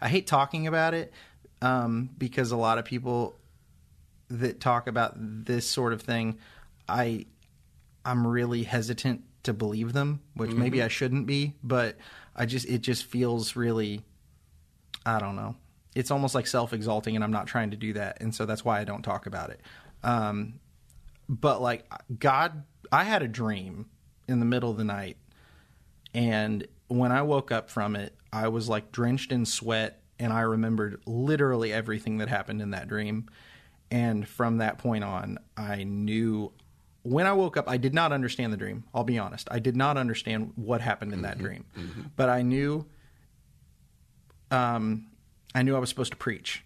i 0.00 0.08
hate 0.08 0.26
talking 0.26 0.66
about 0.66 0.94
it 0.94 1.12
um, 1.62 2.10
because 2.16 2.50
a 2.52 2.56
lot 2.56 2.78
of 2.78 2.84
people 2.84 3.36
that 4.28 4.60
talk 4.60 4.86
about 4.88 5.12
this 5.16 5.68
sort 5.68 5.92
of 5.92 6.02
thing 6.02 6.38
i 6.88 7.26
i'm 8.04 8.26
really 8.26 8.62
hesitant 8.62 9.22
to 9.42 9.52
believe 9.52 9.92
them 9.92 10.20
which 10.34 10.52
maybe 10.52 10.82
i 10.82 10.88
shouldn't 10.88 11.26
be 11.26 11.54
but 11.62 11.96
i 12.36 12.46
just 12.46 12.68
it 12.68 12.78
just 12.78 13.04
feels 13.04 13.56
really 13.56 14.02
i 15.04 15.18
don't 15.18 15.36
know 15.36 15.56
it's 15.94 16.10
almost 16.10 16.34
like 16.34 16.46
self-exalting 16.46 17.14
and 17.16 17.24
i'm 17.24 17.32
not 17.32 17.46
trying 17.46 17.70
to 17.70 17.76
do 17.76 17.92
that 17.92 18.18
and 18.20 18.34
so 18.34 18.46
that's 18.46 18.64
why 18.64 18.80
i 18.80 18.84
don't 18.84 19.02
talk 19.02 19.26
about 19.26 19.50
it 19.50 19.60
um, 20.04 20.60
but 21.28 21.60
like 21.60 21.90
god 22.18 22.62
i 22.92 23.02
had 23.02 23.22
a 23.22 23.28
dream 23.28 23.86
in 24.28 24.38
the 24.38 24.46
middle 24.46 24.70
of 24.70 24.76
the 24.76 24.84
night 24.84 25.16
and 26.14 26.66
when 26.88 27.12
I 27.12 27.22
woke 27.22 27.52
up 27.52 27.70
from 27.70 27.96
it, 27.96 28.14
I 28.32 28.48
was 28.48 28.68
like 28.68 28.92
drenched 28.92 29.32
in 29.32 29.44
sweat 29.44 30.02
and 30.18 30.32
I 30.32 30.40
remembered 30.40 31.00
literally 31.06 31.72
everything 31.72 32.18
that 32.18 32.28
happened 32.28 32.62
in 32.62 32.70
that 32.70 32.88
dream. 32.88 33.28
And 33.90 34.26
from 34.26 34.58
that 34.58 34.78
point 34.78 35.04
on, 35.04 35.38
I 35.56 35.84
knew 35.84 36.52
when 37.06 37.26
I 37.26 37.32
woke 37.32 37.56
up, 37.56 37.68
I 37.68 37.76
did 37.76 37.94
not 37.94 38.12
understand 38.12 38.52
the 38.52 38.56
dream. 38.56 38.84
I'll 38.94 39.04
be 39.04 39.18
honest. 39.18 39.48
I 39.50 39.58
did 39.58 39.76
not 39.76 39.96
understand 39.96 40.52
what 40.56 40.80
happened 40.80 41.12
in 41.12 41.22
that 41.22 41.38
dream. 41.38 41.64
But 42.16 42.28
I 42.28 42.42
knew 42.42 42.86
um 44.50 45.06
I 45.54 45.62
knew 45.62 45.74
I 45.74 45.78
was 45.78 45.88
supposed 45.88 46.12
to 46.12 46.16
preach. 46.18 46.64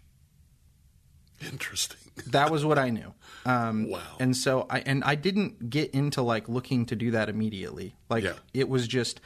Interesting. 1.41 1.97
That 2.27 2.51
was 2.51 2.67
what 2.67 2.79
I 2.79 2.91
knew. 2.91 3.15
Um, 3.47 3.89
Wow. 3.89 4.01
And 4.21 4.37
so 4.37 4.67
I 4.69 4.81
and 4.81 5.03
I 5.05 5.15
didn't 5.15 5.71
get 5.71 5.91
into 5.93 6.21
like 6.21 6.51
looking 6.51 6.85
to 6.87 6.97
do 6.97 7.13
that 7.13 7.31
immediately. 7.31 7.95
Like 8.11 8.25
Yeah. 8.25 8.35
it 8.53 8.69
was 8.69 8.87
just 8.87 9.21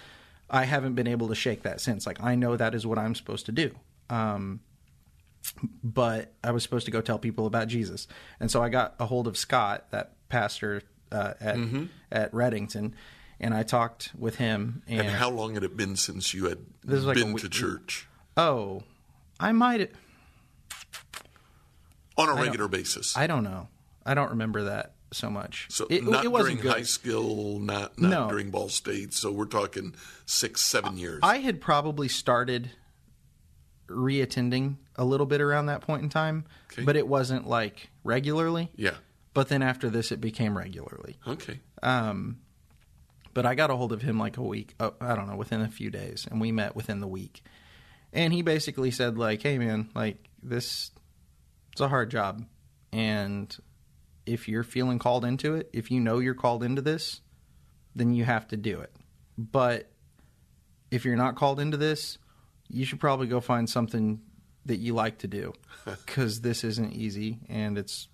I 0.48 0.64
haven't 0.64 0.94
been 0.94 1.09
able 1.09 1.27
to 1.29 1.35
shake 1.35 1.62
that 1.64 1.81
since. 1.81 2.07
Like 2.07 2.22
I 2.22 2.37
know 2.37 2.57
that 2.57 2.72
is 2.74 2.87
what 2.87 2.98
I'm 2.98 3.16
supposed 3.16 3.46
to 3.46 3.53
do. 3.53 3.74
Um, 4.11 4.61
but 5.83 6.33
I 6.44 6.53
was 6.53 6.62
supposed 6.62 6.85
to 6.87 6.92
go 6.92 7.00
tell 7.00 7.18
people 7.18 7.46
about 7.46 7.66
Jesus, 7.68 8.07
and 8.38 8.48
so 8.50 8.62
I 8.62 8.68
got 8.68 8.94
a 9.00 9.07
hold 9.07 9.27
of 9.27 9.37
Scott, 9.37 9.87
that 9.90 10.12
pastor 10.29 10.83
uh, 11.14 11.35
at 11.40 11.57
Mm-hmm. 11.57 11.85
at 12.12 12.33
Reddington, 12.33 12.92
and 13.40 13.55
I 13.55 13.62
talked 13.62 14.11
with 14.18 14.37
him. 14.37 14.83
And, 14.88 15.00
And 15.00 15.09
how 15.11 15.31
long 15.31 15.55
had 15.55 15.62
it 15.64 15.77
been 15.77 15.96
since 15.96 16.35
you 16.35 16.46
had 16.48 16.59
This 16.83 16.98
is 16.98 17.05
like 17.07 17.16
been 17.16 17.37
to 17.37 17.48
church 17.48 18.07
oh, 18.37 18.83
I 19.38 19.53
might. 19.53 19.90
on 22.16 22.29
a 22.29 22.35
regular 22.35 22.68
basis? 22.68 23.16
I 23.16 23.27
don't 23.27 23.44
know. 23.44 23.68
I 24.07 24.14
don't 24.14 24.31
remember 24.31 24.64
that 24.64 24.92
so 25.12 25.31
much. 25.31 25.66
so 25.70 25.87
it, 25.88 26.05
not 26.05 26.24
it 26.24 26.29
wasn't 26.33 26.59
during 26.61 26.62
good. 26.62 26.72
high 26.72 26.83
school, 26.83 27.59
not 27.61 27.98
not 27.98 28.11
No. 28.11 28.29
during 28.29 28.50
Ball 28.50 28.68
State. 28.68 29.14
So 29.14 29.31
we're 29.31 29.44
talking 29.46 29.94
six, 30.27 30.61
seven 30.61 30.96
years. 30.98 31.20
I 31.22 31.38
had 31.38 31.61
probably 31.61 32.09
started 32.09 32.70
reattending 33.88 34.77
a 34.96 35.05
little 35.05 35.27
bit 35.27 35.40
around 35.40 35.66
that 35.66 35.81
point 35.83 36.03
in 36.03 36.09
time, 36.09 36.44
Okay. 36.72 36.83
but 36.85 36.96
it 36.96 37.07
wasn't 37.07 37.46
like 37.48 37.90
regularly. 38.03 38.70
yeah. 38.77 38.94
But 39.35 39.49
then 39.49 39.62
after 39.62 39.90
this, 39.90 40.12
it 40.12 40.20
became 40.20 40.57
regularly. 40.57 41.18
Okay. 41.27 41.61
Um, 41.83 42.38
but 43.35 43.44
I 43.44 43.57
got 43.57 43.70
a 43.70 43.77
hold 43.77 43.92
of 43.92 44.01
him 44.01 44.18
like 44.18 44.37
a 44.37 44.42
week. 44.42 44.75
Oh, 44.79 44.94
I 45.01 45.16
don't 45.16 45.29
know, 45.29 45.37
within 45.37 45.61
a 45.61 45.68
few 45.68 45.90
days, 45.90 46.27
and 46.31 46.40
we 46.40 46.53
met 46.53 46.77
within 46.77 47.01
the 47.01 47.09
week. 47.09 47.42
And 48.12 48.33
he 48.33 48.42
basically 48.42 48.92
said 48.92 49.18
like, 49.18 49.42
"Hey, 49.42 49.59
man, 49.59 49.90
like 49.94 50.29
this, 50.40 50.92
it's 51.73 51.81
a 51.81 51.88
hard 51.88 52.12
job, 52.12 52.44
and 52.92 53.55
if 54.25 54.49
you're 54.49 54.62
feeling 54.62 55.01
called 55.01 55.25
into 55.25 55.57
it, 55.57 55.68
if 55.73 55.90
you 55.90 56.01
know 56.01 56.20
you're 56.20 56.35
called 56.35 56.62
into 56.62 56.81
this, 56.81 57.20
then 57.94 58.14
you 58.14 58.25
have 58.25 58.47
to 58.49 58.57
do 58.57 58.81
it. 58.81 58.94
But 59.37 59.90
if 60.92 61.05
you're 61.05 61.16
not 61.16 61.35
called 61.35 61.59
into 61.59 61.77
this, 61.77 62.18
you 62.68 62.85
should 62.85 63.01
probably 63.01 63.27
go 63.27 63.40
find 63.40 63.68
something 63.68 64.20
that 64.66 64.77
you 64.77 64.94
like 64.94 65.18
to 65.18 65.27
do, 65.27 65.53
because 65.85 66.40
this 66.40 66.62
isn't 66.62 66.92
easy, 66.92 67.40
and 67.49 67.77
it's 67.77 68.07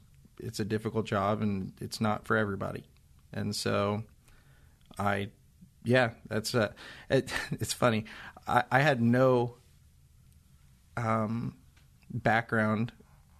it's 0.42 0.60
a 0.60 0.64
difficult 0.64 1.06
job 1.06 1.42
and 1.42 1.72
it's 1.80 2.00
not 2.00 2.26
for 2.26 2.36
everybody. 2.36 2.84
And 3.32 3.54
so 3.54 4.02
I 4.98 5.30
yeah, 5.84 6.10
that's 6.28 6.54
uh 6.54 6.72
it, 7.08 7.32
it's 7.52 7.72
funny. 7.72 8.04
I, 8.46 8.64
I 8.70 8.80
had 8.80 9.00
no 9.00 9.56
um 10.96 11.56
background 12.10 12.92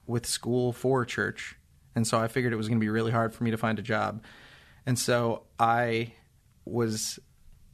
with 0.07 0.27
school 0.27 0.73
for 0.73 1.05
church. 1.05 1.57
And 1.95 2.07
so 2.07 2.19
I 2.19 2.29
figured 2.29 2.53
it 2.53 2.57
was 2.57 2.69
going 2.69 2.79
to 2.79 2.85
be 2.85 2.89
really 2.89 3.11
hard 3.11 3.35
for 3.35 3.45
me 3.45 3.51
to 3.51 3.57
find 3.57 3.79
a 3.79 3.83
job. 3.83 4.23
And 4.87 4.99
so 4.99 5.43
I 5.59 6.15
was 6.65 7.19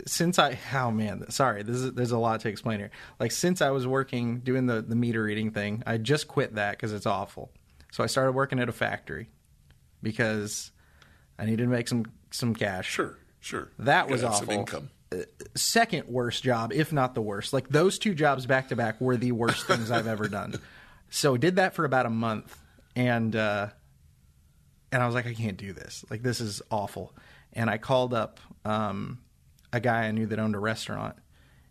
since 0.07 0.39
I 0.39 0.59
oh 0.75 0.91
man, 0.91 1.31
sorry, 1.31 1.63
this 1.63 1.77
is, 1.77 1.93
there's 1.95 2.13
a 2.13 2.19
lot 2.19 2.41
to 2.41 2.49
explain 2.49 2.79
here. 2.79 2.91
Like 3.19 3.33
since 3.33 3.63
I 3.63 3.71
was 3.71 3.87
working 3.87 4.41
doing 4.41 4.67
the 4.67 4.83
the 4.83 4.97
meter 4.97 5.23
reading 5.23 5.51
thing, 5.51 5.83
I 5.87 5.99
just 5.99 6.29
quit 6.29 6.55
that 6.55 6.73
because 6.73 6.93
it's 6.93 7.07
awful. 7.07 7.51
So 7.97 8.05
I 8.05 8.09
started 8.09 8.33
working 8.33 8.61
at 8.61 8.69
a 8.69 8.73
factory 8.73 9.31
because 10.03 10.71
I 11.39 11.47
needed 11.47 11.63
to 11.63 11.71
make 11.71 11.89
some 11.89 12.05
some 12.31 12.55
cash. 12.55 12.91
Sure, 12.91 13.17
sure. 13.41 13.71
That 13.79 14.11
was 14.11 14.21
gotta 14.21 14.37
some 14.37 14.51
awful. 14.51 14.61
income. 14.61 14.91
Second 15.55 16.07
worst 16.07 16.43
job, 16.43 16.75
if 16.75 16.93
not 16.93 17.15
the 17.15 17.23
worst. 17.23 17.55
Like 17.55 17.71
those 17.71 17.99
two 17.99 18.13
jobs 18.15 18.45
back 18.45 18.69
to 18.69 18.77
back 18.77 19.01
were 19.01 19.17
the 19.17 19.33
worst 19.33 19.67
things 19.67 19.91
I've 19.91 20.07
ever 20.07 20.29
done. 20.29 20.61
So 21.09 21.39
did 21.39 21.57
that 21.57 21.75
for 21.75 21.87
about 21.87 22.05
a 22.05 22.11
month, 22.11 22.55
and 22.95 23.35
uh, 23.35 23.69
and 24.93 25.03
I 25.03 25.07
was 25.07 25.15
like, 25.15 25.27
I 25.27 25.33
can't 25.33 25.57
do 25.57 25.73
this. 25.73 26.05
Like 26.11 26.23
this 26.23 26.43
is 26.43 26.61
awful. 26.71 27.17
And 27.55 27.71
I 27.71 27.79
called 27.79 28.13
up 28.13 28.41
um, 28.67 29.21
a 29.73 29.81
guy 29.81 30.05
I 30.05 30.11
knew 30.11 30.27
that 30.27 30.39
owned 30.39 30.55
a 30.55 30.59
restaurant, 30.59 31.17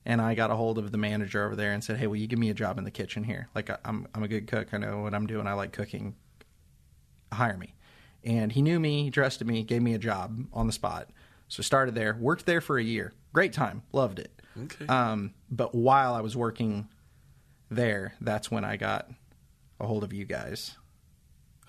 and 0.06 0.22
I 0.22 0.36
got 0.36 0.52
a 0.52 0.56
hold 0.56 0.78
of 0.78 0.92
the 0.92 0.98
manager 0.98 1.46
over 1.46 1.56
there 1.56 1.74
and 1.74 1.84
said, 1.84 1.98
Hey, 1.98 2.08
will 2.08 2.16
you 2.16 2.28
give 2.28 2.40
me 2.40 2.50
a 2.50 2.54
job 2.54 2.78
in 2.78 2.84
the 2.84 2.92
kitchen 2.92 3.24
here? 3.24 3.50
Like 3.56 3.70
I- 3.70 3.78
I'm 3.86 4.08
I'm 4.14 4.24
a 4.24 4.28
good 4.28 4.48
cook. 4.48 4.74
I 4.74 4.78
know 4.78 5.02
what 5.02 5.14
I'm 5.14 5.28
doing. 5.28 5.48
I 5.48 5.54
like 5.54 5.72
cooking. 5.72 6.16
Hire 7.34 7.58
me. 7.58 7.74
And 8.24 8.52
he 8.52 8.62
knew 8.62 8.80
me, 8.80 9.04
he 9.04 9.12
trusted 9.12 9.46
me, 9.48 9.64
gave 9.64 9.82
me 9.82 9.94
a 9.94 10.00
job 10.00 10.46
on 10.54 10.68
the 10.68 10.74
spot. 10.74 11.10
So 11.48 11.62
started 11.62 11.94
there, 11.94 12.16
worked 12.20 12.46
there 12.46 12.62
for 12.62 12.78
a 12.80 12.84
year. 12.84 13.14
Great 13.34 13.54
time, 13.54 13.84
loved 13.94 14.18
it. 14.18 14.42
Okay. 14.64 14.88
Um, 14.88 15.34
but 15.52 15.76
while 15.76 16.14
I 16.16 16.22
was 16.22 16.36
working 16.36 16.88
there, 17.70 18.16
that's 18.22 18.50
when 18.50 18.64
I 18.64 18.78
got 18.78 19.10
a 19.80 19.86
hold 19.86 20.04
of 20.04 20.14
you 20.14 20.26
guys 20.26 20.76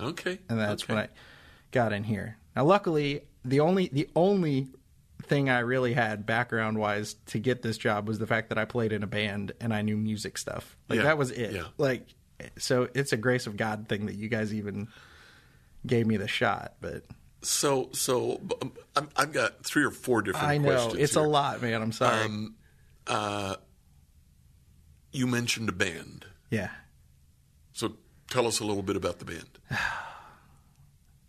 okay. 0.01 0.39
and 0.49 0.59
that's 0.59 0.85
okay. 0.85 0.95
when 0.95 1.03
I 1.05 1.09
got 1.73 1.93
in 1.93 2.05
here. 2.05 2.37
Now, 2.55 2.65
luckily, 2.65 3.23
the 3.45 3.61
only 3.61 3.89
the 3.93 4.09
only 4.17 4.69
thing 5.29 5.51
I 5.51 5.61
really 5.61 5.93
had 5.93 6.25
background 6.27 6.79
wise 6.79 7.15
to 7.27 7.39
get 7.39 7.63
this 7.63 7.77
job 7.79 8.09
was 8.09 8.19
the 8.19 8.27
fact 8.27 8.49
that 8.49 8.59
I 8.59 8.65
played 8.65 8.93
in 8.93 9.03
a 9.03 9.07
band 9.07 9.53
and 9.61 9.73
I 9.75 9.83
knew 9.83 9.97
music 9.97 10.39
stuff. 10.39 10.77
Like 10.89 10.99
Yeah, 10.99 11.03
that 11.05 11.19
was 11.19 11.31
it. 11.31 11.53
yeah. 11.53 11.65
Like 11.79 12.07
so, 12.59 12.89
it's 12.95 13.13
a 13.13 13.17
grace 13.17 13.47
of 13.47 13.57
God 13.57 13.89
thing 13.89 14.07
that 14.07 14.15
you 14.15 14.29
guys 14.29 14.53
even 14.55 14.89
gave 15.87 16.07
me 16.07 16.17
the 16.17 16.29
shot. 16.29 16.75
But 16.81 17.05
So, 17.43 17.91
so 17.93 18.41
um, 18.63 18.73
I'm- 18.97 19.09
I've 19.17 19.33
got 19.33 19.65
three 19.65 19.85
or 19.85 19.91
four 19.91 20.23
different 20.23 20.47
I 20.47 20.59
know 20.59 20.71
questions. 20.73 20.95
it's 21.03 21.15
here. 21.15 21.25
a 21.25 21.29
lot, 21.29 21.63
man. 21.63 21.81
I'm 21.83 21.93
sorry. 21.93 22.25
Um, 22.25 22.55
uh, 23.07 23.57
you 25.13 25.27
mentioned 25.27 25.69
a 25.69 25.73
band. 25.73 26.27
yeah, 26.51 26.71
So 27.73 27.97
tell 28.31 28.47
us 28.47 28.61
a 28.61 28.65
little 28.65 28.83
bit 28.83 28.97
about 28.97 29.19
the 29.19 29.25
band. 29.25 29.49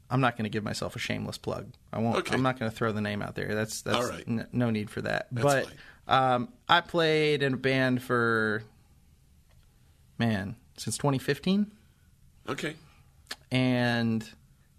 I'm 0.09 0.21
not 0.21 0.37
going 0.37 0.43
to 0.45 0.49
give 0.49 0.63
myself 0.63 0.95
a 0.95 0.99
shameless 0.99 1.37
plug. 1.37 1.67
I 1.91 1.99
won't. 1.99 2.15
Okay. 2.17 2.33
I'm 2.33 2.41
not 2.41 2.57
going 2.59 2.71
to 2.71 2.75
throw 2.75 2.91
the 2.91 3.01
name 3.01 3.21
out 3.21 3.35
there. 3.35 3.53
That's 3.53 3.81
that's 3.81 3.97
All 3.97 4.07
right. 4.07 4.23
n- 4.27 4.47
no 4.51 4.69
need 4.69 4.89
for 4.89 5.01
that. 5.01 5.27
That's 5.31 5.43
but 5.43 5.67
um, 6.07 6.49
I 6.69 6.81
played 6.81 7.43
in 7.43 7.53
a 7.55 7.57
band 7.57 8.01
for 8.01 8.63
man 10.17 10.55
since 10.77 10.97
2015. 10.97 11.71
Okay. 12.49 12.75
and 13.51 14.27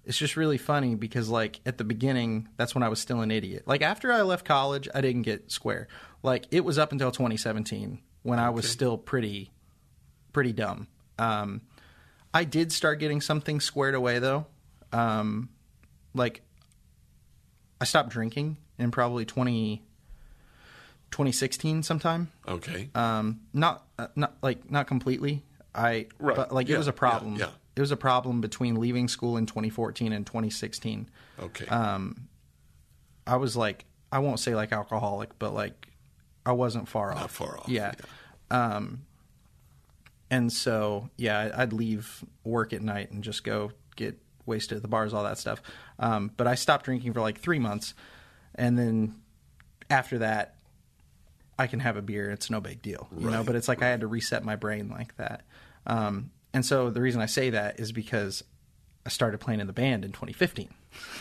it's 0.07 0.17
just 0.17 0.37
really 0.38 0.57
funny 0.57 0.95
because 0.95 1.29
like 1.29 1.61
at 1.67 1.77
the 1.77 1.85
beginning 1.85 2.49
that's 2.57 2.75
when 2.75 2.83
i 2.83 2.88
was 2.88 2.99
still 2.99 3.21
an 3.21 3.31
idiot 3.31 3.62
like 3.67 3.83
after 3.83 4.11
i 4.11 4.23
left 4.23 4.47
college 4.47 4.88
i 4.95 5.03
didn't 5.03 5.21
get 5.21 5.53
square 5.53 5.87
like 6.23 6.47
it 6.51 6.64
was 6.64 6.79
up 6.79 6.93
until 6.93 7.11
2017 7.11 7.99
when 8.23 8.38
i 8.38 8.49
was 8.49 8.67
still 8.67 8.97
pretty 8.97 9.51
pretty 10.33 10.51
dumb 10.55 10.87
um, 11.19 11.61
i 12.33 12.43
did 12.43 12.73
start 12.73 12.99
getting 13.01 13.21
something 13.21 13.61
squared 13.61 13.95
away 13.95 14.19
though 14.19 14.47
um, 14.92 15.48
like 16.14 16.40
i 17.81 17.85
stopped 17.85 18.09
drinking 18.11 18.57
in 18.79 18.90
probably 18.90 19.24
20 19.24 19.83
2016 21.11 21.83
sometime 21.83 22.31
Okay. 22.46 22.90
um, 22.94 23.40
not 23.53 23.87
uh, 23.98 24.09
not 24.14 24.35
like 24.42 24.70
not 24.70 24.87
completely. 24.87 25.42
I 25.74 26.07
Right. 26.18 26.37
but 26.37 26.53
like 26.53 26.68
Yeah, 26.68 26.74
it 26.77 26.79
was 26.79 26.88
a 26.88 26.92
problem. 26.92 27.37
yeah, 27.37 27.46
yeah. 27.46 27.51
It 27.77 27.81
was 27.81 27.90
a 27.92 27.96
problem 27.96 28.40
between 28.40 28.77
leaving 28.81 29.09
school 29.09 29.37
in 29.37 29.46
2014 29.46 30.12
and 30.12 30.27
2016. 30.27 31.09
okay. 31.40 31.66
um, 31.66 32.29
I 33.27 33.37
was 33.37 33.57
like 33.57 33.85
I 34.12 34.18
won't 34.18 34.38
say 34.40 34.55
like 34.55 34.72
alcoholic, 34.72 35.38
but 35.38 35.55
like 35.55 35.88
I 36.44 36.53
wasn't 36.53 36.88
far 36.88 37.11
Not 37.14 37.24
off. 37.24 37.31
far 37.33 37.59
off, 37.59 37.68
Yeah. 37.68 37.92
Um, 38.51 39.03
and 40.31 40.53
so 40.53 41.09
yeah, 41.16 41.53
I'd 41.57 41.72
leave 41.72 42.22
work 42.44 42.72
at 42.72 42.83
night 42.83 43.11
and 43.12 43.22
just 43.24 43.44
go 43.44 43.72
get 43.96 44.18
wasted 44.48 44.76
at 44.76 44.82
the 44.82 44.88
bars, 44.88 45.14
all 45.14 45.22
that 45.24 45.38
stuff. 45.38 45.62
Um, 45.98 46.32
but 46.37 46.46
I 46.46 46.56
stopped 46.56 46.87
drinking 46.87 47.12
for 47.12 47.20
like 47.20 47.38
three 47.38 47.61
months, 47.61 47.94
and 48.54 48.76
then 48.78 49.14
after 49.88 50.18
that, 50.18 50.56
I 51.58 51.66
can 51.68 51.80
have 51.80 51.96
a 51.96 52.02
beer. 52.02 52.30
It's 52.30 52.50
no 52.50 52.61
big 52.61 52.82
deal, 52.82 53.08
you 53.16 53.30
know. 53.30 53.44
But 53.44 53.54
it's 53.54 53.68
like 53.68 53.82
I 53.82 53.88
had 53.88 54.00
to 54.00 54.06
reset 54.06 54.44
my 54.44 54.56
brain 54.56 54.88
like 54.88 55.16
that. 55.16 55.42
Um, 55.87 56.30
and 56.52 56.64
so 56.66 56.90
the 56.90 57.00
reason 57.00 57.20
I 57.20 57.26
say 57.26 57.50
that 57.50 57.78
is 57.78 57.92
because 57.92 58.42
I 59.06 59.11
started 59.11 59.38
playing 59.38 59.61
in 59.61 59.66
the 59.66 59.72
band 59.72 60.04
in 60.04 60.12
2015 60.12 60.68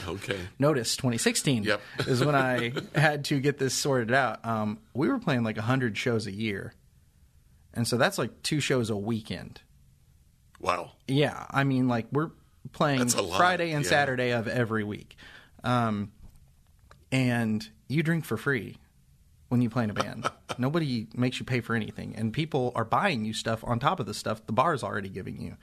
okay. 0.08 0.40
notice 0.60 0.96
2016 0.96 1.64
Yep. 1.64 1.82
is 2.08 2.24
when 2.24 2.36
I 2.36 2.74
had 2.96 3.26
to 3.26 3.40
get 3.40 3.58
this 3.58 3.74
sorted 3.74 4.14
out. 4.14 4.46
Um, 4.46 4.80
we 4.94 5.08
were 5.08 5.20
playing 5.20 5.44
like 5.44 5.58
100 5.58 5.98
shows 5.98 6.28
a 6.28 6.32
year. 6.32 6.74
And 7.74 7.88
so 7.88 7.98
that's 7.98 8.18
like 8.18 8.42
two 8.44 8.60
shows 8.60 8.90
a 8.90 8.98
weekend. 8.98 9.62
Wow. 10.60 10.94
Yeah. 11.08 11.46
I 11.50 11.64
mean, 11.64 11.88
like 11.88 12.08
we're 12.12 12.32
playing 12.72 13.00
That's 13.00 13.16
a 13.16 13.22
lot, 13.22 13.38
Friday 13.38 13.72
and 13.72 13.84
yeah. 13.84 13.90
Saturday 13.90 14.32
of 14.32 14.48
every 14.48 14.84
week. 14.84 15.16
Um, 15.64 16.12
and 17.12 17.68
you 17.88 18.04
drink 18.04 18.26
for 18.26 18.38
free 18.38 18.78
when 19.50 19.62
you 19.62 19.70
play 19.70 19.84
in 19.86 19.90
a 19.90 19.94
band. 19.94 20.30
Nobody 20.58 21.08
makes 21.16 21.40
you 21.40 21.46
pay 21.46 21.62
for 21.62 21.76
anything. 21.76 22.16
And 22.16 22.34
people 22.34 22.72
are 22.76 22.86
buying 22.86 23.24
you 23.26 23.34
stuff 23.34 23.64
on 23.66 23.80
top 23.80 24.00
of 24.00 24.06
the 24.06 24.14
stuff 24.14 24.46
the 24.46 24.52
bar's 24.54 24.84
already 24.84 25.10
giving 25.10 25.42
you. 25.42 25.56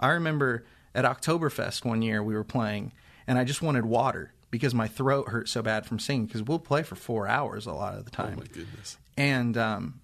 I 0.00 0.08
remember 0.10 0.64
at 0.94 1.04
Oktoberfest 1.04 1.84
one 1.84 2.02
year 2.02 2.22
we 2.22 2.34
were 2.34 2.44
playing 2.44 2.92
and 3.26 3.38
I 3.38 3.44
just 3.44 3.60
wanted 3.62 3.84
water 3.84 4.32
because 4.50 4.74
my 4.74 4.88
throat 4.88 5.28
hurt 5.28 5.48
so 5.48 5.60
bad 5.62 5.84
from 5.86 5.98
singing 5.98 6.26
because 6.26 6.42
we'll 6.42 6.58
play 6.58 6.82
for 6.82 6.94
four 6.94 7.26
hours 7.28 7.66
a 7.66 7.72
lot 7.72 7.98
of 7.98 8.04
the 8.04 8.10
Oh 8.18 8.24
time. 8.24 8.36
my 8.38 8.44
goodness. 8.46 8.96
And 9.18 9.56
um, 9.58 10.00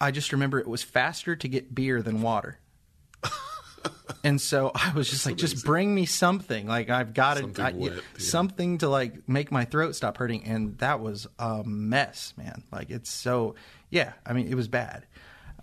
I 0.00 0.10
just 0.10 0.32
remember 0.32 0.58
it 0.58 0.66
was 0.66 0.82
faster 0.82 1.36
to 1.36 1.48
get 1.48 1.74
beer 1.74 2.02
than 2.02 2.20
water. 2.20 2.58
and 4.24 4.40
so 4.40 4.70
I 4.74 4.92
was 4.94 5.08
just 5.08 5.26
like, 5.26 5.36
just 5.36 5.64
bring 5.64 5.94
me 5.94 6.06
something. 6.06 6.66
Like 6.66 6.90
I've 6.90 7.14
got 7.14 7.34
to 7.34 7.40
Something 7.40 7.64
I, 7.64 7.72
wet, 7.72 7.92
yeah. 7.92 8.00
something 8.18 8.78
to 8.78 8.88
like 8.88 9.28
make 9.28 9.50
my 9.50 9.64
throat 9.64 9.94
stop 9.94 10.16
hurting. 10.16 10.44
And 10.44 10.78
that 10.78 11.00
was 11.00 11.26
a 11.38 11.62
mess, 11.64 12.34
man. 12.36 12.62
Like 12.72 12.90
it's 12.90 13.10
so 13.10 13.54
yeah. 13.90 14.12
I 14.24 14.32
mean, 14.32 14.48
it 14.48 14.54
was 14.54 14.68
bad. 14.68 15.06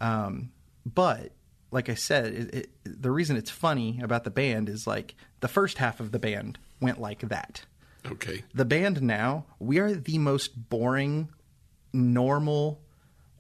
Um, 0.02 0.52
but 0.86 1.32
like 1.72 1.90
I 1.90 1.96
said, 1.96 2.34
it, 2.34 2.56
it, 2.56 2.70
the 2.84 3.12
reason 3.12 3.36
it's 3.36 3.52
funny 3.52 4.00
about 4.02 4.24
the 4.24 4.32
band 4.32 4.70
is 4.70 4.88
like 4.88 5.16
the 5.40 5.48
first 5.48 5.78
half 5.78 6.00
of 6.00 6.12
the 6.12 6.20
band 6.20 6.58
went 6.80 7.00
like 7.00 7.20
that. 7.30 7.66
Okay. 8.06 8.44
The 8.54 8.66
band 8.66 9.02
now, 9.02 9.46
we 9.60 9.80
are 9.80 9.94
the 9.94 10.18
most 10.18 10.70
boring, 10.70 11.30
normal. 11.92 12.80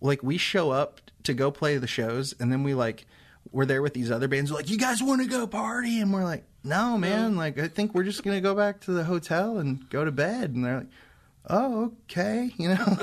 Like 0.01 0.21
we 0.23 0.37
show 0.37 0.71
up 0.71 0.99
to 1.23 1.33
go 1.33 1.51
play 1.51 1.77
the 1.77 1.87
shows, 1.87 2.33
and 2.39 2.51
then 2.51 2.63
we 2.63 2.73
like 2.73 3.05
we're 3.51 3.65
there 3.65 3.81
with 3.81 3.93
these 3.93 4.11
other 4.11 4.27
bands. 4.27 4.51
Like, 4.51 4.69
you 4.69 4.77
guys 4.77 5.01
want 5.01 5.21
to 5.21 5.27
go 5.27 5.47
party? 5.47 5.99
And 5.99 6.13
we're 6.13 6.23
like, 6.23 6.43
no, 6.63 6.97
man. 6.97 7.35
Like, 7.35 7.59
I 7.59 7.67
think 7.67 7.93
we're 7.93 8.03
just 8.03 8.23
gonna 8.23 8.41
go 8.41 8.55
back 8.55 8.81
to 8.81 8.91
the 8.91 9.03
hotel 9.03 9.57
and 9.57 9.89
go 9.89 10.03
to 10.05 10.11
bed. 10.11 10.51
And 10.55 10.65
they're 10.65 10.77
like, 10.79 10.87
oh, 11.49 11.93
okay. 12.09 12.51
You 12.57 12.69
know, 12.69 12.97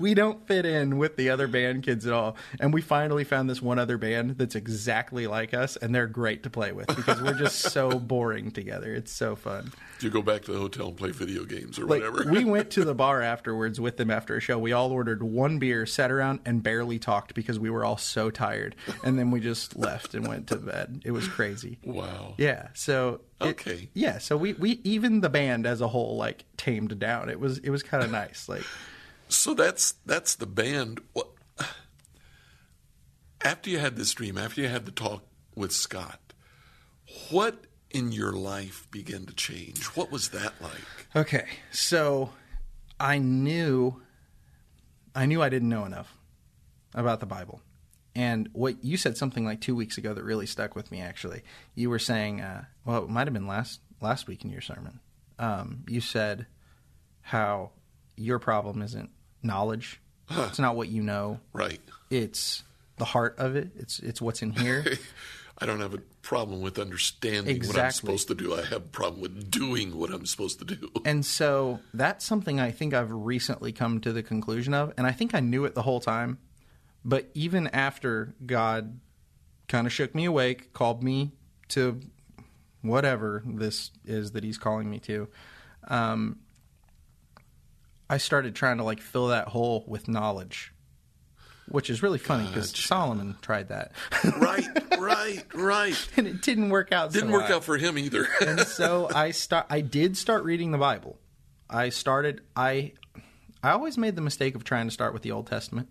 we 0.00 0.14
don't 0.14 0.46
fit 0.46 0.66
in 0.66 0.98
with 0.98 1.16
the 1.16 1.30
other 1.30 1.46
band 1.48 1.82
kids 1.82 2.06
at 2.06 2.12
all. 2.12 2.36
And 2.60 2.72
we 2.74 2.80
finally 2.82 3.24
found 3.24 3.48
this 3.48 3.62
one 3.62 3.78
other 3.78 3.96
band 3.98 4.38
that's 4.38 4.54
exactly 4.54 5.26
like 5.26 5.54
us, 5.54 5.76
and 5.76 5.94
they're 5.94 6.06
great 6.06 6.42
to 6.44 6.50
play 6.50 6.72
with 6.72 6.86
because 6.88 7.20
we're 7.22 7.34
just 7.34 7.58
so 7.72 7.98
boring 7.98 8.50
together. 8.50 8.94
It's 8.94 9.12
so 9.12 9.34
fun. 9.36 9.72
Do 9.98 10.06
you 10.06 10.12
go 10.12 10.22
back 10.22 10.42
to 10.42 10.52
the 10.52 10.58
hotel 10.58 10.88
and 10.88 10.96
play 10.96 11.10
video 11.10 11.44
games 11.44 11.78
or 11.78 11.86
Like 11.86 12.02
whatever? 12.02 12.30
we 12.30 12.44
went 12.48 12.70
to 12.72 12.84
the 12.84 12.94
bar 12.94 13.22
afterwards 13.22 13.80
with 13.80 13.96
them 13.96 14.10
after 14.10 14.36
a 14.36 14.40
show. 14.40 14.58
We 14.58 14.72
all 14.72 14.90
ordered 14.92 15.22
one 15.22 15.58
beer, 15.58 15.86
sat 15.86 16.10
around, 16.10 16.40
and 16.44 16.62
barely 16.62 16.98
talked 16.98 17.34
because 17.34 17.58
we 17.58 17.70
were 17.70 17.84
all 17.84 17.96
so 17.96 18.30
tired. 18.30 18.76
And 19.04 19.18
then 19.18 19.30
we 19.30 19.40
just 19.40 19.76
left 19.76 20.14
and 20.14 20.26
went 20.26 20.48
to 20.48 20.56
bed. 20.56 21.02
It 21.04 21.12
was 21.12 21.26
crazy. 21.28 21.78
wow. 21.84 22.34
Yeah. 22.36 22.68
So 22.74 23.20
it- 23.40 23.46
Okay. 23.46 23.88
yeah. 23.94 24.18
So 24.18 24.36
we 24.36 24.52
we 24.54 24.80
even 24.84 25.20
the 25.20 25.28
band 25.30 25.66
as 25.66 25.80
a 25.80 25.88
whole 25.88 26.16
like 26.16 26.44
tamed 26.56 26.98
down. 26.98 27.28
It 27.28 27.40
was 27.40 27.58
it 27.58 27.70
was 27.70 27.82
kind 27.82 28.02
of 28.04 28.10
nice. 28.10 28.48
Like 28.48 28.64
So 29.28 29.54
that's 29.54 29.94
that's 30.06 30.34
the 30.36 30.46
band. 30.46 31.00
What 31.12 31.28
after 33.44 33.70
you 33.70 33.78
had 33.78 33.96
this 33.96 34.12
dream, 34.12 34.38
after 34.38 34.60
you 34.60 34.68
had 34.68 34.84
the 34.84 34.92
talk 34.92 35.24
with 35.56 35.72
Scott, 35.72 36.32
what 37.30 37.64
in 37.90 38.12
your 38.12 38.32
life 38.32 38.86
began 38.90 39.26
to 39.26 39.34
change? 39.34 39.84
What 39.96 40.10
was 40.12 40.28
that 40.30 40.52
like? 40.60 41.06
Okay, 41.16 41.46
so 41.72 42.30
I 43.00 43.18
knew, 43.18 44.00
I 45.14 45.26
knew 45.26 45.42
I 45.42 45.48
didn't 45.48 45.68
know 45.68 45.84
enough 45.84 46.16
about 46.94 47.20
the 47.20 47.26
Bible, 47.26 47.60
and 48.14 48.48
what 48.52 48.84
you 48.84 48.96
said 48.96 49.16
something 49.16 49.44
like 49.44 49.60
two 49.60 49.74
weeks 49.74 49.96
ago 49.98 50.12
that 50.14 50.22
really 50.22 50.46
stuck 50.46 50.74
with 50.76 50.90
me. 50.90 51.00
Actually, 51.00 51.42
you 51.74 51.88
were 51.90 51.98
saying, 51.98 52.40
uh, 52.40 52.64
well, 52.84 53.04
it 53.04 53.08
might 53.10 53.26
have 53.26 53.34
been 53.34 53.46
last 53.46 53.80
last 54.00 54.26
week 54.26 54.44
in 54.44 54.50
your 54.50 54.60
sermon. 54.60 55.00
Um, 55.38 55.84
you 55.88 56.00
said 56.00 56.46
how 57.22 57.70
your 58.16 58.38
problem 58.38 58.82
isn't 58.82 59.10
knowledge; 59.42 60.00
Huh. 60.26 60.46
it's 60.48 60.58
not 60.58 60.76
what 60.76 60.88
you 60.88 61.02
know; 61.02 61.40
Right. 61.52 61.80
it's 62.10 62.62
the 62.98 63.04
heart 63.06 63.34
of 63.38 63.56
it. 63.56 63.70
It's 63.76 63.98
it's 64.00 64.20
what's 64.20 64.42
in 64.42 64.52
here. 64.52 64.84
I 65.58 65.66
don't 65.66 65.80
have 65.80 65.94
a 65.94 65.98
problem 66.22 66.60
with 66.60 66.78
understanding 66.78 67.62
what 67.66 67.78
I'm 67.78 67.92
supposed 67.92 68.26
to 68.28 68.34
do. 68.34 68.54
I 68.54 68.62
have 68.62 68.72
a 68.72 68.80
problem 68.80 69.20
with 69.20 69.48
doing 69.50 69.96
what 69.96 70.10
I'm 70.10 70.26
supposed 70.26 70.58
to 70.58 70.64
do. 70.64 70.90
And 71.04 71.24
so 71.24 71.78
that's 71.94 72.24
something 72.24 72.58
I 72.58 72.72
think 72.72 72.94
I've 72.94 73.12
recently 73.12 73.70
come 73.70 74.00
to 74.00 74.12
the 74.12 74.22
conclusion 74.24 74.74
of. 74.74 74.92
And 74.96 75.06
I 75.06 75.12
think 75.12 75.34
I 75.34 75.40
knew 75.40 75.64
it 75.64 75.74
the 75.74 75.82
whole 75.82 76.00
time. 76.00 76.38
But 77.04 77.30
even 77.34 77.68
after 77.68 78.34
God 78.44 79.00
kind 79.68 79.86
of 79.86 79.92
shook 79.92 80.14
me 80.14 80.24
awake, 80.24 80.72
called 80.72 81.02
me 81.02 81.32
to 81.68 82.00
whatever 82.82 83.42
this 83.46 83.90
is 84.04 84.32
that 84.32 84.44
He's 84.44 84.58
calling 84.58 84.88
me 84.90 84.98
to, 85.00 85.28
um, 85.88 86.38
I 88.08 88.18
started 88.18 88.54
trying 88.54 88.76
to 88.76 88.84
like 88.84 89.00
fill 89.00 89.28
that 89.28 89.48
hole 89.48 89.84
with 89.88 90.06
knowledge, 90.06 90.74
which 91.68 91.88
is 91.88 92.02
really 92.02 92.18
funny 92.18 92.46
because 92.46 92.70
Gotcha. 92.70 92.88
Solomon 92.88 93.36
tried 93.40 93.68
that. 93.68 93.92
right, 94.38 94.68
right, 94.98 95.44
right. 95.54 96.08
and 96.16 96.26
it 96.26 96.42
didn't 96.42 96.68
work 96.68 96.92
out. 96.92 97.12
Didn't 97.12 97.30
so 97.30 97.32
work 97.32 97.48
well. 97.48 97.56
out 97.56 97.64
for 97.64 97.78
him 97.78 97.98
either. 97.98 98.28
and 98.46 98.60
so 98.60 99.08
I 99.12 99.30
start. 99.30 99.66
I 99.70 99.80
did 99.80 100.16
start 100.16 100.44
reading 100.44 100.72
the 100.72 100.78
Bible. 100.78 101.18
I 101.70 101.88
started. 101.88 102.42
I 102.54 102.92
I 103.62 103.70
always 103.70 103.96
made 103.96 104.14
the 104.14 104.22
mistake 104.22 104.54
of 104.54 104.62
trying 104.62 104.86
to 104.88 104.92
start 104.92 105.14
with 105.14 105.22
the 105.22 105.32
Old 105.32 105.46
Testament. 105.46 105.88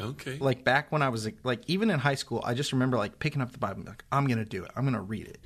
Okay. 0.00 0.38
Like 0.38 0.64
back 0.64 0.90
when 0.92 1.02
I 1.02 1.08
was 1.08 1.28
like 1.42 1.62
even 1.66 1.90
in 1.90 1.98
high 1.98 2.14
school, 2.14 2.42
I 2.44 2.54
just 2.54 2.72
remember 2.72 2.96
like 2.96 3.18
picking 3.18 3.42
up 3.42 3.52
the 3.52 3.58
Bible, 3.58 3.80
and 3.80 3.88
like 3.88 4.04
I'm 4.12 4.26
gonna 4.26 4.44
do 4.44 4.64
it. 4.64 4.70
I'm 4.76 4.84
gonna 4.84 5.00
read 5.02 5.26
it. 5.28 5.38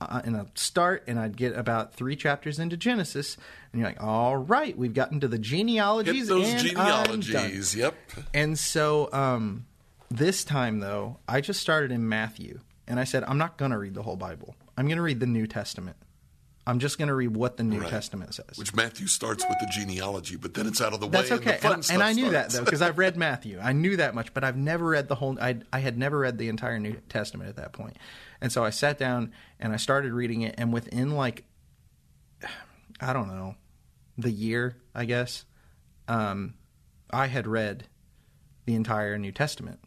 Uh, 0.00 0.20
and 0.24 0.36
I'd 0.36 0.58
start, 0.58 1.04
and 1.06 1.16
I'd 1.16 1.36
get 1.36 1.56
about 1.56 1.94
three 1.94 2.16
chapters 2.16 2.58
into 2.58 2.76
Genesis, 2.76 3.36
and 3.72 3.80
you're 3.80 3.88
like, 3.88 4.02
"All 4.02 4.36
right, 4.36 4.76
we've 4.76 4.94
gotten 4.94 5.20
to 5.20 5.28
the 5.28 5.38
genealogies, 5.38 6.22
Hit 6.22 6.28
those 6.28 6.48
and 6.48 6.76
I'm 6.76 7.06
done." 7.06 7.20
genealogies. 7.20 7.76
Yep. 7.76 7.94
And 8.34 8.58
so 8.58 9.08
um, 9.12 9.64
this 10.10 10.44
time, 10.44 10.80
though, 10.80 11.18
I 11.26 11.40
just 11.40 11.60
started 11.60 11.90
in 11.90 12.08
Matthew, 12.08 12.60
and 12.86 13.00
I 13.00 13.04
said, 13.04 13.24
I'm 13.26 13.38
not 13.38 13.56
going 13.56 13.70
to 13.70 13.78
read 13.78 13.94
the 13.94 14.02
whole 14.02 14.16
Bible. 14.16 14.54
I'm 14.76 14.86
going 14.86 14.96
to 14.96 15.02
read 15.02 15.20
the 15.20 15.26
New 15.26 15.46
Testament. 15.46 15.96
I'm 16.66 16.78
just 16.78 16.96
going 16.96 17.08
to 17.08 17.14
read 17.14 17.34
what 17.34 17.56
the 17.56 17.64
New 17.64 17.80
Right. 17.80 17.90
Testament 17.90 18.34
says. 18.34 18.56
Which 18.56 18.72
Matthew 18.74 19.08
starts 19.08 19.44
with 19.48 19.58
the 19.58 19.66
genealogy, 19.72 20.36
but 20.36 20.54
then 20.54 20.66
it's 20.68 20.80
out 20.80 20.92
of 20.92 21.00
the 21.00 21.08
That's 21.08 21.30
way. 21.30 21.36
okay, 21.38 21.50
And, 21.54 21.58
the 21.58 21.62
fun 21.62 21.72
and, 21.74 21.90
and 21.90 22.02
I 22.04 22.12
knew 22.12 22.30
that 22.30 22.50
though 22.50 22.64
because 22.64 22.80
I've 22.82 22.98
read 22.98 23.16
Matthew. 23.28 23.58
I 23.60 23.72
knew 23.72 23.96
that 23.96 24.14
much, 24.14 24.32
but 24.32 24.44
I've 24.44 24.56
never 24.56 24.86
read 24.90 25.08
the 25.08 25.16
whole. 25.16 25.36
I 25.40 25.58
I 25.72 25.80
had 25.80 25.98
never 25.98 26.18
read 26.20 26.38
the 26.38 26.48
entire 26.48 26.78
New 26.78 26.94
Testament 27.08 27.48
at 27.48 27.56
that 27.56 27.72
point, 27.72 27.96
and 28.40 28.52
so 28.52 28.64
I 28.64 28.70
sat 28.70 28.96
down 28.96 29.32
and 29.58 29.72
I 29.72 29.76
started 29.76 30.12
reading 30.12 30.42
it, 30.42 30.54
and 30.56 30.72
within 30.72 31.10
like, 31.16 31.42
I 33.00 33.12
don't 33.12 33.28
know, 33.28 33.56
the 34.16 34.30
year 34.30 34.76
I 34.94 35.04
guess, 35.04 35.44
um, 36.06 36.54
I 37.10 37.26
had 37.26 37.46
read 37.48 37.88
the 38.66 38.74
entire 38.76 39.18
New 39.18 39.32
Testament. 39.32 39.80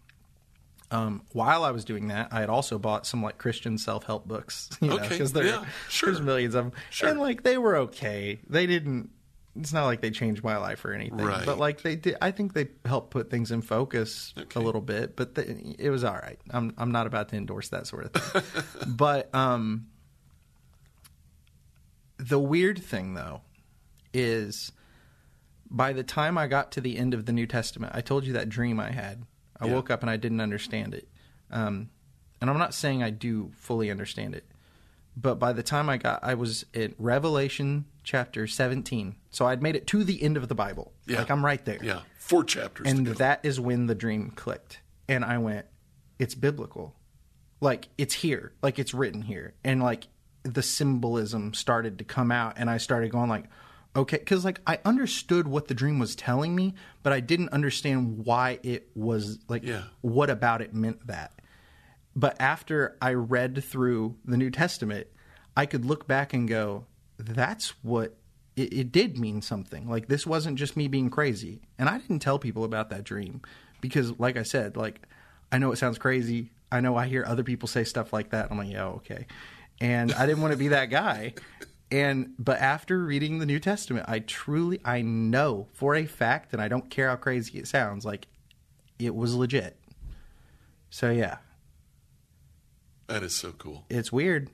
Um, 0.95 1.21
while 1.33 1.63
I 1.63 1.71
was 1.71 1.83
doing 1.85 2.07
that, 2.07 2.29
I 2.31 2.39
had 2.39 2.49
also 2.49 2.77
bought 2.79 3.05
some 3.05 3.21
like 3.23 3.37
Christian 3.37 3.77
self 3.77 4.03
help 4.05 4.27
books. 4.27 4.69
You 4.81 4.89
know, 4.89 4.97
because 4.97 5.33
yeah, 5.33 5.65
sure. 5.89 6.11
there's 6.11 6.21
millions 6.21 6.55
of 6.55 6.65
them, 6.65 6.73
Sure. 6.89 7.09
and 7.09 7.19
like 7.19 7.43
they 7.43 7.57
were 7.57 7.75
okay. 7.77 8.39
They 8.49 8.65
didn't. 8.67 9.09
It's 9.57 9.71
not 9.71 9.85
like 9.85 10.01
they 10.01 10.11
changed 10.11 10.43
my 10.43 10.57
life 10.57 10.83
or 10.83 10.91
anything, 10.93 11.17
Right. 11.25 11.45
but 11.45 11.57
like 11.57 11.81
they 11.81 11.95
did. 11.95 12.17
I 12.21 12.31
think 12.31 12.53
they 12.53 12.67
helped 12.83 13.11
put 13.11 13.29
things 13.29 13.51
in 13.51 13.61
focus 13.61 14.33
Okay. 14.37 14.59
a 14.59 14.63
little 14.63 14.81
bit. 14.81 15.15
But 15.15 15.35
the, 15.35 15.75
it 15.79 15.89
was 15.89 16.03
all 16.03 16.13
right. 16.15 16.37
I'm 16.51 16.73
I'm 16.77 16.91
not 16.91 17.07
about 17.07 17.29
to 17.29 17.37
endorse 17.37 17.69
that 17.69 17.87
sort 17.87 18.05
of 18.13 18.21
thing. 18.21 18.63
but 18.87 19.33
um, 19.33 19.87
the 22.17 22.39
weird 22.39 22.79
thing 22.83 23.13
though 23.13 23.41
is 24.13 24.71
by 25.69 25.93
the 25.93 26.03
time 26.03 26.37
I 26.37 26.47
got 26.47 26.71
to 26.73 26.81
the 26.81 26.97
end 26.97 27.13
of 27.13 27.25
the 27.25 27.33
New 27.33 27.47
Testament, 27.47 27.93
I 27.95 28.01
told 28.01 28.25
you 28.25 28.33
that 28.33 28.49
dream 28.49 28.79
I 28.79 28.91
had. 28.91 29.23
I 29.59 29.67
Yeah. 29.67 29.73
woke 29.73 29.89
up 29.89 30.01
and 30.01 30.09
I 30.09 30.17
didn't 30.17 30.41
understand 30.41 30.93
it. 30.93 31.07
Um, 31.51 31.89
and 32.41 32.49
I'm 32.49 32.57
not 32.57 32.73
saying 32.73 33.01
I 33.03 33.09
do 33.09 33.51
fully 33.55 33.89
understand 33.89 34.35
it, 34.35 34.45
but 35.15 35.35
by 35.35 35.53
the 35.53 35.63
time 35.63 35.89
I 35.89 35.97
got, 35.97 36.23
I 36.23 36.33
was 36.33 36.65
at 36.73 36.93
Revelation 36.99 37.85
chapter 38.03 38.45
17. 38.47 39.15
So 39.29 39.45
I'd 39.47 39.61
made 39.61 39.75
it 39.75 39.87
to 39.87 40.03
the 40.03 40.21
end 40.21 40.37
of 40.37 40.47
the 40.47 40.55
Bible. 40.55 40.93
Yeah. 41.07 41.19
Like 41.19 41.31
I'm 41.31 41.43
right 41.45 41.63
there. 41.63 41.79
Yeah, 41.81 42.01
four 42.17 42.43
chapters. 42.43 42.87
And 42.89 43.07
that 43.07 43.39
is 43.43 43.59
when 43.59 43.87
the 43.87 43.95
dream 43.95 44.31
clicked. 44.35 44.81
And 45.07 45.23
I 45.23 45.37
went, 45.37 45.65
it's 46.19 46.35
biblical. 46.35 46.95
Like 47.61 47.87
it's 47.97 48.15
here. 48.15 48.51
Like 48.61 48.77
it's 48.79 48.93
written 48.93 49.21
here. 49.21 49.53
And 49.63 49.81
like 49.81 50.07
the 50.43 50.61
symbolism 50.61 51.53
started 51.53 51.97
to 51.99 52.03
come 52.03 52.31
out 52.31 52.53
and 52.57 52.69
I 52.69 52.77
started 52.77 53.11
going 53.11 53.29
like, 53.29 53.45
okay, 53.95 54.17
cuz 54.19 54.43
like 54.45 54.59
I 54.67 54.79
understood 54.85 55.47
what 55.47 55.67
the 55.67 55.73
dream 55.73 55.99
was 55.99 56.15
telling 56.15 56.55
me, 56.55 56.73
but 57.03 57.13
I 57.13 57.19
didn't 57.19 57.49
understand 57.49 58.25
why 58.25 58.59
it 58.63 58.89
was 58.95 59.39
like 59.47 59.63
Yeah. 59.63 59.83
what 60.01 60.29
about 60.29 60.61
it 60.61 60.73
meant 60.73 61.05
that. 61.07 61.31
But 62.15 62.35
after 62.39 62.97
I 63.01 63.13
read 63.13 63.63
through 63.63 64.15
the 64.25 64.37
New 64.37 64.49
Testament, 64.49 65.07
I 65.57 65.65
could 65.65 65.85
look 65.85 66.07
back 66.07 66.33
and 66.33 66.47
go, 66.47 66.85
that's 67.17 67.69
what 67.83 68.15
it, 68.55 68.71
it 68.73 68.91
did 68.91 69.17
mean 69.17 69.41
something. 69.41 69.89
Like 69.89 70.07
this 70.07 70.25
wasn't 70.25 70.57
just 70.57 70.77
me 70.77 70.87
being 70.87 71.09
crazy. 71.09 71.61
And 71.77 71.89
I 71.89 71.97
didn't 71.97 72.19
tell 72.19 72.39
people 72.39 72.63
about 72.63 72.89
that 72.89 73.03
dream 73.03 73.41
because, 73.81 74.17
like 74.19 74.37
I 74.37 74.43
said, 74.43 74.77
like 74.77 75.01
I 75.51 75.57
know 75.57 75.71
it 75.71 75.77
sounds 75.77 75.97
crazy. 75.97 76.51
I 76.71 76.79
know 76.81 76.95
I 76.95 77.07
hear 77.07 77.23
other 77.25 77.43
people 77.43 77.67
say 77.67 77.83
stuff 77.83 78.11
like 78.13 78.29
that. 78.31 78.49
I'm 78.49 78.57
like, 78.57 78.71
yeah, 78.71 78.85
okay. 78.85 79.27
And 79.81 80.11
I 80.13 80.25
didn't 80.25 80.41
want 80.41 80.53
to 80.53 80.57
be 80.57 80.69
that 80.69 80.89
guy. 80.89 81.33
And 81.91 82.33
but 82.39 82.59
after 82.59 82.99
reading 83.03 83.39
the 83.39 83.45
New 83.45 83.59
Testament, 83.59 84.05
I 84.09 84.19
truly 84.19 84.79
I 84.83 85.01
know 85.01 85.67
for 85.73 85.95
a 85.95 86.05
fact, 86.05 86.51
and 86.53 86.61
I 86.61 86.67
don't 86.67 86.89
care 86.89 87.09
how 87.09 87.15
crazy 87.15 87.59
it 87.59 87.67
sounds, 87.67 88.05
like 88.05 88.27
it 88.97 89.15
was 89.15 89.35
legit. 89.35 89.77
So 90.89 91.11
yeah, 91.11 91.37
that 93.07 93.21
is 93.23 93.35
so 93.35 93.51
cool. 93.51 93.85
it's 93.89 94.11
weird. 94.11 94.49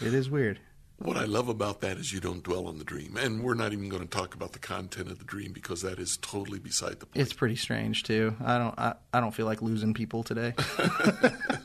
It 0.00 0.14
is 0.14 0.30
weird. 0.30 0.60
What 0.98 1.16
I 1.16 1.24
love 1.24 1.48
about 1.48 1.80
that 1.80 1.96
is 1.96 2.12
you 2.12 2.20
don't 2.20 2.42
dwell 2.42 2.66
on 2.66 2.76
the 2.76 2.84
dream, 2.84 3.16
and 3.16 3.42
we're 3.42 3.54
not 3.54 3.72
even 3.72 3.88
going 3.88 4.02
to 4.02 4.08
talk 4.08 4.34
about 4.34 4.52
the 4.52 4.58
content 4.58 5.10
of 5.10 5.18
the 5.18 5.24
dream 5.24 5.52
because 5.52 5.80
that 5.80 5.98
is 5.98 6.18
totally 6.20 6.58
beside 6.58 7.00
the 7.00 7.06
point. 7.06 7.16
It's 7.16 7.32
pretty 7.32 7.56
strange 7.56 8.02
too. 8.02 8.36
I 8.44 8.58
don't. 8.58 8.78
I, 8.78 8.94
I 9.14 9.20
don't 9.20 9.32
feel 9.32 9.46
like 9.46 9.62
losing 9.62 9.94
people 9.94 10.22
today. 10.22 10.52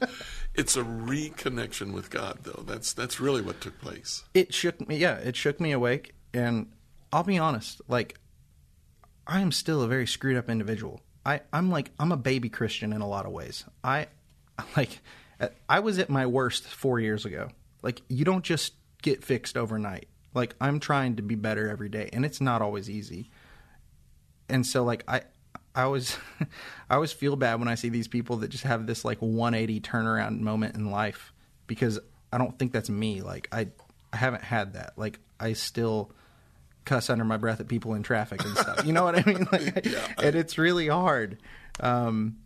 It's 0.58 0.78
a 0.78 0.84
reconnection 0.84 1.94
with 1.94 2.10
God, 2.10 2.40
though. 2.44 2.64
That's 2.66 2.94
that's 2.94 3.20
really 3.20 3.42
what 3.42 3.60
took 3.62 3.80
place. 3.82 4.24
it 4.34 4.54
shook 4.54 4.88
me. 4.88 4.98
Yeah, 4.98 5.18
it 5.18 5.36
shook 5.36 5.60
me 5.60 5.72
awake. 5.72 6.16
And 6.34 6.72
I'll 7.12 7.24
be 7.24 7.38
honest. 7.38 7.82
Like, 7.88 8.20
I 9.28 9.42
am 9.42 9.52
still 9.52 9.82
a 9.82 9.88
very 9.88 10.08
screwed 10.08 10.38
up 10.38 10.50
individual. 10.50 11.02
I 11.26 11.42
I'm 11.52 11.70
like 11.70 11.92
I'm 12.00 12.12
a 12.12 12.18
baby 12.18 12.50
Christian 12.50 12.94
in 12.94 13.02
a 13.02 13.08
lot 13.08 13.26
of 13.26 13.32
ways. 13.32 13.66
I 13.84 14.08
like 14.78 15.02
I 15.68 15.80
was 15.80 16.00
at 16.00 16.10
my 16.10 16.26
worst 16.26 16.64
four 16.66 17.00
years 17.00 17.26
ago. 17.26 17.50
Like, 17.82 18.02
you 18.08 18.24
don't 18.26 18.44
just 18.44 18.74
get 19.02 19.24
fixed 19.24 19.58
overnight. 19.58 20.08
Like, 20.34 20.56
I'm 20.60 20.80
trying 20.80 21.18
to 21.18 21.22
be 21.22 21.36
better 21.36 21.70
every 21.70 21.90
day, 21.90 22.10
and 22.12 22.26
it's 22.26 22.42
not 22.42 22.62
always 22.62 22.90
easy. 22.90 23.30
and 24.50 24.66
so 24.66 24.84
like 24.84 25.04
I 25.08 25.22
I 25.76 25.84
always 25.84 26.18
I 26.90 26.96
always 26.96 27.12
feel 27.12 27.36
bad 27.36 27.60
when 27.60 27.68
I 27.68 27.76
see 27.76 27.90
these 27.90 28.08
people 28.08 28.38
that 28.38 28.48
just 28.50 28.64
have 28.64 28.88
this 28.88 29.04
like 29.06 29.22
180 29.22 29.82
turnaround 29.82 30.40
moment 30.40 30.76
in 30.76 30.90
life 30.92 31.34
because 31.68 32.00
I 32.32 32.38
don't 32.38 32.58
think 32.58 32.72
that's 32.72 32.90
me. 32.90 33.22
Like 33.22 33.48
I 33.52 33.68
I 34.14 34.18
haven't 34.18 34.44
had 34.44 34.74
that. 34.74 34.94
Like 34.98 35.20
I 35.40 35.54
still 35.54 36.12
cuss 36.86 37.10
under 37.10 37.26
my 37.26 37.38
breath 37.38 37.60
at 37.60 37.68
people 37.68 37.96
in 37.96 38.04
traffic 38.04 38.44
and 38.46 38.56
stuff. 38.58 38.86
You 38.86 38.94
know 38.94 39.04
what 39.04 39.18
I 39.18 39.24
mean? 39.26 39.48
Like, 39.52 39.86
Yeah. 39.86 40.08
and 40.22 40.36
it's 40.36 40.58
really 40.58 40.88
hard. 40.88 41.40
Um, 41.80 42.38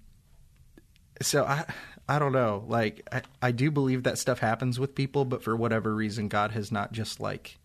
so 1.21 1.43
I 1.45 1.65
I 2.07 2.17
don't 2.19 2.31
know. 2.31 2.63
Like 2.67 3.07
I, 3.11 3.21
I 3.41 3.51
do 3.51 3.69
believe 3.69 4.03
that 4.03 4.17
stuff 4.17 4.39
happens 4.39 4.79
with 4.79 4.95
people, 4.95 5.25
but 5.25 5.43
for 5.43 5.55
whatever 5.55 5.93
reason, 5.93 6.27
God 6.29 6.51
has 6.51 6.71
not 6.71 6.91
just 6.91 7.19
like 7.19 7.57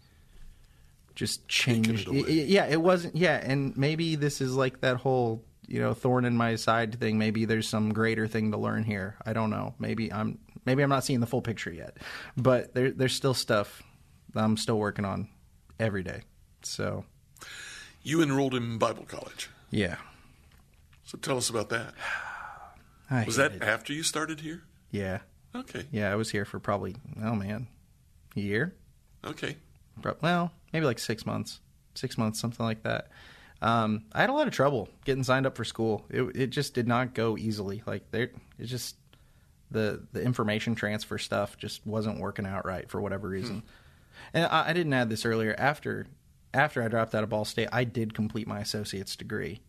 just 1.15 1.47
changed. 1.49 2.09
it 2.09 2.49
yeah, 2.49 2.67
it 2.67 2.83
wasn't. 2.83 3.17
Yeah, 3.17 3.41
and 3.43 3.77
maybe 3.77 4.17
this 4.17 4.41
is 4.41 4.55
like 4.55 4.81
that 4.81 4.97
whole 4.99 5.43
you 5.67 5.81
know 5.81 5.95
thorn 5.95 6.25
in 6.25 6.37
my 6.37 6.57
side 6.57 6.99
thing. 7.01 7.19
Maybe 7.19 7.45
there's 7.45 7.69
some 7.69 7.93
greater 7.93 8.27
thing 8.27 8.53
to 8.53 8.59
learn 8.59 8.85
here. 8.85 9.17
I 9.25 9.33
don't 9.33 9.51
know. 9.51 9.75
Maybe 9.79 10.13
I'm 10.13 10.39
maybe 10.65 10.83
I'm 10.83 10.89
not 10.91 11.05
seeing 11.05 11.21
the 11.21 11.27
full 11.27 11.43
picture 11.43 11.73
yet, 11.73 11.97
but 12.37 12.75
there 12.75 12.91
there's 12.91 13.15
still 13.15 13.35
stuff 13.35 13.83
that 14.35 14.43
I'm 14.45 14.57
still 14.57 14.79
working 14.79 15.05
on 15.05 15.29
every 15.79 16.03
day. 16.03 16.23
So 16.63 17.05
You 18.03 18.23
enrolled 18.23 18.55
in 18.55 18.79
Bible 18.79 19.05
college, 19.05 19.49
yeah, 19.71 19.97
so 21.05 21.19
tell 21.19 21.37
us 21.37 21.49
about 21.51 21.69
that. 21.71 21.95
I 23.11 23.25
Was 23.25 23.37
that 23.37 23.53
it. 23.57 23.63
after 23.63 23.93
you 23.93 24.03
started 24.03 24.41
here? 24.41 24.63
yeah 24.91 25.19
Okay. 25.55 25.85
yeah 25.93 26.11
I 26.11 26.15
was 26.17 26.31
here 26.31 26.45
for 26.45 26.59
probably 26.59 26.97
oh 27.23 27.35
man 27.35 27.67
a 28.37 28.41
year. 28.41 28.75
Okay. 29.25 29.57
Well, 30.21 30.51
maybe 30.73 30.85
like 30.87 30.99
six 30.99 31.25
months, 31.25 31.61
six 31.95 32.19
months, 32.19 32.41
something 32.41 32.65
like 32.67 32.83
that. 32.83 33.09
Um, 33.63 34.05
I 34.13 34.21
had 34.21 34.31
a 34.31 34.33
lot 34.33 34.47
of 34.47 34.53
trouble 34.53 34.89
getting 35.05 35.25
signed 35.25 35.47
up 35.47 35.57
for 35.57 35.65
school. 35.65 36.05
It, 36.11 36.23
it 36.37 36.47
just 36.49 36.75
did 36.75 36.87
not 36.87 37.15
go 37.15 37.37
easily. 37.39 37.83
Like 37.87 38.11
there, 38.11 38.31
it 38.59 38.67
just 38.67 38.97
the 39.71 40.03
the 40.13 40.23
information 40.23 40.75
transfer 40.75 41.19
stuff 41.19 41.57
just 41.57 41.87
wasn't 41.87 42.21
working 42.21 42.47
out 42.47 42.67
right 42.67 42.89
for 42.91 43.01
whatever 43.01 43.29
reason. 43.29 43.63
And 44.33 44.47
I, 44.47 44.71
I 44.71 44.73
didn't 44.73 44.93
add 44.93 45.09
this 45.09 45.25
earlier. 45.25 45.55
After 45.57 46.07
after 46.53 46.83
I 46.83 46.89
dropped 46.89 47.15
out 47.15 47.25
of 47.25 47.31
Ball 47.31 47.45
State, 47.45 47.69
I 47.73 47.85
did 47.85 48.15
complete 48.15 48.47
my 48.47 48.61
associate's 48.61 49.17
degree 49.17 49.61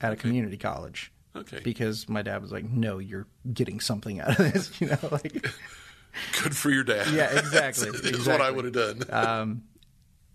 at 0.00 0.12
a 0.12 0.16
community 0.16 0.56
college. 0.56 1.12
Okay. 1.36 1.60
Because 1.64 2.08
my 2.08 2.22
dad 2.22 2.42
was 2.42 2.52
like, 2.52 2.64
"No, 2.64 2.98
you're 2.98 3.26
getting 3.52 3.80
something 3.80 4.20
out 4.20 4.38
of 4.38 4.52
this," 4.52 4.70
you 4.80 4.88
know, 4.88 4.98
like 5.10 5.46
Good 6.42 6.56
for 6.56 6.70
your 6.70 6.84
dad. 6.84 7.08
Yeah, 7.08 7.38
exactly, 7.38 7.90
That's 8.02 8.26
what 8.26 8.40
I 8.40 8.50
would 8.50 8.64
have 8.66 8.74
done. 8.74 9.02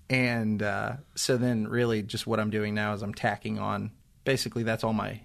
And 0.09 0.61
uh, 0.63 0.93
so 1.15 1.37
then 1.37 1.67
really 1.67 2.01
just 2.03 2.25
what 2.27 2.39
I'm 2.39 2.49
doing 2.49 2.73
now 2.73 2.93
is 2.93 3.01
I'm 3.01 3.13
tacking 3.13 3.59
on 3.59 3.91
basically 4.25 4.63
that's 4.63 4.83
all 4.83 4.93
my 4.93 5.21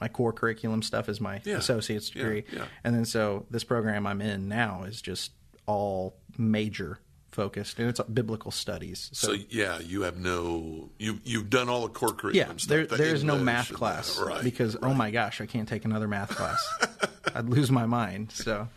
my 0.00 0.08
core 0.08 0.32
curriculum 0.32 0.82
stuff 0.82 1.08
is 1.08 1.20
my 1.20 1.40
Yeah. 1.44 1.56
associate's 1.56 2.10
degree, 2.10 2.44
yeah. 2.52 2.66
and 2.84 2.94
then 2.94 3.04
so 3.04 3.46
this 3.50 3.64
program 3.64 4.06
I'm 4.06 4.20
in 4.20 4.48
now 4.48 4.84
is 4.84 5.00
just 5.02 5.32
all 5.66 6.16
major 6.36 6.98
focused 7.32 7.78
and 7.78 7.88
it's 7.88 8.00
biblical 8.00 8.50
studies. 8.50 9.10
so 9.12 9.34
yeah, 9.50 9.78
you 9.80 10.02
have 10.02 10.16
no 10.18 10.90
you 10.98 11.20
you've 11.24 11.50
done 11.50 11.68
all 11.68 11.82
the 11.82 11.88
core 11.92 12.12
curriculum 12.12 12.34
yeah, 12.34 12.56
stuff. 12.56 12.68
there 12.68 12.86
the 12.86 12.96
there 12.96 13.14
is 13.14 13.22
no 13.22 13.36
math 13.38 13.72
class 13.72 14.18
right? 14.18 14.42
because 14.42 14.76
oh 14.82 14.94
my 14.94 15.10
gosh, 15.10 15.40
I 15.40 15.46
can't 15.46 15.68
take 15.68 15.84
another 15.84 16.08
math 16.08 16.30
class. 16.30 16.58
I'd 17.34 17.48
lose 17.48 17.70
my 17.70 17.86
mind. 17.86 18.32
So 18.32 18.68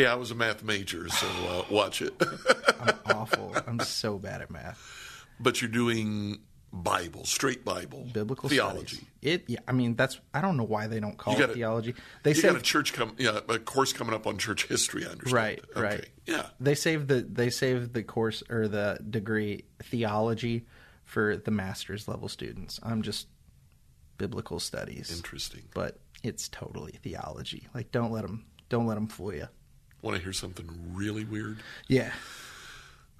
hey, 0.00 0.06
I 0.06 0.14
was 0.14 0.30
a 0.30 0.34
math 0.34 0.62
major, 0.62 1.08
so 1.08 1.26
uh, 1.48 1.64
watch 1.70 2.02
it. 2.02 2.14
I'm 2.80 2.94
awful. 3.16 3.54
I'm 3.66 3.80
so 3.80 4.18
bad 4.18 4.40
at 4.42 4.50
math. 4.50 5.24
but 5.38 5.60
you're 5.60 5.70
doing 5.70 6.38
Bible, 6.72 7.24
straight 7.24 7.64
Bible, 7.64 8.06
Biblical 8.12 8.48
theology. 8.48 8.96
studies. 8.96 9.08
It 9.22 9.44
yeah, 9.48 9.58
I 9.66 9.72
mean 9.72 9.96
that's 9.96 10.20
I 10.32 10.40
don't 10.40 10.56
know 10.56 10.64
why 10.64 10.86
they 10.86 11.00
don't 11.00 11.16
call 11.18 11.34
it 11.34 11.50
a- 11.50 11.52
theology. 11.52 11.94
They 12.22 12.30
You 12.30 12.34
say 12.36 12.48
got 12.48 12.56
a 12.58 12.62
church 12.62 12.92
come, 12.92 13.14
yeah, 13.18 13.40
a 13.48 13.58
course 13.58 13.92
coming 13.92 14.14
up 14.14 14.26
on 14.26 14.38
church 14.38 14.66
history. 14.68 15.04
I 15.04 15.10
understand. 15.10 15.34
Right, 15.34 15.64
Okay. 15.72 15.80
right. 15.80 16.06
Yeah. 16.26 16.46
They 16.60 16.74
saved 16.76 17.08
the 17.08 17.22
they 17.22 17.50
saved 17.50 17.92
the 17.92 18.02
course 18.04 18.42
or 18.48 18.68
the 18.68 18.98
degree 19.10 19.64
theology 19.82 20.64
for 21.04 21.36
the 21.36 21.50
master's 21.50 22.06
level 22.06 22.28
students. 22.28 22.78
I'm 22.84 23.02
just 23.02 23.26
biblical 24.16 24.60
studies, 24.60 25.10
Interesting. 25.14 25.62
but 25.74 25.98
it's 26.22 26.48
totally 26.48 26.92
theology. 27.02 27.66
Like 27.74 27.90
don't 27.90 28.12
let 28.12 28.22
them 28.22 28.46
don't 28.68 28.86
let 28.86 28.94
them 28.94 29.08
fool 29.08 29.34
you. 29.34 29.48
Want 30.02 30.16
to 30.16 30.22
hear 30.22 30.32
something 30.32 30.68
really 30.92 31.24
weird? 31.24 31.58
Yeah. 31.88 32.12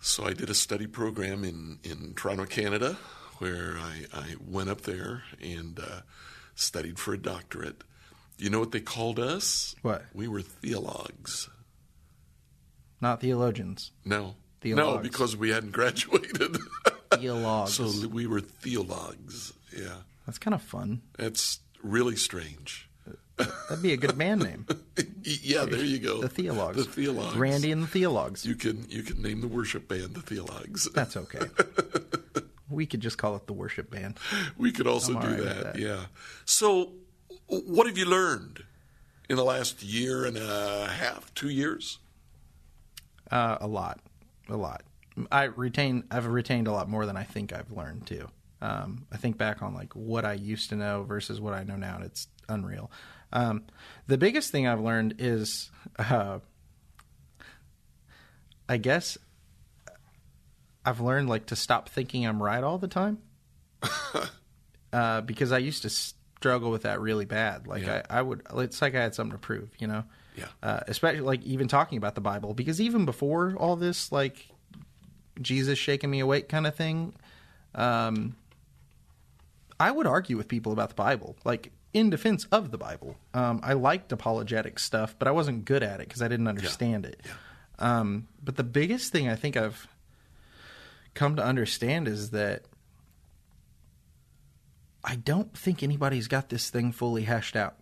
So 0.00 0.24
I 0.24 0.32
did 0.32 0.48
a 0.48 0.54
study 0.54 0.86
program 0.86 1.44
in, 1.44 1.78
in 1.84 2.14
Toronto, 2.14 2.46
Canada, 2.46 2.96
where 3.38 3.76
I, 3.78 4.06
I 4.14 4.36
went 4.46 4.70
up 4.70 4.82
there 4.82 5.24
and 5.42 5.78
uh, 5.78 6.00
studied 6.54 6.98
for 6.98 7.12
a 7.12 7.18
doctorate. 7.18 7.82
You 8.38 8.48
know 8.48 8.60
what 8.60 8.72
they 8.72 8.80
called 8.80 9.18
us? 9.18 9.74
What? 9.82 10.04
We 10.14 10.26
were 10.26 10.40
theologues. 10.40 11.50
Not 13.00 13.20
theologians. 13.20 13.92
No. 14.04 14.34
No, 14.62 14.76
Theologues. 14.76 15.02
because 15.02 15.36
we 15.36 15.50
hadn't 15.50 15.72
graduated. 15.72 16.58
Theologues. 17.10 17.70
so 17.70 18.08
we 18.08 18.26
were 18.26 18.40
theologues. 18.42 19.52
Yeah. 19.74 19.96
That's 20.26 20.38
kind 20.38 20.54
of 20.54 20.60
fun. 20.62 21.00
It's 21.18 21.60
really 21.82 22.16
strange. 22.16 22.88
That'd 23.68 23.82
be 23.82 23.92
a 23.92 23.96
good 23.96 24.16
band 24.16 24.42
name. 24.42 24.66
yeah, 25.22 25.64
there 25.64 25.84
you 25.84 25.98
go. 25.98 26.20
The 26.20 26.28
Theologues. 26.28 26.76
The 26.76 26.84
Theologues. 26.84 27.36
Randy 27.36 27.72
and 27.72 27.82
the 27.82 27.86
Theologues. 27.86 28.44
You 28.44 28.54
can 28.54 28.86
you 28.88 29.02
can 29.02 29.22
name 29.22 29.40
the 29.40 29.48
worship 29.48 29.88
band 29.88 30.14
the 30.14 30.20
Theologues. 30.20 30.88
That's 30.94 31.16
okay. 31.16 31.46
we 32.70 32.86
could 32.86 33.00
just 33.00 33.18
call 33.18 33.36
it 33.36 33.46
the 33.46 33.52
worship 33.52 33.90
band. 33.90 34.18
We 34.56 34.72
could 34.72 34.86
also 34.86 35.16
I'm 35.16 35.22
do 35.22 35.28
right 35.28 35.54
that, 35.54 35.62
that. 35.74 35.78
Yeah. 35.78 36.06
So, 36.44 36.92
what 37.46 37.86
have 37.86 37.98
you 37.98 38.06
learned 38.06 38.64
in 39.28 39.36
the 39.36 39.44
last 39.44 39.82
year 39.82 40.24
and 40.24 40.36
a 40.36 40.88
half, 40.88 41.32
two 41.34 41.50
years? 41.50 41.98
Uh, 43.30 43.58
a 43.60 43.66
lot, 43.66 44.00
a 44.48 44.56
lot. 44.56 44.82
I 45.30 45.44
retain. 45.44 46.04
I've 46.10 46.26
retained 46.26 46.66
a 46.66 46.72
lot 46.72 46.88
more 46.88 47.06
than 47.06 47.16
I 47.16 47.24
think 47.24 47.52
I've 47.52 47.70
learned 47.70 48.06
too. 48.06 48.28
Um, 48.62 49.06
I 49.10 49.16
think 49.16 49.38
back 49.38 49.62
on 49.62 49.74
like 49.74 49.94
what 49.94 50.24
I 50.24 50.34
used 50.34 50.68
to 50.70 50.76
know 50.76 51.02
versus 51.02 51.40
what 51.40 51.54
I 51.54 51.64
know 51.64 51.76
now, 51.76 51.96
and 51.96 52.04
it's 52.04 52.28
unreal. 52.48 52.90
Um, 53.32 53.64
the 54.06 54.18
biggest 54.18 54.50
thing 54.50 54.66
I've 54.66 54.80
learned 54.80 55.16
is, 55.18 55.70
uh, 55.98 56.40
I 58.68 58.76
guess, 58.76 59.18
I've 60.84 61.00
learned 61.00 61.28
like 61.28 61.46
to 61.46 61.56
stop 61.56 61.88
thinking 61.88 62.26
I'm 62.26 62.42
right 62.42 62.62
all 62.64 62.78
the 62.78 62.88
time. 62.88 63.18
uh, 64.92 65.20
because 65.22 65.52
I 65.52 65.58
used 65.58 65.82
to 65.82 65.90
struggle 65.90 66.70
with 66.70 66.82
that 66.82 67.00
really 67.00 67.24
bad. 67.24 67.66
Like 67.66 67.82
Yeah. 67.84 68.02
I, 68.10 68.18
I 68.18 68.22
would. 68.22 68.42
It's 68.56 68.80
like 68.82 68.94
I 68.94 69.02
had 69.02 69.14
something 69.14 69.32
to 69.32 69.38
prove, 69.38 69.70
you 69.78 69.86
know 69.86 70.04
Yeah. 70.36 70.46
uh, 70.62 70.80
especially 70.88 71.20
like 71.20 71.42
even 71.44 71.68
talking 71.68 71.98
about 71.98 72.14
the 72.14 72.20
Bible, 72.20 72.54
because 72.54 72.80
even 72.80 73.04
before 73.04 73.54
all 73.56 73.76
this, 73.76 74.10
like 74.10 74.48
Jesus 75.40 75.78
shaking 75.78 76.10
me 76.10 76.20
awake 76.20 76.48
kind 76.48 76.66
of 76.66 76.74
thing, 76.74 77.14
um, 77.74 78.36
I 79.78 79.90
would 79.90 80.06
argue 80.06 80.36
with 80.36 80.48
people 80.48 80.72
about 80.72 80.88
the 80.90 80.94
Bible, 80.94 81.36
like 81.44 81.72
in 81.92 82.10
defense 82.10 82.44
of 82.52 82.70
the 82.70 82.78
Bible. 82.78 83.16
Um, 83.34 83.60
I 83.62 83.72
liked 83.72 84.12
apologetic 84.12 84.78
stuff, 84.78 85.16
but 85.18 85.26
I 85.28 85.30
wasn't 85.32 85.64
good 85.64 85.82
at 85.82 86.00
it 86.00 86.08
because 86.08 86.22
I 86.22 86.28
didn't 86.28 86.46
understand 86.48 87.04
it. 87.06 87.20
Um, 87.78 88.28
but 88.42 88.56
the 88.56 88.62
biggest 88.64 89.10
thing 89.12 89.28
I 89.28 89.34
think 89.36 89.56
I've 89.56 89.88
come 91.14 91.36
to 91.36 91.44
understand 91.44 92.06
is 92.08 92.30
that 92.30 92.64
I 95.04 95.16
don't 95.16 95.56
think 95.56 95.82
anybody's 95.82 96.28
got 96.28 96.48
this 96.48 96.70
thing 96.70 96.92
fully 96.92 97.22
hashed 97.22 97.56
out 97.56 97.76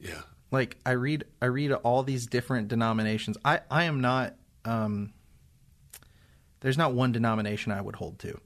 Yeah. 0.00 0.20
like 0.50 0.76
I 0.84 0.92
read 0.92 1.24
I 1.40 1.46
read 1.46 1.72
all 1.72 2.02
these 2.02 2.26
different 2.26 2.68
denominations. 2.68 3.36
I 3.44 3.60
I 3.70 3.84
am 3.84 4.00
not 4.00 4.34
um 4.64 5.12
there's 6.60 6.76
not 6.78 6.92
one 6.92 7.12
denomination 7.12 7.72
I 7.72 7.80
would 7.80 7.96
hold 7.96 8.18
to. 8.20 8.38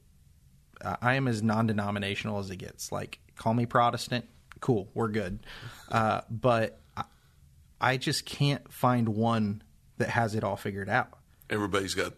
Uh, 0.85 0.97
I 1.01 1.15
am 1.15 1.27
as 1.29 1.43
non-denominational 1.43 2.39
as 2.39 2.51
it 2.51 2.57
gets. 2.57 2.93
Like 2.93 3.19
call 3.37 3.55
me 3.55 3.67
Protestant, 3.67 4.27
cool, 4.63 4.89
we're 4.95 5.09
good. 5.09 5.41
Uh 5.91 6.23
but 6.31 6.81
I, 6.97 7.05
I 7.81 7.97
just 7.99 8.25
can't 8.25 8.73
find 8.73 9.11
one 9.11 9.63
that 9.99 10.09
has 10.09 10.35
it 10.35 10.43
all 10.43 10.57
figured 10.57 10.89
out. 10.89 11.11
Everybody's 11.51 11.95
got 11.95 12.15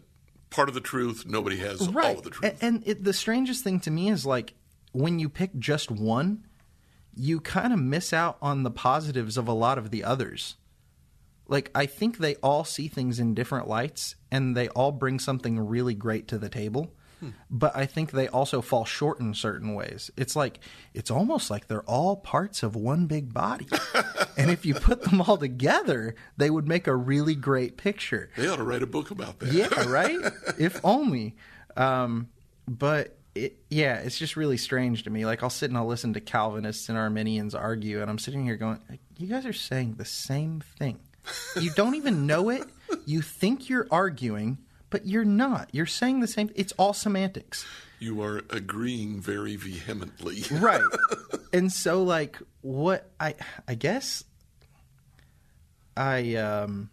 part 0.49 0.69
of 0.69 0.75
the 0.75 0.79
truth. 0.81 1.25
Nobody 1.27 1.57
has 1.57 1.81
all 1.85 1.97
of 2.17 2.23
the 2.23 2.29
truth. 2.29 2.61
A- 2.61 2.65
And, 2.65 2.81
it, 2.87 3.03
the 3.03 3.11
strangest 3.11 3.63
thing 3.65 3.81
to 3.81 3.91
me 3.91 4.09
is 4.09 4.25
like 4.25 4.53
when 4.93 5.19
you 5.19 5.27
pick 5.27 5.57
just 5.59 5.91
one, 5.91 6.45
you 7.13 7.41
kind 7.41 7.73
of 7.73 7.79
miss 7.79 8.13
out 8.13 8.37
on 8.41 8.63
the 8.63 8.71
positives 8.71 9.35
of 9.37 9.47
a 9.49 9.53
lot 9.53 9.77
of 9.77 9.91
the 9.91 10.03
others. 10.05 10.55
Like 11.47 11.69
I 11.75 11.85
think 11.85 12.17
they 12.19 12.35
all 12.37 12.63
see 12.63 12.87
things 12.87 13.19
in 13.19 13.33
different 13.33 13.67
lights 13.67 14.15
and 14.31 14.55
they 14.55 14.69
all 14.69 14.91
bring 14.93 15.19
something 15.19 15.59
really 15.59 15.93
great 15.95 16.27
to 16.29 16.37
the 16.37 16.49
table. 16.49 16.93
But 17.49 17.75
I 17.75 17.85
think 17.85 18.11
they 18.11 18.27
also 18.27 18.61
fall 18.61 18.85
short 18.85 19.19
in 19.19 19.33
certain 19.33 19.73
ways. 19.73 20.11
It's 20.17 20.35
like 20.35 20.59
it's 20.93 21.09
almost 21.09 21.49
like 21.49 21.67
they're 21.67 21.83
all 21.83 22.17
parts 22.17 22.63
of 22.63 22.75
one 22.75 23.07
big 23.07 23.33
body. 23.33 23.67
and 24.37 24.51
if 24.51 24.65
you 24.65 24.75
put 24.75 25.03
them 25.03 25.21
all 25.21 25.37
together, 25.37 26.15
they 26.37 26.49
would 26.49 26.67
make 26.67 26.87
a 26.87 26.95
really 26.95 27.35
great 27.35 27.77
picture. 27.77 28.29
they 28.37 28.47
ought 28.47 28.57
to 28.57 28.63
write 28.63 28.83
a 28.83 28.87
book 28.87 29.11
about 29.11 29.39
that. 29.39 29.51
Yeah, 29.51 29.89
right. 29.89 30.19
if 30.59 30.79
only. 30.83 31.35
Um, 31.75 32.29
but 32.67 33.17
it, 33.33 33.57
yeah, 33.69 33.95
it's 33.97 34.17
just 34.17 34.35
really 34.35 34.57
strange 34.57 35.03
to 35.03 35.09
me. 35.09 35.25
Like 35.25 35.43
I'll 35.43 35.49
sit 35.49 35.69
and 35.69 35.77
I'll 35.77 35.87
listen 35.87 36.13
to 36.13 36.21
Calvinists 36.21 36.89
and 36.89 36.97
Arminians 36.97 37.53
argue, 37.53 38.01
and 38.01 38.09
I'm 38.09 38.17
sitting 38.19 38.45
here 38.45 38.55
going, 38.55 38.79
"You 39.17 39.27
guys 39.27 39.45
are 39.45 39.53
saying 39.53 39.95
the 39.95 40.05
same 40.05 40.61
thing. 40.79 40.99
You 41.59 41.71
don't 41.71 41.95
even 41.95 42.27
know 42.27 42.49
it. 42.49 42.63
You 43.05 43.21
think 43.21 43.67
you're 43.67 43.87
arguing, 43.91 44.59
but 44.89 45.05
you're 45.05 45.25
not. 45.25 45.69
You're 45.73 45.85
saying 45.85 46.19
the 46.21 46.27
same. 46.27 46.49
It's 46.55 46.73
all 46.73 46.93
semantics." 46.93 47.65
You 47.99 48.21
are 48.21 48.41
agreeing 48.49 49.21
very 49.21 49.55
vehemently. 49.55 50.43
right 50.59 50.81
and 51.53 51.71
so 51.71 52.03
like 52.03 52.37
what 52.61 53.09
i 53.19 53.33
i 53.69 53.73
guess 53.73 54.25
i 55.95 56.35
um 56.35 56.89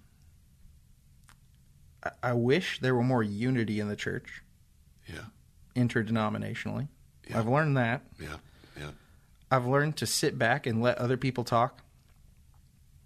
I- 2.05 2.11
i 2.23 2.33
wish 2.33 2.79
there 2.81 2.95
were 2.95 3.03
more 3.03 3.23
unity 3.23 3.81
in 3.81 3.89
the 3.89 3.97
church 3.97 4.43
Yeah. 5.07 5.25
interdenominationally 5.75 6.89
Yeah. 7.29 7.39
i've 7.41 7.49
learned 7.49 7.77
that 7.77 8.03
Yeah. 8.21 8.37
Yeah. 8.79 8.91
i've 9.51 9.67
learned 9.67 9.97
to 9.99 10.07
sit 10.07 10.39
back 10.39 10.67
and 10.67 10.81
let 10.81 10.99
other 10.99 11.17
people 11.17 11.43
talk 11.45 11.83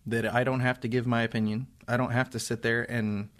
that 0.05 0.27
i 0.33 0.45
don't 0.45 0.61
have 0.61 0.81
to 0.81 0.89
give 0.89 1.07
my 1.07 1.23
opinion 1.23 1.67
i 1.89 1.97
don't 1.97 2.13
have 2.13 2.29
to 2.31 2.39
sit 2.39 2.63
there 2.63 2.83
and 2.91 3.31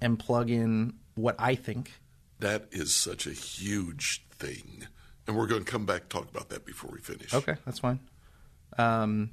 and 0.00 0.18
plug 0.18 0.50
in 0.50 0.94
what 1.14 1.34
i 1.38 1.54
think 1.54 1.92
That 2.40 2.66
is 2.70 2.94
such 2.94 3.26
a 3.26 3.32
huge 3.32 4.22
thing. 4.30 4.86
And 5.26 5.36
we're 5.36 5.46
going 5.46 5.64
to 5.64 5.70
come 5.70 5.86
back 5.86 6.02
and 6.02 6.10
talk 6.10 6.28
about 6.30 6.50
that 6.50 6.64
before 6.66 6.90
we 6.92 7.00
finish. 7.00 7.32
Okay, 7.34 7.56
that's 7.64 7.78
fine. 7.80 7.98
Um, 8.78 9.30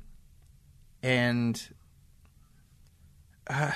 and 1.03 1.61
uh, 3.47 3.71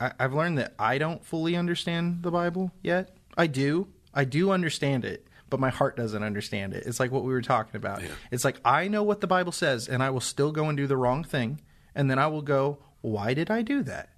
I, 0.00 0.12
I've 0.18 0.32
learned 0.34 0.58
that 0.58 0.74
I 0.78 0.98
don't 0.98 1.24
fully 1.24 1.54
understand 1.56 2.22
the 2.22 2.30
Bible 2.30 2.72
yet. 2.82 3.16
I 3.36 3.46
do. 3.46 3.88
I 4.14 4.24
do 4.24 4.50
understand 4.50 5.04
it, 5.04 5.26
but 5.50 5.60
my 5.60 5.68
heart 5.70 5.96
doesn't 5.96 6.22
understand 6.22 6.72
it. 6.72 6.84
It's 6.86 6.98
like 6.98 7.12
what 7.12 7.22
we 7.24 7.32
were 7.32 7.42
talking 7.42 7.76
about. 7.76 8.02
Yeah. 8.02 8.08
It's 8.30 8.44
like 8.44 8.58
I 8.64 8.88
know 8.88 9.02
what 9.02 9.20
the 9.20 9.26
Bible 9.26 9.52
says, 9.52 9.88
and 9.88 10.02
I 10.02 10.10
will 10.10 10.20
still 10.20 10.52
go 10.52 10.68
and 10.68 10.76
do 10.76 10.86
the 10.86 10.96
wrong 10.96 11.22
thing, 11.22 11.60
and 11.94 12.10
then 12.10 12.18
I 12.18 12.26
will 12.28 12.42
go, 12.42 12.78
"Why 13.02 13.34
did 13.34 13.50
I 13.50 13.60
do 13.62 13.82
that?" 13.82 14.08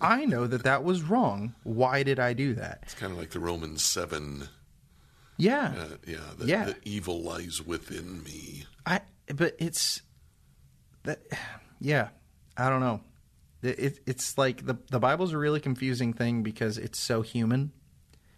I 0.00 0.24
know 0.24 0.46
that 0.46 0.64
that 0.64 0.84
was 0.84 1.02
wrong. 1.02 1.54
Why 1.62 2.02
did 2.02 2.18
I 2.18 2.32
do 2.32 2.54
that? 2.54 2.80
It's 2.82 2.94
kind 2.94 3.12
of 3.12 3.18
like 3.18 3.30
the 3.30 3.40
Romans 3.40 3.84
7. 3.84 4.48
Yeah. 5.36 5.74
Uh, 5.76 5.96
yeah, 6.06 6.16
the, 6.38 6.46
Yeah. 6.46 6.64
the 6.66 6.76
evil 6.84 7.22
lies 7.22 7.60
within 7.64 8.22
me. 8.22 8.64
I 8.86 9.00
but 9.34 9.56
it's 9.58 10.02
that 11.04 11.20
yeah 11.80 12.08
I 12.56 12.68
don't 12.68 12.80
know 12.80 13.00
it, 13.62 13.78
it, 13.78 14.00
it's 14.06 14.36
like 14.38 14.66
the 14.66 14.76
the 14.90 14.98
Bible's 15.00 15.32
a 15.32 15.38
really 15.38 15.60
confusing 15.60 16.12
thing 16.12 16.42
because 16.42 16.76
it's 16.78 16.98
so 16.98 17.22
human 17.22 17.72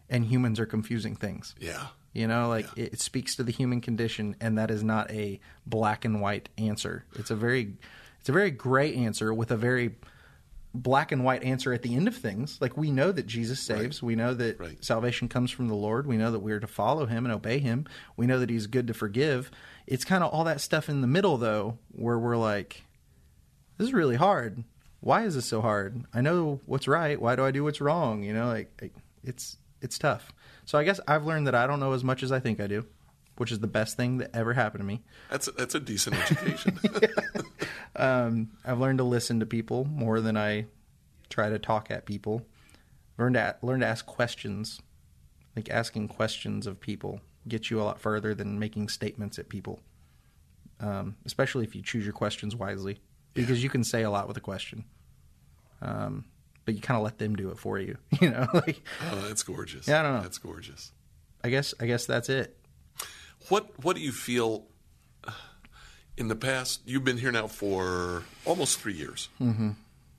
and 0.09 0.25
humans 0.25 0.61
are 0.61 0.67
confusing 0.67 1.17
things 1.17 1.55
Yeah. 1.61 1.89
you 2.13 2.27
know 2.29 2.49
like 2.49 2.67
it, 2.77 2.93
it 2.95 3.01
speaks 3.01 3.35
to 3.37 3.43
the 3.43 3.51
human 3.53 3.81
condition 3.81 4.37
and 4.41 4.57
that 4.59 4.71
is 4.71 4.85
not 4.85 5.11
a 5.11 5.41
black 5.67 6.05
and 6.05 6.21
white 6.21 6.49
answer 6.57 7.05
it's 7.17 7.31
a 7.33 7.37
very 7.37 7.75
it's 8.21 8.29
a 8.29 8.33
very 8.33 8.53
gray 8.53 8.95
answer 8.95 9.35
with 9.35 9.51
a 9.51 9.57
very 9.57 9.97
black 10.83 11.13
and 11.13 11.25
white 11.25 11.43
answer 11.43 11.73
at 11.73 11.83
the 11.83 11.95
end 11.95 12.07
of 12.09 12.17
things. 12.17 12.59
Like 12.61 12.77
we 12.77 12.91
know 12.91 13.13
that 13.13 13.27
Jesus 13.27 13.61
saves. 13.61 14.03
We 14.03 14.15
know 14.15 14.35
that 14.35 14.59
Right. 14.61 14.85
salvation 14.85 15.29
comes 15.29 15.51
from 15.51 15.69
the 15.69 15.75
Lord. 15.75 16.07
We 16.07 16.17
know 16.17 16.31
that 16.31 16.41
we're 16.41 16.61
to 16.61 16.67
follow 16.67 17.07
him 17.07 17.25
and 17.25 17.35
obey 17.35 17.59
him. 17.59 17.87
We 18.17 18.27
know 18.27 18.39
that 18.39 18.51
he's 18.51 18.67
good 18.67 18.87
to 18.89 18.95
forgive. 18.95 19.51
It's 19.87 20.05
kind 20.05 20.23
of 20.23 20.33
all 20.33 20.45
that 20.45 20.61
stuff 20.61 20.89
in 20.89 21.01
the 21.01 21.07
middle 21.07 21.37
though 21.39 21.79
where 21.93 22.19
we're 22.19 22.37
like 22.37 22.83
this 23.79 23.89
is 23.89 23.95
really 23.95 24.17
hard. 24.17 24.65
Why 25.01 25.25
is 25.25 25.35
this 25.35 25.47
so 25.47 25.61
hard? 25.61 26.05
I 26.15 26.21
know 26.21 26.61
what's 26.67 26.89
right. 26.89 27.21
Why 27.21 27.37
do 27.37 27.45
i 27.45 27.51
do 27.51 27.63
what's 27.65 27.81
wrong? 27.81 28.23
You 28.23 28.35
know 28.35 28.47
like 28.47 28.71
like, 28.81 28.95
it's 29.25 29.57
it's 29.81 29.99
tough. 29.99 30.33
So 30.65 30.79
i 30.79 30.85
guess 30.85 30.99
i've 31.07 31.25
learned 31.25 31.47
that 31.47 31.55
i 31.55 31.67
don't 31.67 31.79
know 31.81 31.93
as 31.93 32.03
much 32.03 32.23
as 32.23 32.33
i 32.33 32.41
think 32.41 32.61
i 32.61 32.67
do 32.67 32.85
which 33.37 33.53
is 33.53 33.61
the 33.61 33.67
best 33.67 33.97
thing 33.97 34.19
that 34.19 34.31
ever 34.35 34.55
happened 34.55 34.83
to 34.83 34.87
me. 34.87 35.03
That's 35.31 35.49
a, 35.49 35.53
that's 35.53 35.75
a 35.75 35.81
decent 35.81 36.17
education. 36.17 36.79
um, 37.97 38.51
i've 38.65 38.79
learned 38.79 38.99
to 38.99 39.05
listen 39.05 39.41
to 39.41 39.47
people 39.47 39.85
more 39.85 40.21
than 40.21 40.37
i 40.37 40.67
try 41.29 41.49
to 41.49 41.59
talk 41.59 41.91
at 41.91 42.07
people. 42.07 42.47
Learned 43.19 43.35
to 43.35 43.57
learn 43.63 43.81
to 43.81 43.87
ask 43.87 44.07
questions. 44.07 44.81
Like 45.55 45.71
asking 45.71 46.09
questions 46.09 46.67
of 46.67 46.81
people 46.81 47.21
gets 47.49 47.71
you 47.71 47.81
a 47.81 47.85
lot 47.85 48.01
further 48.01 48.35
than 48.35 48.59
making 48.59 48.89
statements 48.89 49.39
at 49.39 49.49
people. 49.49 49.81
Um, 50.81 51.17
especially 51.25 51.65
if 51.65 51.75
you 51.75 51.83
choose 51.83 52.05
your 52.05 52.13
questions 52.13 52.55
wisely 52.55 53.01
because 53.33 53.63
you 53.63 53.71
can 53.71 53.83
say 53.83 54.03
a 54.03 54.11
lot 54.11 54.29
with 54.29 54.37
a 54.37 54.41
question. 54.41 54.85
Um, 55.81 56.27
but 56.67 56.75
you 56.75 56.81
kind 56.83 56.99
of 56.99 57.05
let 57.05 57.19
them 57.19 57.37
do 57.37 57.51
it 57.51 57.59
for 57.59 57.79
you 57.79 57.97
you 58.21 58.31
know? 58.31 58.47
Like 58.53 58.83
oh, 59.11 59.25
that's 59.29 59.43
gorgeous. 59.43 59.89
Yeah, 59.89 60.01
I 60.01 60.03
don't 60.03 60.17
know. 60.17 60.23
That's 60.23 60.39
gorgeous. 60.39 60.93
i 61.45 61.49
guess 61.49 61.75
i 61.81 61.87
guess 61.87 62.07
that's 62.07 62.29
it 62.29 62.57
What 63.49 63.83
What 63.85 63.97
do 63.97 64.03
you 64.03 64.13
feel 64.13 64.67
uh, 65.25 65.31
in 66.17 66.29
the 66.29 66.37
past? 66.37 66.81
You've 66.85 67.05
been 67.05 67.19
here 67.19 67.33
now 67.33 67.47
for 67.47 68.25
almost 68.45 68.81
three 68.81 68.95
years. 68.95 69.29
Mm-hmm. 69.41 69.71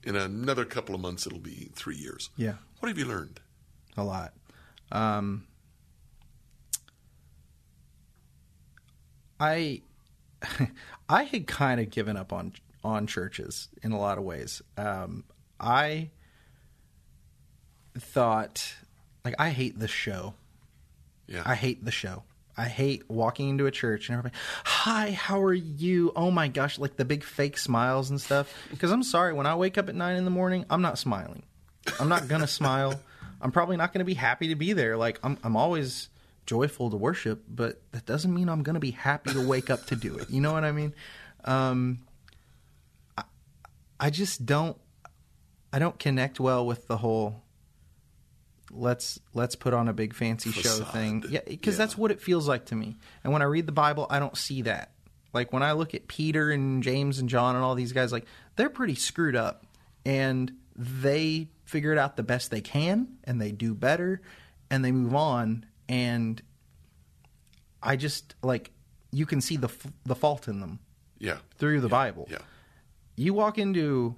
In 0.04 0.16
another 0.16 0.64
couple 0.64 0.96
of 0.96 1.02
months, 1.02 1.28
it'll 1.28 1.40
be 1.40 1.70
three 1.76 1.98
years. 1.98 2.30
yeah 2.38 2.54
What 2.80 2.88
have 2.90 2.98
you 2.98 3.06
learned? 3.06 3.40
a 4.00 4.04
lot. 4.04 4.34
Um, 4.92 5.48
I 9.40 9.82
I 11.10 11.24
had 11.24 11.48
kind 11.48 11.82
of 11.82 11.90
given 11.90 12.16
up 12.16 12.32
on 12.32 12.54
on 12.84 13.08
churches 13.08 13.70
in 13.84 13.92
a 13.92 14.00
lot 14.00 14.18
of 14.18 14.24
ways. 14.24 14.62
Um, 14.78 15.24
I 15.60 16.12
thought 17.98 18.76
like 19.26 19.36
I 19.40 19.50
hate 19.50 19.80
the 19.80 19.88
show. 19.88 20.36
Yeah. 21.28 21.44
I 21.46 21.56
hate 21.56 21.84
the 21.84 21.92
show. 21.92 22.24
I 22.58 22.66
hate 22.66 23.08
walking 23.08 23.50
into 23.50 23.68
a 23.68 23.72
church 23.72 24.10
and 24.10 24.18
everybody, 24.18 24.36
hi, 24.66 25.12
how 25.12 25.42
are 25.44 25.54
you? 25.54 26.12
Oh 26.16 26.32
my 26.32 26.48
gosh, 26.48 26.80
like 26.80 26.96
the 26.96 27.06
big 27.06 27.24
fake 27.24 27.58
smiles 27.58 28.10
and 28.10 28.20
stuff. 28.20 28.52
Because 28.72 28.92
I'm 28.92 29.04
sorry, 29.04 29.34
when 29.34 29.46
I 29.46 29.56
wake 29.56 29.78
up 29.78 29.90
at 29.90 29.96
nine 29.96 30.16
in 30.16 30.26
the 30.26 30.32
morning, 30.32 30.66
I'm 30.70 30.82
not 30.82 30.98
smiling. 30.98 31.44
I'm 32.00 32.10
not 32.10 32.28
gonna 32.28 32.48
smile. 32.48 33.00
I'm 33.40 33.52
probably 33.52 33.78
not 33.78 33.94
gonna 33.94 34.06
be 34.06 34.16
happy 34.16 34.48
to 34.48 34.56
be 34.56 34.74
there. 34.74 34.98
Like 34.98 35.20
I'm, 35.24 35.38
I'm 35.44 35.56
always 35.56 36.10
joyful 36.48 36.90
to 36.90 36.98
worship, 36.98 37.44
but 37.48 37.80
that 37.92 38.08
doesn't 38.08 38.34
mean 38.34 38.50
I'm 38.50 38.64
gonna 38.64 38.80
be 38.80 38.92
happy 38.92 39.34
to 39.34 39.48
wake 39.48 39.70
up 39.70 39.86
to 39.88 39.96
do 39.96 40.18
it. 40.18 40.30
You 40.30 40.42
know 40.42 40.54
what 40.54 40.64
I 40.64 40.72
mean? 40.72 40.96
Um, 41.46 42.00
I, 43.18 43.24
I 44.00 44.10
just 44.10 44.46
don't. 44.46 44.78
I 45.72 45.80
don't 45.80 46.00
connect 46.00 46.40
well 46.40 46.66
with 46.66 46.88
the 46.88 46.98
whole 46.98 47.44
let's 48.72 49.20
let's 49.34 49.56
put 49.56 49.74
on 49.74 49.88
a 49.88 49.94
big 49.94 50.14
fancy 50.14 50.52
show 50.52 50.84
thing. 50.84 51.24
Yeah, 51.30 51.40
because 51.48 51.76
Yeah. 51.76 51.78
that's 51.86 51.98
what 51.98 52.12
it 52.12 52.22
feels 52.22 52.48
like 52.48 52.66
to 52.68 52.76
me. 52.76 52.98
And 53.24 53.32
when 53.34 53.42
I 53.42 53.46
read 53.46 53.66
the 53.66 53.72
Bible, 53.72 54.08
I 54.10 54.20
don't 54.20 54.38
see 54.38 54.64
that. 54.64 54.92
Like 55.34 55.54
when 55.54 55.64
I 55.64 55.74
look 55.74 55.94
at 55.94 56.08
Peter 56.08 56.52
and 56.52 56.82
James 56.84 57.20
and 57.20 57.30
John 57.30 57.56
and 57.56 57.64
all 57.64 57.76
these 57.76 57.92
guys, 57.94 58.12
like 58.12 58.26
they're 58.56 58.70
pretty 58.70 58.96
screwed 58.96 59.36
up, 59.36 59.66
and 60.06 60.52
they 60.76 61.50
figure 61.66 61.92
it 61.92 61.98
out 61.98 62.16
the 62.18 62.24
best 62.24 62.50
they 62.52 62.62
can, 62.62 63.18
and 63.24 63.40
they 63.42 63.52
do 63.52 63.74
better, 63.74 64.22
and 64.70 64.84
they 64.84 64.92
move 64.92 65.14
on. 65.16 65.66
And 65.90 66.42
I 67.82 67.96
just 67.96 68.36
like 68.42 68.72
you 69.12 69.26
can 69.26 69.42
see 69.42 69.58
the 69.58 69.68
f- 69.68 69.88
the 70.06 70.16
fault 70.16 70.48
in 70.48 70.60
them 70.60 70.80
yeah. 71.20 71.38
through 71.58 71.82
the 71.82 71.88
Bible 71.90 72.28
Yeah. 72.30 72.40
you 73.16 73.34
walk 73.34 73.58
into 73.58 74.16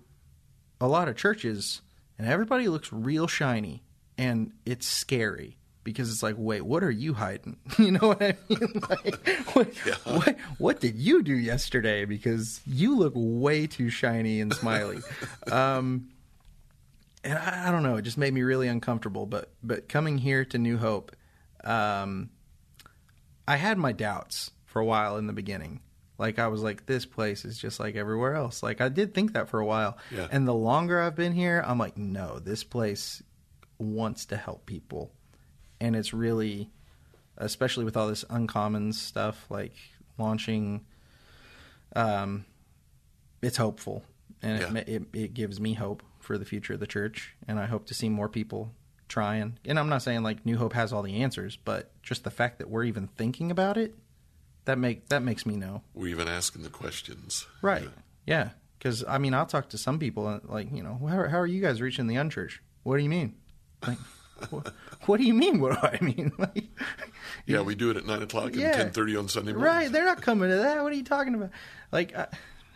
a 0.81 0.87
lot 0.87 1.07
of 1.07 1.15
churches 1.15 1.81
and 2.17 2.27
everybody 2.27 2.67
looks 2.67 2.91
real 2.91 3.27
shiny 3.27 3.83
and 4.19 4.51
it's 4.65 4.85
scary 4.85 5.57
because 5.83 6.11
it's 6.11 6.21
like 6.21 6.35
wait 6.37 6.61
what 6.61 6.83
are 6.83 6.91
you 6.91 7.13
hiding 7.15 7.57
you 7.79 7.89
know 7.91 8.09
what 8.09 8.21
i 8.21 8.35
mean 8.49 8.81
like 8.89 9.27
what, 9.55 9.67
Yeah. 9.85 9.95
what, 10.05 10.37
what 10.59 10.79
did 10.79 10.95
you 10.97 11.23
do 11.23 11.33
yesterday 11.35 12.05
because 12.05 12.61
you 12.67 12.95
look 12.97 13.13
way 13.15 13.65
too 13.65 13.89
shiny 13.89 14.41
and 14.41 14.53
smiley 14.53 14.99
um 15.51 16.09
and 17.23 17.37
I, 17.37 17.67
I 17.67 17.71
don't 17.71 17.83
know 17.83 17.95
it 17.95 18.03
just 18.03 18.17
made 18.17 18.33
me 18.33 18.41
really 18.43 18.67
uncomfortable 18.67 19.25
but 19.25 19.51
but 19.63 19.87
coming 19.89 20.17
here 20.19 20.45
to 20.45 20.57
new 20.59 20.77
hope 20.77 21.15
um 21.63 22.29
I 23.47 23.55
had 23.55 23.77
my 23.79 23.93
doubts 23.93 24.51
for 24.65 24.79
a 24.79 24.85
while 24.85 25.17
in 25.17 25.25
the 25.25 25.33
beginning. 25.33 25.79
Like 26.19 26.37
I 26.37 26.49
was 26.49 26.61
like, 26.61 26.85
this 26.85 27.03
place 27.07 27.45
is 27.45 27.57
just 27.57 27.79
like 27.79 27.95
everywhere 27.95 28.35
else. 28.35 28.61
Like 28.61 28.79
I 28.79 28.89
did 28.89 29.15
think 29.15 29.33
that 29.33 29.49
for 29.49 29.59
a 29.59 29.65
while. 29.65 29.97
Yeah. 30.11 30.27
And 30.31 30.47
the 30.47 30.53
longer 30.53 31.01
I've 31.01 31.15
been 31.15 31.33
here, 31.33 31.63
I'm 31.65 31.79
like, 31.79 31.97
no, 31.97 32.37
this 32.37 32.63
place 32.63 33.23
wants 33.79 34.25
to 34.27 34.37
help 34.37 34.65
people. 34.65 35.11
And 35.81 35.95
it's 35.95 36.13
really 36.13 36.69
especially 37.37 37.85
with 37.85 37.95
all 37.95 38.07
this 38.07 38.25
uncommon 38.29 38.91
stuff 38.91 39.45
like 39.49 39.73
launching 40.17 40.85
um 41.95 42.45
it's 43.41 43.55
hopeful 43.57 44.03
and 44.41 44.59
Yeah. 44.75 44.81
it, 44.81 44.89
it 44.89 45.03
it 45.13 45.33
gives 45.33 45.59
me 45.59 45.73
hope 45.73 46.03
for 46.19 46.37
the 46.37 46.45
future 46.45 46.73
of 46.73 46.79
the 46.81 46.87
church 46.87 47.35
and 47.47 47.57
I 47.59 47.65
hope 47.65 47.85
to 47.87 47.93
see 47.93 48.09
more 48.09 48.27
people 48.29 48.73
trying. 49.07 49.57
And 49.65 49.79
I'm 49.79 49.89
not 49.89 50.03
saying 50.03 50.21
like 50.21 50.45
New 50.45 50.57
Hope 50.57 50.73
has 50.73 50.93
all 50.93 51.01
the 51.01 51.23
answers, 51.23 51.57
but 51.57 51.91
just 52.03 52.23
the 52.23 52.29
fact 52.29 52.59
that 52.59 52.69
we're 52.69 52.83
even 52.83 53.07
thinking 53.07 53.49
about 53.49 53.75
it 53.77 53.95
that 54.65 54.77
make 54.77 55.07
that 55.09 55.23
makes 55.23 55.45
me 55.47 55.55
know. 55.55 55.81
We're 55.95 56.09
even 56.09 56.27
asking 56.27 56.61
the 56.63 56.69
questions. 56.69 57.47
Right. 57.61 57.89
Yeah. 58.27 58.49
Because 58.77 59.03
I 59.07 59.17
mean, 59.17 59.33
I'll 59.33 59.47
talk 59.47 59.69
to 59.69 59.77
some 59.79 59.97
people 59.97 60.27
and 60.27 60.47
like, 60.47 60.71
you 60.71 60.83
know, 60.83 60.99
how, 61.07 61.27
how 61.27 61.39
are 61.39 61.47
you 61.47 61.59
guys 61.61 61.81
reaching 61.81 62.05
the 62.07 62.15
unchurch? 62.15 62.59
What 62.83 62.97
do 62.97 63.03
you 63.03 63.09
mean? 63.09 63.35
Like, 63.87 63.97
what, 64.49 64.73
what 65.05 65.17
do 65.17 65.23
you 65.23 65.33
mean? 65.33 65.59
What 65.59 65.73
do 65.81 65.87
I 65.87 66.03
mean? 66.03 66.31
Like, 66.37 66.65
Yeah, 67.45 67.61
we 67.61 67.75
do 67.75 67.89
it 67.91 67.97
at 67.97 68.05
nine 68.05 68.21
o'clock 68.21 68.53
and 68.53 68.61
ten 68.61 68.91
thirty 68.91 69.15
on 69.15 69.27
Sunday 69.27 69.51
morning. 69.53 69.65
right? 69.73 69.91
They're 69.91 70.05
not 70.05 70.21
coming 70.21 70.49
to 70.49 70.55
that. 70.57 70.81
What 70.83 70.91
are 70.91 70.95
you 70.95 71.03
talking 71.03 71.35
about? 71.35 71.49
Like, 71.91 72.15
I, 72.15 72.27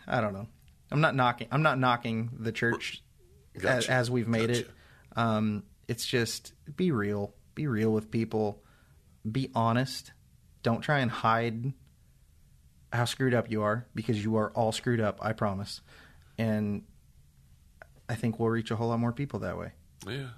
I 0.06 0.20
don't 0.20 0.32
know. 0.34 0.46
I'm 0.90 1.00
not 1.00 1.14
knocking. 1.14 1.48
I'm 1.50 1.62
not 1.62 1.78
knocking 1.78 2.30
the 2.38 2.52
church 2.52 3.02
as, 3.56 3.62
Gotcha. 3.62 3.90
as 3.90 4.10
we've 4.10 4.28
made 4.28 4.50
it. 4.50 4.70
Um, 5.16 5.62
it's 5.88 6.04
just 6.06 6.52
be 6.76 6.90
real. 6.90 7.34
Be 7.54 7.66
real 7.66 7.90
with 7.92 8.10
people. 8.10 8.62
Be 9.30 9.50
honest. 9.54 10.12
Don't 10.62 10.80
try 10.82 11.00
and 11.00 11.10
hide 11.10 11.72
how 12.92 13.04
screwed 13.06 13.34
up 13.34 13.50
you 13.50 13.62
are 13.62 13.86
because 13.94 14.22
you 14.22 14.36
are 14.36 14.50
all 14.52 14.72
screwed 14.72 15.00
up. 15.00 15.18
I 15.22 15.32
promise. 15.32 15.80
And 16.38 16.82
I 18.08 18.14
think 18.14 18.38
we'll 18.38 18.50
reach 18.50 18.70
a 18.70 18.76
whole 18.76 18.88
lot 18.88 18.98
more 19.00 19.12
people 19.12 19.40
that 19.40 19.58
way. 19.58 19.72
Yeah. 20.06 20.28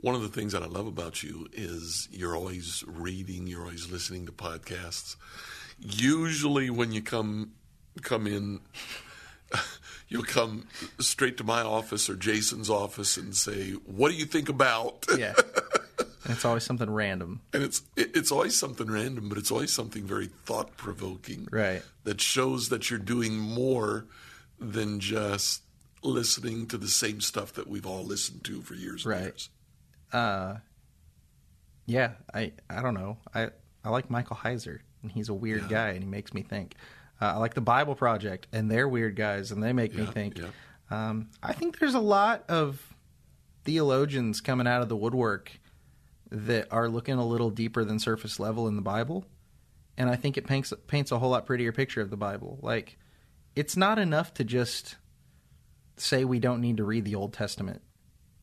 One 0.00 0.14
of 0.14 0.22
the 0.22 0.28
things 0.28 0.52
that 0.52 0.62
I 0.62 0.66
love 0.66 0.86
about 0.86 1.22
you 1.22 1.48
is 1.52 2.08
you're 2.10 2.36
always 2.36 2.84
reading, 2.86 3.46
you're 3.48 3.62
always 3.62 3.90
listening 3.90 4.26
to 4.26 4.32
podcasts. 4.32 5.16
Usually 5.80 6.70
when 6.70 6.92
you 6.92 7.02
come 7.02 7.52
come 8.02 8.26
in 8.28 8.60
you'll 10.08 10.22
come 10.22 10.68
straight 11.00 11.36
to 11.38 11.44
my 11.44 11.62
office 11.62 12.08
or 12.08 12.14
Jason's 12.14 12.70
office 12.70 13.16
and 13.16 13.34
say, 13.34 13.72
"What 13.72 14.10
do 14.10 14.16
you 14.16 14.24
think 14.26 14.48
about?" 14.48 15.04
Yeah. 15.18 15.34
and 16.24 16.32
it's 16.34 16.44
always 16.44 16.62
something 16.64 16.90
random. 16.90 17.40
And 17.52 17.62
it's 17.62 17.82
it's 17.96 18.30
always 18.30 18.54
something 18.56 18.88
random, 18.90 19.28
but 19.28 19.38
it's 19.38 19.50
always 19.50 19.72
something 19.72 20.04
very 20.04 20.26
thought 20.26 20.76
provoking. 20.76 21.48
Right. 21.50 21.82
That 22.04 22.20
shows 22.20 22.68
that 22.68 22.88
you're 22.90 22.98
doing 23.00 23.36
more 23.38 24.06
than 24.60 25.00
just 25.00 25.62
listening 26.02 26.66
to 26.68 26.78
the 26.78 26.88
same 26.88 27.20
stuff 27.20 27.52
that 27.54 27.66
we've 27.68 27.86
all 27.86 28.04
listened 28.04 28.44
to 28.44 28.62
for 28.62 28.74
years 28.74 29.04
and 29.04 29.12
Right. 29.14 29.22
years. 29.24 29.48
Uh, 30.12 30.56
yeah, 31.86 32.12
I 32.32 32.52
I 32.68 32.82
don't 32.82 32.94
know. 32.94 33.18
I 33.34 33.50
I 33.84 33.90
like 33.90 34.10
Michael 34.10 34.36
Heiser, 34.36 34.80
and 35.02 35.10
he's 35.10 35.28
a 35.28 35.34
weird 35.34 35.62
Yeah. 35.62 35.68
guy, 35.68 35.88
and 35.90 36.02
he 36.02 36.08
makes 36.08 36.32
me 36.34 36.42
think. 36.42 36.74
Uh, 37.20 37.32
I 37.34 37.36
like 37.38 37.54
the 37.54 37.60
Bible 37.60 37.94
Project, 37.94 38.46
and 38.52 38.70
they're 38.70 38.88
weird 38.88 39.16
guys, 39.16 39.50
and 39.50 39.62
they 39.62 39.72
make 39.72 39.94
me 39.94 40.06
think. 40.06 40.38
yeah. 40.38 40.50
Um, 40.90 41.30
I 41.42 41.52
think 41.52 41.78
there's 41.78 41.94
a 41.94 42.00
lot 42.00 42.44
of 42.48 42.94
theologians 43.64 44.40
coming 44.40 44.66
out 44.66 44.82
of 44.82 44.88
the 44.88 44.96
woodwork 44.96 45.58
that 46.30 46.68
are 46.70 46.88
looking 46.88 47.14
a 47.16 47.26
little 47.26 47.50
deeper 47.50 47.84
than 47.84 47.98
surface 47.98 48.38
level 48.38 48.68
in 48.68 48.76
the 48.76 48.82
Bible, 48.82 49.24
and 49.96 50.08
I 50.08 50.16
think 50.16 50.36
it 50.36 50.46
paints 50.46 50.72
paints 50.86 51.10
a 51.12 51.18
whole 51.18 51.30
lot 51.30 51.44
prettier 51.46 51.72
picture 51.72 52.00
of 52.00 52.10
the 52.10 52.16
Bible. 52.16 52.58
Like, 52.62 52.98
it's 53.56 53.76
not 53.76 53.98
enough 53.98 54.32
to 54.34 54.44
just 54.44 54.96
say 55.96 56.24
we 56.24 56.38
don't 56.38 56.60
need 56.60 56.76
to 56.76 56.84
read 56.84 57.04
the 57.04 57.14
Old 57.16 57.32
Testament, 57.32 57.82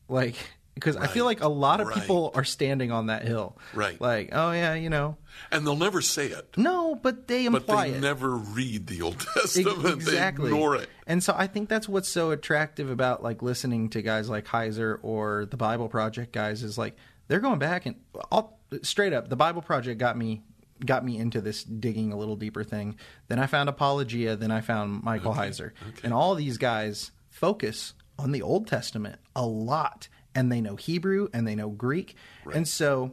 like 0.08 0.36
because 0.76 0.94
I 0.94 1.06
feel 1.06 1.24
like 1.24 1.40
a 1.42 1.48
lot 1.48 1.80
of 1.80 1.88
right. 1.88 1.96
people 1.98 2.30
are 2.34 2.44
standing 2.44 2.92
on 2.92 3.06
that 3.06 3.22
hill, 3.26 3.56
Right. 3.72 3.98
Like, 3.98 4.28
oh 4.32 4.52
yeah, 4.52 4.74
you 4.74 4.90
know, 4.90 5.16
And 5.50 5.66
they'll 5.66 5.74
never 5.74 6.02
say 6.02 6.26
it, 6.26 6.54
no, 6.56 6.94
but 6.94 7.26
they 7.26 7.48
but 7.48 7.62
imply 7.62 7.90
they 7.90 7.96
it. 7.96 8.00
never 8.02 8.36
read 8.36 8.86
the 8.86 9.00
Old 9.02 9.18
Testament. 9.34 9.86
exactly. 9.94 10.50
They 10.50 10.54
ignore 10.54 10.76
it. 10.76 10.88
And 11.06 11.24
so 11.24 11.34
I 11.36 11.46
think 11.46 11.70
that's 11.70 11.88
what's 11.88 12.10
so 12.10 12.30
attractive 12.30 12.90
about 12.90 13.22
like 13.22 13.42
listening 13.42 13.88
to 13.90 14.02
guys 14.02 14.28
like 14.28 14.44
Heiser 14.44 14.98
or 15.02 15.46
the 15.46 15.56
Bible 15.56 15.88
Project 15.88 16.32
guys 16.32 16.62
is 16.62 16.76
like 16.76 16.94
they're 17.28 17.40
going 17.40 17.58
back 17.58 17.86
and 17.86 17.96
I'll, 18.30 18.58
straight 18.82 19.14
up 19.14 19.28
the 19.28 19.36
Bible 19.36 19.62
Project 19.62 19.98
got 19.98 20.16
me 20.18 20.42
got 20.84 21.02
me 21.02 21.16
into 21.16 21.40
this 21.40 21.64
digging 21.64 22.12
a 22.12 22.16
little 22.18 22.36
deeper 22.36 22.62
thing. 22.62 22.98
Then 23.28 23.38
I 23.38 23.46
found 23.46 23.70
Apologia, 23.70 24.36
then 24.36 24.50
I 24.50 24.60
found 24.60 25.02
Michael 25.02 25.32
Heiser. 25.32 25.70
And 26.04 26.12
all 26.12 26.34
these 26.34 26.58
guys 26.58 27.12
focus 27.30 27.94
on 28.18 28.32
the 28.32 28.42
Old 28.42 28.66
Testament 28.66 29.18
a 29.34 29.46
lot 29.46 30.08
and 30.36 30.52
they 30.52 30.60
know 30.60 30.76
Hebrew 30.76 31.28
and 31.32 31.48
they 31.48 31.56
know 31.56 31.70
Greek. 31.70 32.14
And 32.54 32.68
so 32.68 33.12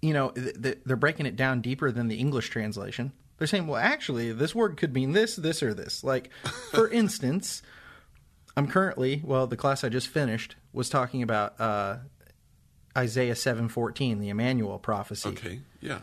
you 0.00 0.12
know, 0.14 0.28
th- 0.30 0.62
th- 0.62 0.78
they're 0.86 0.96
breaking 0.96 1.26
it 1.26 1.34
down 1.34 1.60
deeper 1.60 1.90
than 1.90 2.06
the 2.06 2.16
English 2.16 2.50
translation. 2.50 3.12
They're 3.38 3.48
saying, 3.48 3.66
well, 3.66 3.80
actually, 3.80 4.32
this 4.32 4.54
word 4.54 4.76
could 4.76 4.94
mean 4.94 5.12
this, 5.12 5.34
this, 5.34 5.60
or 5.62 5.74
this. 5.74 6.04
Like, 6.04 6.30
for 6.70 6.88
instance, 6.92 7.62
I'm 8.56 8.68
currently, 8.68 9.22
well, 9.24 9.48
the 9.48 9.56
class 9.56 9.82
I 9.82 9.88
just 9.88 10.06
finished 10.08 10.54
was 10.72 10.88
talking 10.88 11.22
about 11.24 11.60
uh, 11.60 11.96
Isaiah 12.96 13.34
7:14, 13.34 14.20
the 14.20 14.28
Emmanuel 14.28 14.78
prophecy. 14.78 15.30
Okay, 15.30 15.60
yeah, 15.80 16.00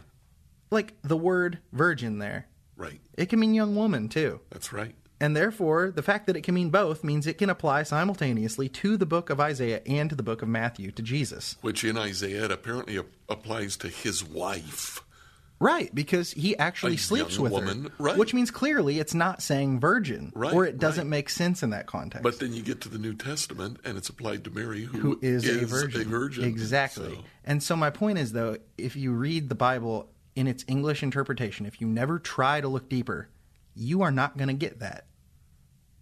Like 0.71 0.93
the 1.01 1.17
word 1.17 1.59
virgin 1.71 2.19
there, 2.19 2.47
right. 2.75 2.99
it 3.17 3.27
can 3.27 3.39
mean 3.39 3.53
young 3.53 3.75
woman 3.75 4.09
too. 4.09 4.41
That's 4.49 4.73
right. 4.73 4.95
And 5.19 5.35
therefore, 5.35 5.91
the 5.91 6.03
fact 6.03 6.27
that 6.27 6.35
it 6.35 6.41
can 6.41 6.53
mean 6.55 6.69
both 6.69 7.03
means 7.03 7.25
it 7.25 7.37
can 7.37 7.49
apply 7.49 7.83
simultaneously 7.83 8.67
to 8.69 8.97
the 8.97 9.05
book 9.05 9.29
of 9.29 9.39
Isaiah 9.39 9.81
and 9.85 10.09
to 10.09 10.15
the 10.15 10.23
book 10.23 10.41
of 10.41 10.49
Matthew, 10.49 10.91
to 10.91 11.01
Jesus. 11.01 11.55
Which 11.61 11.83
in 11.85 11.97
Isaiah 11.97 12.45
it 12.45 12.51
apparently 12.51 12.97
ap- 12.99 13.05
applies 13.29 13.77
to 13.77 13.87
his 13.87 14.23
wife. 14.23 15.01
Right, 15.57 15.93
because 15.95 16.31
he 16.31 16.57
actually 16.57 16.95
A 16.95 16.97
sleeps 16.97 17.39
with 17.39 17.53
woman, 17.53 17.85
her, 17.85 17.91
right. 17.97 18.17
which 18.17 18.33
means 18.33 18.51
clearly 18.51 18.99
it's 18.99 19.13
not 19.13 19.41
saying 19.41 19.79
virgin, 19.79 20.33
Right, 20.35 20.53
or 20.53 20.65
it 20.65 20.79
doesn't 20.79 21.05
right. 21.05 21.09
make 21.09 21.29
sense 21.29 21.63
in 21.63 21.69
that 21.69 21.85
context. 21.87 22.23
But 22.23 22.39
then 22.39 22.51
you 22.53 22.61
get 22.61 22.81
to 22.81 22.89
the 22.89 22.97
New 22.97 23.13
Testament 23.13 23.79
and 23.85 23.97
it's 23.97 24.09
applied 24.09 24.43
to 24.43 24.51
Mary, 24.51 24.83
who, 24.83 24.97
who 24.99 25.19
is, 25.21 25.47
a 25.47 25.65
virgin? 25.65 26.09
virgin. 26.09 26.43
exactly. 26.43 27.15
So, 27.15 27.23
And 27.45 27.63
so 27.63 27.77
my 27.77 27.89
point 27.89 28.17
is, 28.17 28.33
though, 28.33 28.57
if 28.77 28.97
you 28.97 29.13
read 29.13 29.47
the 29.47 29.55
Bible 29.55 30.09
in 30.35 30.47
its 30.47 30.65
English 30.67 31.01
interpretation, 31.03 31.65
if 31.65 31.79
you 31.79 31.87
never 31.87 32.19
try 32.19 32.59
to 32.59 32.67
look 32.67 32.89
deeper, 32.89 33.29
you 33.75 34.01
are 34.01 34.11
not 34.11 34.37
going 34.37 34.47
to 34.47 34.53
get 34.53 34.79
that. 34.79 35.05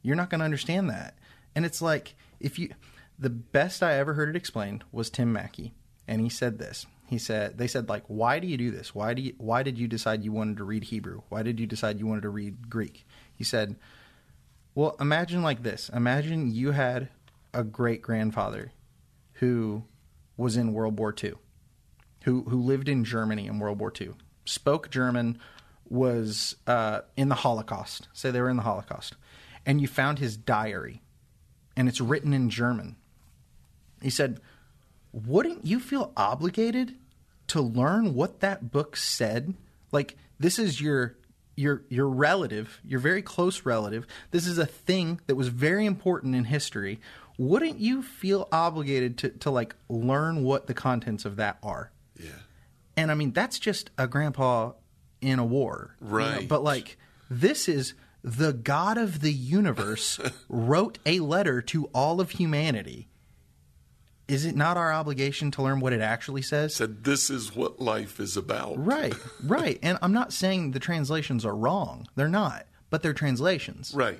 You're 0.02 0.16
not 0.16 0.30
going 0.30 0.40
to 0.40 0.46
understand 0.46 0.90
that. 0.90 1.18
And 1.56 1.66
it's 1.66 1.82
like 1.82 2.16
if 2.40 2.60
you, 2.60 2.70
the 3.18 3.30
best 3.30 3.84
I 3.84 3.94
ever 3.94 4.14
heard 4.14 4.30
it 4.30 4.36
explained 4.36 4.84
was 4.92 5.10
Tim 5.10 5.32
Mackie, 5.34 5.74
and 6.08 6.22
he 6.22 6.30
said 6.30 6.60
this. 6.60 6.86
He 7.08 7.18
said 7.18 7.58
they 7.58 7.68
said 7.68 7.90
like, 7.90 8.04
why 8.08 8.40
do 8.40 8.48
you 8.48 8.58
do 8.58 8.72
this? 8.72 8.96
Why 8.96 9.14
do 9.14 9.22
you, 9.22 9.34
why 9.38 9.64
did 9.64 9.78
you 9.78 9.88
decide 9.88 10.24
you 10.24 10.32
wanted 10.32 10.58
to 10.58 10.64
read 10.64 10.86
Hebrew? 10.86 11.22
Why 11.30 11.44
did 11.44 11.60
you 11.60 11.68
decide 11.68 12.00
you 12.00 12.08
wanted 12.08 12.24
to 12.24 12.30
read 12.30 12.70
Greek? 12.70 13.06
He 13.36 13.44
said, 13.44 13.76
well, 14.76 14.96
imagine 15.00 15.44
like 15.44 15.64
this. 15.64 15.90
Imagine 15.94 16.52
you 16.52 16.72
had 16.72 17.10
a 17.54 17.64
great 17.64 18.02
grandfather 18.02 18.72
who 19.34 19.84
was 20.38 20.58
in 20.58 20.74
World 20.74 20.98
War 20.98 21.14
II, 21.22 21.34
who 22.24 22.44
who 22.44 22.62
lived 22.62 22.90
in 22.90 23.04
Germany 23.04 23.48
in 23.48 23.60
World 23.60 23.80
War 23.80 23.94
II, 24.00 24.12
spoke 24.46 24.90
German, 24.90 25.40
was 25.94 26.56
uh, 26.66 27.02
in 27.16 27.30
the 27.30 27.36
Holocaust. 27.36 28.08
Say 28.14 28.32
they 28.32 28.42
were 28.42 28.50
in 28.50 28.58
the 28.58 28.64
Holocaust, 28.64 29.16
and 29.64 29.80
you 29.80 29.88
found 29.88 30.18
his 30.18 30.36
diary, 30.36 31.02
and 31.78 31.88
it's 31.88 32.02
written 32.02 32.34
in 32.34 32.50
German. 32.50 32.96
He 34.02 34.10
said, 34.10 34.40
"Wouldn't 35.12 35.66
you 35.66 35.80
feel 35.80 36.12
obligated 36.18 36.96
to 37.48 37.62
learn 37.62 38.16
what 38.16 38.40
that 38.40 38.72
book 38.72 38.98
said? 38.98 39.54
Like 39.92 40.18
this 40.40 40.60
is 40.60 40.82
your." 40.82 41.16
Your 41.56 41.84
your 41.88 42.10
relative, 42.10 42.82
your 42.84 43.00
very 43.00 43.22
close 43.22 43.64
relative. 43.64 44.08
This 44.32 44.48
is 44.48 44.58
a 44.58 44.66
thing 44.66 45.20
that 45.28 45.36
was 45.36 45.50
very 45.50 45.86
important 45.86 46.34
in 46.34 46.46
history. 46.46 47.00
Wouldn't 47.38 47.78
you 47.78 48.02
feel 48.02 48.48
obligated 48.52 49.20
to, 49.20 49.30
to 49.30 49.52
like 49.52 49.76
learn 49.88 50.44
what 50.44 50.66
the 50.66 50.74
contents 50.74 51.26
of 51.26 51.36
that 51.36 51.60
are? 51.62 51.92
yeah. 52.20 52.32
And 52.98 53.12
I 53.12 53.14
mean, 53.14 53.34
that's 53.34 53.60
just 53.60 53.92
a 54.00 54.08
grandpa 54.08 54.72
in 55.24 55.40
a 55.40 55.46
war. 55.46 55.96
you 56.02 56.08
know? 56.08 56.16
Right. 56.16 56.48
But 56.48 56.64
like, 56.64 56.98
this 57.30 57.68
is 57.68 57.94
the 58.24 58.54
God 58.54 58.98
of 58.98 59.22
the 59.22 59.34
universe 59.34 60.20
wrote 60.50 61.00
a 61.06 61.20
letter 61.20 61.62
to 61.64 61.86
all 61.94 62.22
of 62.22 62.32
humanity. 62.32 63.10
Is 64.28 64.46
it 64.46 64.56
not 64.56 64.78
our 64.78 64.94
obligation 64.94 65.52
to 65.52 65.62
learn 65.62 65.82
what 65.82 65.92
it 65.92 66.00
actually 66.00 66.42
says? 66.42 66.74
Said 66.76 67.04
this 67.04 67.30
is 67.30 67.54
what 67.56 67.82
life 67.82 68.20
is 68.22 68.38
about. 68.38 68.84
Right, 68.84 69.14
right. 69.44 69.78
And 69.84 69.98
I'm 70.02 70.14
not 70.14 70.32
saying 70.32 70.72
the 70.72 70.80
translations 70.80 71.46
are 71.46 71.56
wrong. 71.56 72.08
They're 72.16 72.30
not, 72.30 72.66
but 72.90 73.04
they're 73.04 73.14
translations. 73.14 73.94
Right. 73.94 74.20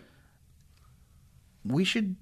We 1.66 1.86
should, 1.86 2.18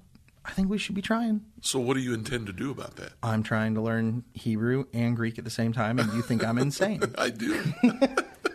I 0.45 0.51
think 0.51 0.69
we 0.69 0.77
should 0.77 0.93
be 0.93 1.01
trying. 1.01 1.41
So 1.61 1.79
what 1.79 1.95
do 1.95 2.01
you 2.01 2.13
intend 2.13 2.45
to 2.45 2.53
do 2.53 2.69
about 2.69 2.97
that? 2.97 3.13
I'm 3.23 3.41
trying 3.41 3.73
to 3.73 3.81
learn 3.81 4.25
Hebrew 4.35 4.85
and 4.93 5.15
Greek 5.15 5.39
at 5.39 5.43
the 5.43 5.49
same 5.49 5.73
time, 5.73 5.97
and 5.97 6.13
you 6.13 6.21
think 6.21 6.45
I'm 6.45 6.57
insane. 6.59 7.01
I 7.17 7.31
do. 7.31 7.63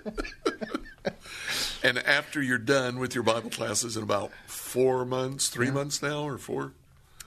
and 1.82 1.98
after 1.98 2.42
you're 2.42 2.58
done 2.58 2.98
with 2.98 3.14
your 3.14 3.24
Bible 3.24 3.50
classes 3.50 3.96
in 3.96 4.02
about 4.02 4.30
four 4.46 5.04
months, 5.04 5.48
three 5.48 5.70
months 5.70 6.02
now, 6.02 6.22
or 6.26 6.38
four, 6.38 6.72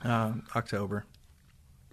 Uh, 0.04 0.34
October. 0.56 1.06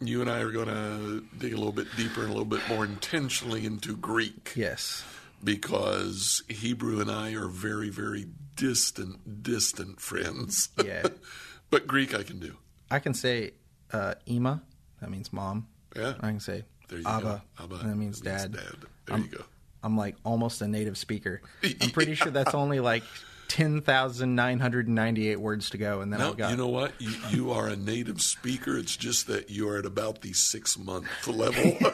you 0.00 0.20
and 0.20 0.30
I 0.30 0.40
are 0.40 0.50
going 0.50 0.68
to 0.68 1.24
dig 1.38 1.52
a 1.52 1.56
little 1.56 1.72
bit 1.72 1.88
deeper 1.96 2.20
and 2.20 2.28
a 2.30 2.32
little 2.32 2.44
bit 2.44 2.60
more 2.68 2.84
intentionally 2.84 3.64
into 3.66 3.96
Greek 3.96 4.52
Yes. 4.54 5.04
because 5.42 6.42
Hebrew 6.48 7.00
and 7.00 7.10
I 7.10 7.32
are 7.34 7.48
very, 7.48 7.88
very 7.90 8.26
distant, 8.56 9.42
distant 9.42 10.00
friends. 10.00 10.68
Yeah. 10.84 11.06
but 11.70 11.86
Greek 11.86 12.14
I 12.14 12.22
can 12.22 12.38
do. 12.38 12.56
I 12.90 12.98
can 13.00 13.14
say 13.14 13.52
uh, 13.92 14.14
Ema. 14.28 14.62
That 15.00 15.10
means 15.10 15.32
mom. 15.32 15.66
Yeah. 15.94 16.14
I 16.20 16.28
can 16.28 16.40
say 16.40 16.64
There 16.88 16.98
you 16.98 17.06
Abba. 17.06 17.42
go. 17.58 17.64
Abba. 17.64 17.76
That 17.88 17.96
means 17.96 18.20
That 18.20 18.52
dad. 18.52 18.62
There 19.06 19.18
you 19.18 19.24
go. 19.28 19.44
I'm 19.86 19.96
like 19.96 20.16
almost 20.24 20.60
a 20.62 20.66
native 20.68 20.98
speaker. 20.98 21.40
I'm 21.62 21.90
pretty 21.90 22.16
sure 22.16 22.32
that's 22.32 22.54
only 22.54 22.80
like 22.80 23.04
10,998 23.46 25.36
words 25.40 25.70
to 25.70 25.78
go, 25.78 26.00
and 26.00 26.12
then 26.12 26.18
No, 26.18 26.30
I've 26.30 26.36
got. 26.36 26.50
you 26.50 26.56
know 26.56 26.66
what? 26.66 26.92
You, 26.98 27.12
you 27.30 27.50
are 27.52 27.68
a 27.68 27.76
native 27.76 28.20
speaker. 28.20 28.76
It's 28.76 28.96
just 28.96 29.28
that 29.28 29.48
you 29.48 29.68
are 29.68 29.78
at 29.78 29.86
about 29.86 30.22
the 30.22 30.32
six 30.32 30.76
month 30.76 31.06
level. 31.28 31.78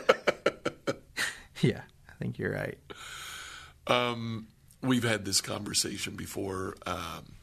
yeah, 1.60 1.82
I 2.08 2.12
think 2.18 2.38
you're 2.38 2.52
right. 2.52 2.78
um, 3.86 4.48
we've 4.80 5.04
had 5.04 5.26
this 5.26 5.42
conversation 5.42 6.16
before. 6.16 6.74
Um, 6.86 7.34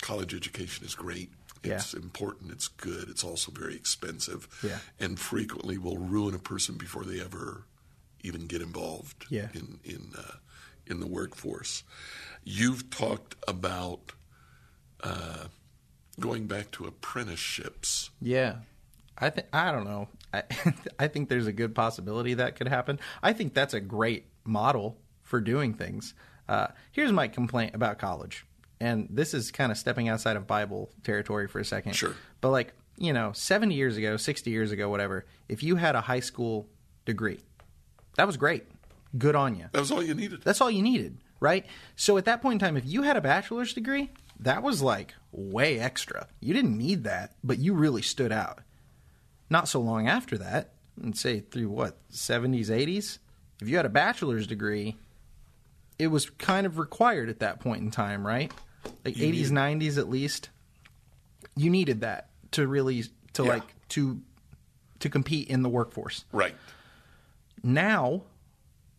college 0.00 0.34
education 0.34 0.84
is 0.84 0.96
great. 0.96 1.30
It's 1.62 1.92
important. 1.92 2.50
It's 2.50 2.66
good. 2.68 3.08
It's 3.10 3.22
also 3.22 3.52
very 3.52 3.74
expensive. 3.76 4.48
Yeah. 4.64 4.78
And 4.98 5.20
frequently 5.20 5.76
will 5.78 5.98
ruin 5.98 6.34
a 6.34 6.38
person 6.38 6.76
before 6.76 7.04
they 7.04 7.20
ever 7.20 7.64
even 8.22 8.46
get 8.46 8.62
involved 8.62 9.26
Yeah. 9.30 9.48
in 9.54 9.80
in 9.84 10.12
uh, 10.18 10.36
in 10.86 11.00
the 11.00 11.06
workforce. 11.06 11.82
You've 12.44 12.88
talked 12.90 13.36
about 13.46 14.12
uh, 15.02 15.46
going 16.18 16.46
back 16.46 16.70
to 16.72 16.86
apprenticeships. 16.86 18.10
Yeah, 18.20 18.56
I 19.18 19.30
think 19.30 19.46
I 19.52 19.70
don't 19.72 19.84
know. 19.84 20.08
I 20.32 20.42
I 20.98 21.08
think 21.08 21.28
there's 21.28 21.46
a 21.46 21.52
good 21.52 21.74
possibility 21.74 22.34
that 22.34 22.56
could 22.56 22.68
happen. 22.68 22.98
I 23.22 23.32
think 23.32 23.54
that's 23.54 23.74
a 23.74 23.80
great 23.80 24.26
model 24.44 24.96
for 25.22 25.40
doing 25.40 25.74
things. 25.74 26.14
Uh, 26.48 26.68
here's 26.92 27.12
my 27.12 27.28
complaint 27.28 27.74
about 27.74 27.98
college, 27.98 28.46
and 28.80 29.06
this 29.10 29.34
is 29.34 29.50
kind 29.50 29.70
of 29.70 29.76
stepping 29.78 30.08
outside 30.08 30.36
of 30.36 30.46
Bible 30.46 30.90
territory 31.04 31.46
for 31.46 31.58
a 31.60 31.64
second. 31.64 31.92
Sure. 31.94 32.14
but 32.40 32.50
like 32.50 32.72
you 33.00 33.12
know, 33.12 33.30
70 33.32 33.76
years 33.76 33.96
ago, 33.96 34.16
60 34.16 34.50
years 34.50 34.72
ago, 34.72 34.88
whatever. 34.90 35.24
If 35.48 35.62
you 35.62 35.76
had 35.76 35.94
a 35.94 36.00
high 36.00 36.18
school 36.18 36.68
degree, 37.04 37.38
that 38.18 38.26
was 38.26 38.36
great. 38.36 38.64
Good 39.16 39.34
on 39.34 39.56
you. 39.56 39.66
That 39.72 39.80
was 39.80 39.90
all 39.90 40.02
you 40.02 40.12
needed. 40.14 40.42
That's 40.42 40.60
all 40.60 40.70
you 40.70 40.82
needed, 40.82 41.16
right? 41.40 41.64
So 41.96 42.18
at 42.18 42.26
that 42.26 42.42
point 42.42 42.54
in 42.54 42.58
time, 42.66 42.76
if 42.76 42.84
you 42.84 43.02
had 43.02 43.16
a 43.16 43.20
bachelor's 43.22 43.72
degree, 43.72 44.10
that 44.40 44.62
was 44.62 44.82
like 44.82 45.14
way 45.32 45.78
extra. 45.78 46.26
You 46.40 46.52
didn't 46.52 46.76
need 46.76 47.04
that, 47.04 47.34
but 47.42 47.58
you 47.58 47.72
really 47.74 48.02
stood 48.02 48.32
out. 48.32 48.60
Not 49.48 49.66
so 49.68 49.80
long 49.80 50.08
after 50.08 50.36
that, 50.38 50.72
and 51.02 51.16
say 51.16 51.40
through 51.40 51.70
what, 51.70 51.96
70s, 52.12 52.66
80s, 52.66 53.18
if 53.62 53.68
you 53.68 53.76
had 53.76 53.86
a 53.86 53.90
bachelor's 53.90 54.46
degree, 54.46 54.96
it 55.98 56.08
was 56.08 56.28
kind 56.30 56.66
of 56.66 56.78
required 56.78 57.28
at 57.28 57.38
that 57.40 57.60
point 57.60 57.82
in 57.82 57.90
time, 57.90 58.26
right? 58.26 58.52
Like 59.04 59.16
You 59.16 59.32
80s, 59.32 59.50
need- 59.50 59.80
90s 59.82 59.96
at 59.98 60.08
least. 60.10 60.50
You 61.56 61.70
needed 61.70 62.02
that 62.02 62.28
to 62.52 62.66
really 62.66 63.04
to 63.34 63.42
Yeah. 63.44 63.48
like 63.48 63.88
to 63.90 64.20
to 65.00 65.08
compete 65.08 65.48
in 65.48 65.62
the 65.62 65.68
workforce. 65.68 66.24
Right. 66.32 66.54
Now, 67.62 68.22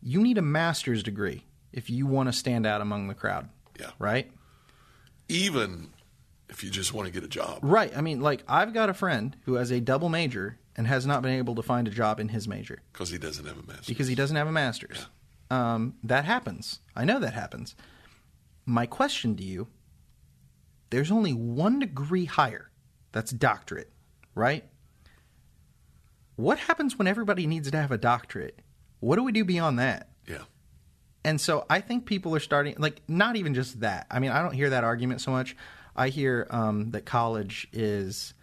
you 0.01 0.21
need 0.21 0.37
a 0.37 0.41
master's 0.41 1.03
degree 1.03 1.45
if 1.71 1.89
you 1.89 2.05
want 2.05 2.27
to 2.29 2.33
stand 2.33 2.65
out 2.65 2.81
among 2.81 3.07
the 3.07 3.13
crowd. 3.13 3.49
Yeah. 3.79 3.91
Right? 3.99 4.31
Even 5.27 5.89
if 6.49 6.63
you 6.63 6.69
just 6.69 6.93
want 6.93 7.07
to 7.07 7.11
get 7.13 7.23
a 7.23 7.27
job. 7.27 7.59
Right. 7.61 7.95
I 7.95 8.01
mean, 8.01 8.21
like 8.21 8.43
I've 8.47 8.73
got 8.73 8.89
a 8.89 8.93
friend 8.93 9.35
who 9.45 9.55
has 9.55 9.71
a 9.71 9.79
double 9.79 10.09
major 10.09 10.57
and 10.75 10.87
has 10.87 11.05
not 11.05 11.21
been 11.21 11.33
able 11.33 11.55
to 11.55 11.61
find 11.61 11.87
a 11.87 11.91
job 11.91 12.19
in 12.19 12.29
his 12.29 12.47
major 12.47 12.79
Because 12.93 13.09
he 13.09 13.17
doesn't 13.17 13.45
have 13.45 13.57
a 13.57 13.63
master's. 13.63 13.87
because 13.87 14.07
he 14.07 14.15
doesn't 14.15 14.35
have 14.35 14.47
a 14.47 14.51
master's. 14.51 15.07
Um, 15.51 15.95
that 16.03 16.25
happens. 16.25 16.79
I 16.95 17.05
know 17.05 17.19
that 17.19 17.33
happens. 17.33 17.75
My 18.65 18.85
question 18.85 19.35
to 19.37 19.43
you: 19.43 19.67
There's 20.91 21.11
only 21.11 21.33
one 21.33 21.79
degree 21.79 22.25
higher. 22.25 22.69
That's 23.11 23.31
doctorate, 23.31 23.91
right? 24.35 24.63
What 26.39 26.57
happens 26.57 26.97
when 26.97 27.05
everybody 27.05 27.47
needs 27.47 27.69
to 27.69 27.77
have 27.77 27.91
a 27.91 27.97
doctorate? 27.97 28.59
What 29.01 29.17
do 29.17 29.23
we 29.23 29.33
do 29.33 29.43
beyond 29.43 29.77
that? 29.79 30.07
yeah. 30.25 30.43
And 31.25 31.41
so 31.41 31.65
I 31.69 31.81
think 31.81 32.05
people 32.05 32.33
are 32.33 32.39
starting, 32.39 32.75
like, 32.77 33.01
not 33.09 33.35
even 33.35 33.53
just 33.53 33.81
that. 33.81 34.07
I 34.09 34.19
mean, 34.19 34.31
I 34.31 34.41
don't 34.41 34.53
hear 34.53 34.69
that 34.69 34.85
argument 34.85 35.19
so 35.19 35.31
much. 35.31 35.57
I 35.93 36.07
hear 36.07 36.47
um, 36.49 36.91
that 36.91 37.05
college 37.05 37.67
is 37.73 38.33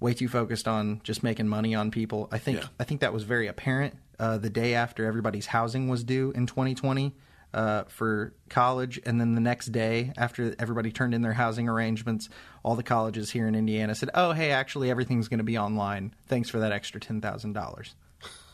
way 0.00 0.14
too 0.14 0.26
focused 0.26 0.66
on 0.66 1.00
just 1.04 1.22
making 1.22 1.46
money 1.46 1.76
on 1.76 1.92
people. 1.92 2.28
I 2.32 2.38
think 2.38 2.58
Yeah. 2.58 2.66
I 2.80 2.82
think 2.82 3.02
that 3.02 3.12
was 3.12 3.22
very 3.22 3.46
apparent 3.46 3.96
uh, 4.18 4.38
the 4.38 4.50
day 4.50 4.74
after 4.74 5.04
everybody's 5.06 5.46
housing 5.46 5.86
was 5.88 6.02
due 6.02 6.32
in 6.32 6.46
2020 6.46 7.14
uh, 7.54 7.84
for 7.84 8.34
college, 8.48 9.00
and 9.06 9.20
then 9.20 9.34
the 9.34 9.40
next 9.40 9.66
day 9.66 10.12
after 10.16 10.54
everybody 10.58 10.92
turned 10.92 11.14
in 11.14 11.22
their 11.22 11.32
housing 11.32 11.68
arrangements, 11.68 12.28
all 12.62 12.76
the 12.76 12.82
colleges 12.82 13.30
here 13.30 13.48
in 13.48 13.54
Indiana 13.54 13.94
said, 13.94 14.10
"Oh, 14.14 14.32
hey, 14.32 14.50
actually, 14.50 14.90
everything's 14.90 15.28
going 15.28 15.38
to 15.38 15.44
be 15.44 15.58
online. 15.58 16.14
Thanks 16.26 16.50
for 16.50 16.58
that 16.60 16.72
extra 16.72 17.00
ten 17.00 17.20
thousand 17.20 17.54
dollars." 17.54 17.94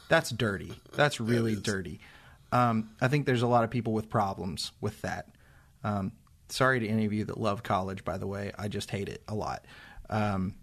That's 0.09 0.31
dirty. 0.31 0.73
That's 0.95 1.21
really 1.21 1.55
is. 1.55 1.63
dirty. 1.63 2.01
Um, 2.53 2.91
I 3.01 3.09
think 3.09 3.27
there's 3.27 3.43
a 3.43 3.49
lot 3.49 3.65
of 3.65 3.71
people 3.71 3.93
with 3.93 4.09
problems 4.09 4.71
with 4.81 5.01
that. 5.03 5.29
Um, 5.83 6.13
sorry 6.49 6.81
to 6.81 6.89
any 6.89 7.05
of 7.05 7.13
you 7.13 7.25
that 7.25 7.41
love 7.41 7.63
college, 7.63 8.05
by 8.05 8.19
the 8.19 8.27
way. 8.27 8.53
I 8.57 8.69
just 8.69 8.91
hate 8.91 9.09
it 9.09 9.23
a 9.27 9.35
lot. 9.35 9.65
Um, 10.09 10.55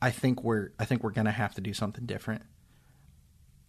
I 0.00 0.10
think 0.10 0.44
we're 0.44 0.70
I 0.78 0.84
think 0.84 1.02
we're 1.02 1.10
going 1.10 1.24
to 1.24 1.32
have 1.32 1.54
to 1.54 1.60
do 1.60 1.74
something 1.74 2.06
different. 2.06 2.42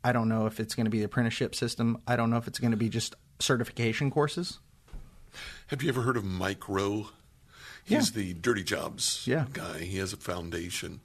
I 0.06 0.12
don't 0.12 0.30
know 0.30 0.46
if 0.46 0.60
it's 0.60 0.76
going 0.76 0.86
to 0.86 0.92
be 0.92 1.00
the 1.00 1.06
apprenticeship 1.06 1.56
system. 1.56 1.98
I 2.06 2.16
don't 2.16 2.30
know 2.30 2.38
if 2.38 2.48
it's 2.48 2.60
going 2.60 2.70
to 2.70 2.78
be 2.78 2.90
just 2.90 3.16
certification 3.40 4.12
courses. 4.12 4.60
Have 5.68 5.82
you 5.82 5.90
ever 5.90 6.04
heard 6.04 6.16
of 6.16 6.24
Mike 6.24 6.70
Rowe? 6.70 7.08
He's 7.84 8.12
the 8.12 8.36
Dirty 8.36 8.64
Jobs 8.64 9.24
Yeah. 9.26 9.46
guy. 9.52 9.80
He 9.80 9.98
has 9.98 10.14
a 10.14 10.18
foundation 10.18 11.02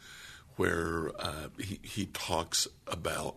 where 0.57 1.11
uh, 1.19 1.49
he, 1.59 1.81
he 1.83 2.07
talks 2.07 2.69
about, 2.87 3.37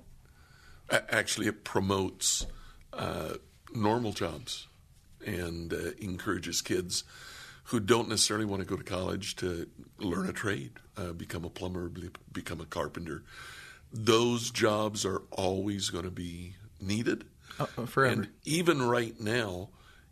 actually, 0.91 1.47
it 1.47 1.64
promotes 1.64 2.45
uh, 2.91 3.36
normal 3.74 4.11
jobs 4.11 4.68
and 5.26 5.72
uh, 5.74 5.91
encourages 6.01 6.61
kids 6.61 7.05
who 7.68 7.80
don't 7.80 8.09
necessarily 8.09 8.45
want 8.45 8.59
to 8.61 8.68
go 8.68 8.76
to 8.76 8.84
college 8.84 9.38
to 9.38 9.68
learn 9.97 10.28
a 10.28 10.34
trade, 10.34 10.72
uh, 10.97 11.14
become 11.14 11.45
a 11.45 11.49
plumber, 11.49 11.88
be- 11.88 12.09
become 12.34 12.59
a 12.59 12.66
carpenter. 12.66 13.24
Those 13.94 14.50
jobs 14.50 15.06
are 15.06 15.22
always 15.32 15.89
going 15.91 16.06
to 16.06 16.12
be 16.12 16.56
needed. 16.82 17.26
Uh, 17.60 17.66
forever. 17.86 18.06
And 18.22 18.30
even 18.46 18.82
right 18.82 19.20
now, 19.20 19.70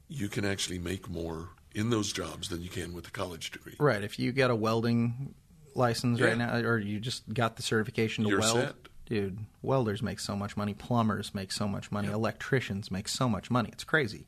you 0.07 0.29
can 0.29 0.45
actually 0.45 0.77
make 0.79 1.09
more 1.09 1.49
in 1.73 1.89
those 1.89 2.13
jobs 2.13 2.49
than 2.49 2.61
you 2.61 2.69
can 2.69 2.93
with 2.93 3.07
a 3.07 3.11
college 3.11 3.49
degree. 3.51 3.75
Right. 3.79 4.03
If 4.03 4.19
you 4.19 4.31
got 4.31 4.51
a 4.51 4.55
welding 4.55 5.33
license 5.73 6.19
Yeah. 6.19 6.27
right 6.27 6.37
now, 6.37 6.55
or 6.59 6.77
you 6.77 6.99
just 6.99 7.33
got 7.33 7.55
the 7.55 7.63
certification 7.63 8.25
to 8.25 8.29
You're 8.29 8.41
weld, 8.41 8.59
set. 8.59 8.75
dude, 9.05 9.39
welders 9.63 10.03
make 10.03 10.19
so 10.19 10.35
much 10.35 10.55
money. 10.55 10.73
Plumbers 10.75 11.33
make 11.33 11.51
so 11.51 11.67
much 11.67 11.91
money. 11.91 12.09
Electricians 12.09 12.91
make 12.91 13.07
so 13.07 13.27
much 13.27 13.49
money. 13.49 13.69
It's 13.71 13.83
crazy. 13.85 14.27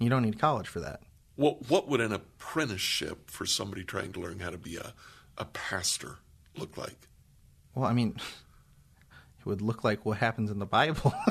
You 0.00 0.08
don't 0.08 0.22
need 0.22 0.38
college 0.38 0.66
for 0.66 0.80
that. 0.80 1.02
What 1.36 1.68
what 1.70 1.88
would 1.88 2.00
an 2.00 2.12
apprenticeship 2.12 3.30
for 3.30 3.46
somebody 3.46 3.84
trying 3.84 4.12
to 4.12 4.20
learn 4.20 4.40
how 4.40 4.50
to 4.50 4.58
be 4.58 4.76
a, 4.76 4.94
a 5.38 5.44
pastor 5.44 6.18
look 6.56 6.76
like? 6.76 7.06
Well, 7.74 7.86
I 7.86 7.92
mean, 7.92 8.16
it 9.40 9.46
would 9.46 9.62
look 9.62 9.84
like 9.84 10.04
what 10.04 10.18
happens 10.18 10.50
in 10.50 10.58
the 10.58 10.66
Bible. 10.66 11.14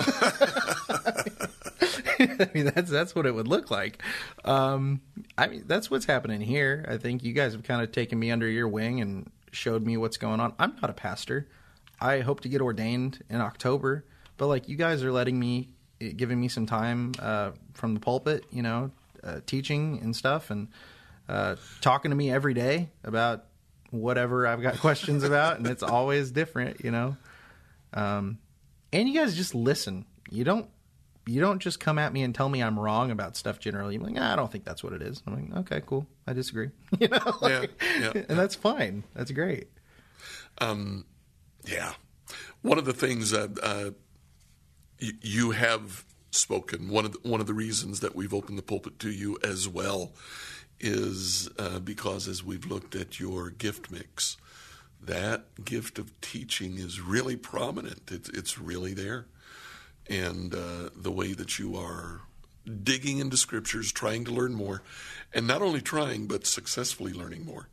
I 2.21 2.49
mean, 2.53 2.65
that's 2.65 2.91
that's 2.91 3.15
what 3.15 3.25
it 3.25 3.33
would 3.33 3.47
look 3.47 3.71
like. 3.71 4.01
Um, 4.43 5.01
I 5.37 5.47
mean, 5.47 5.63
that's 5.67 5.89
what's 5.89 6.05
happening 6.05 6.41
here. 6.41 6.85
I 6.89 6.97
think 6.97 7.23
you 7.23 7.33
guys 7.33 7.53
have 7.53 7.63
kind 7.63 7.81
of 7.81 7.91
taken 7.91 8.19
me 8.19 8.31
under 8.31 8.47
your 8.47 8.67
wing 8.67 8.99
and 9.01 9.31
showed 9.51 9.85
me 9.85 9.97
what's 9.97 10.17
going 10.17 10.39
on. 10.39 10.53
I'm 10.59 10.75
not 10.81 10.89
a 10.89 10.93
pastor. 10.93 11.47
I 12.01 12.19
hope 12.19 12.41
to 12.41 12.49
get 12.49 12.61
ordained 12.61 13.23
in 13.29 13.41
October, 13.41 14.05
but 14.37 14.47
like 14.47 14.69
you 14.69 14.75
guys 14.75 15.03
are 15.03 15.11
letting 15.11 15.39
me, 15.39 15.69
giving 16.15 16.39
me 16.39 16.47
some 16.47 16.65
time 16.65 17.13
uh, 17.19 17.51
from 17.73 17.93
the 17.93 17.99
pulpit, 17.99 18.45
you 18.51 18.61
know, 18.61 18.91
uh, 19.23 19.39
teaching 19.45 19.99
and 20.01 20.15
stuff, 20.15 20.49
and 20.49 20.69
uh, 21.27 21.55
talking 21.81 22.11
to 22.11 22.15
me 22.15 22.31
every 22.31 22.53
day 22.53 22.89
about 23.03 23.45
whatever 23.91 24.45
I've 24.47 24.61
got 24.61 24.77
questions 24.79 25.23
about, 25.23 25.57
and 25.57 25.67
it's 25.67 25.83
always 25.83 26.31
different, 26.31 26.83
you 26.83 26.91
know. 26.91 27.17
Um, 27.93 28.37
and 28.93 29.07
you 29.09 29.19
guys 29.19 29.35
just 29.35 29.53
listen. 29.55 30.05
You 30.29 30.43
don't 30.43 30.69
you 31.25 31.41
don't 31.41 31.59
just 31.59 31.79
come 31.79 31.99
at 31.99 32.11
me 32.11 32.23
and 32.23 32.33
tell 32.33 32.49
me 32.49 32.61
I'm 32.63 32.79
wrong 32.79 33.11
about 33.11 33.35
stuff 33.37 33.59
generally. 33.59 33.95
You're 33.95 34.03
like, 34.03 34.15
"Ah, 34.17 34.33
I 34.33 34.35
don't 34.35 34.51
think 34.51 34.63
that's 34.65 34.83
what 34.83 34.93
it 34.93 35.01
is. 35.01 35.21
I'm 35.27 35.51
like, 35.51 35.59
okay, 35.59 35.81
cool. 35.85 36.07
I 36.25 36.33
disagree. 36.33 36.69
you 36.99 37.07
know, 37.07 37.19
like- 37.41 37.71
Yeah, 37.99 38.11
yeah. 38.15 38.23
and 38.29 38.37
that's 38.39 38.55
fine. 38.55 39.03
That's 39.13 39.31
great. 39.31 39.67
Um, 40.59 41.05
yeah. 41.65 41.93
One 42.61 42.77
of 42.79 42.85
the 42.85 42.93
things 42.93 43.29
that 43.31 43.57
uh, 43.61 43.91
you, 44.97 45.13
you 45.21 45.51
have 45.51 46.03
spoken, 46.31 46.89
one 46.89 47.05
of 47.05 47.13
the, 47.13 47.19
one 47.29 47.41
of 47.41 47.47
the 47.47 47.53
reasons 47.53 47.99
that 48.01 48.15
we've 48.15 48.33
opened 48.33 48.57
the 48.57 48.63
pulpit 48.63 48.97
to 48.99 49.09
you 49.11 49.37
as 49.43 49.67
well 49.67 50.13
is 50.79 51.49
uh, 51.57 51.79
because 51.79 52.27
as 52.27 52.43
we've 52.43 52.65
looked 52.65 52.95
at 52.95 53.19
your 53.19 53.49
gift 53.49 53.91
mix, 53.91 54.37
that 55.01 55.63
gift 55.63 55.99
of 55.99 56.19
teaching 56.21 56.77
is 56.77 56.99
really 57.01 57.35
prominent. 57.35 58.09
It's, 58.11 58.29
it's 58.29 58.59
really 58.59 58.93
there. 58.93 59.25
And 60.09 60.53
uh, 60.53 60.89
the 60.95 61.11
way 61.11 61.33
that 61.33 61.59
you 61.59 61.75
are 61.75 62.21
digging 62.83 63.19
into 63.19 63.37
scriptures, 63.37 63.91
trying 63.91 64.25
to 64.25 64.31
learn 64.31 64.53
more, 64.53 64.83
and 65.33 65.47
not 65.47 65.61
only 65.61 65.81
trying, 65.81 66.27
but 66.27 66.45
successfully 66.45 67.13
learning 67.13 67.45
more. 67.45 67.69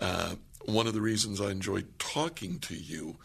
Uh, 0.00 0.34
one 0.64 0.86
of 0.86 0.94
the 0.94 1.00
reasons 1.00 1.40
I 1.40 1.50
enjoy 1.50 1.84
talking 1.98 2.58
to 2.60 2.74
you 2.74 3.16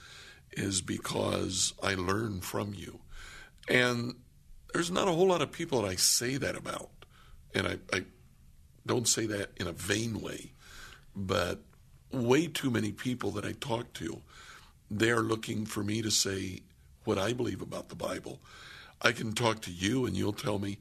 is 0.52 0.82
because 0.82 1.74
I 1.84 1.96
learn 1.96 2.42
from 2.42 2.74
you. 2.74 3.00
And 3.68 4.16
there's 4.74 4.92
not 4.92 5.08
a 5.08 5.12
whole 5.12 5.28
lot 5.28 5.42
of 5.42 5.52
people 5.52 5.82
that 5.82 5.88
I 5.88 5.96
say 5.96 6.38
that 6.38 6.56
about. 6.56 6.90
And 7.54 7.68
I, 7.68 7.78
I 7.94 8.04
don't 8.86 9.08
say 9.08 9.26
that 9.26 9.52
in 9.58 9.68
a 9.68 9.72
vain 9.72 10.22
way, 10.22 10.52
but 11.16 11.62
way 12.12 12.48
too 12.48 12.70
many 12.70 12.92
people 12.92 13.32
that 13.32 13.46
I 13.46 13.54
talk 13.54 13.94
to, 13.94 14.22
they're 14.90 15.22
looking 15.22 15.66
for 15.66 15.84
me 15.84 16.02
to 16.02 16.12
say 16.12 16.62
what 17.04 17.18
I 17.18 17.34
believe 17.34 17.62
about 17.62 17.90
the 17.90 17.96
Bible. 17.96 18.40
I 19.02 19.12
can 19.12 19.34
talk 19.34 19.62
to 19.62 19.72
you 19.72 20.06
and 20.06 20.16
you'll 20.16 20.34
tell 20.34 20.60
me, 20.60 20.78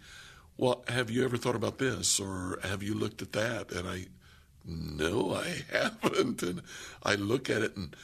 well, 0.57 0.85
have 0.89 1.11
you 1.11 1.25
ever 1.25 1.37
thought 1.37 1.57
about 1.57 1.79
this 1.79 2.21
or 2.21 2.59
have 2.63 2.83
you 2.83 2.95
looked 2.95 3.23
at 3.23 3.33
that? 3.33 3.73
And 3.73 3.89
I, 3.89 4.07
no, 4.65 5.35
I 5.35 5.65
haven't. 5.73 6.43
And 6.43 6.63
I 7.03 7.15
look 7.15 7.51
at 7.51 7.63
it 7.63 7.77
and 7.77 7.95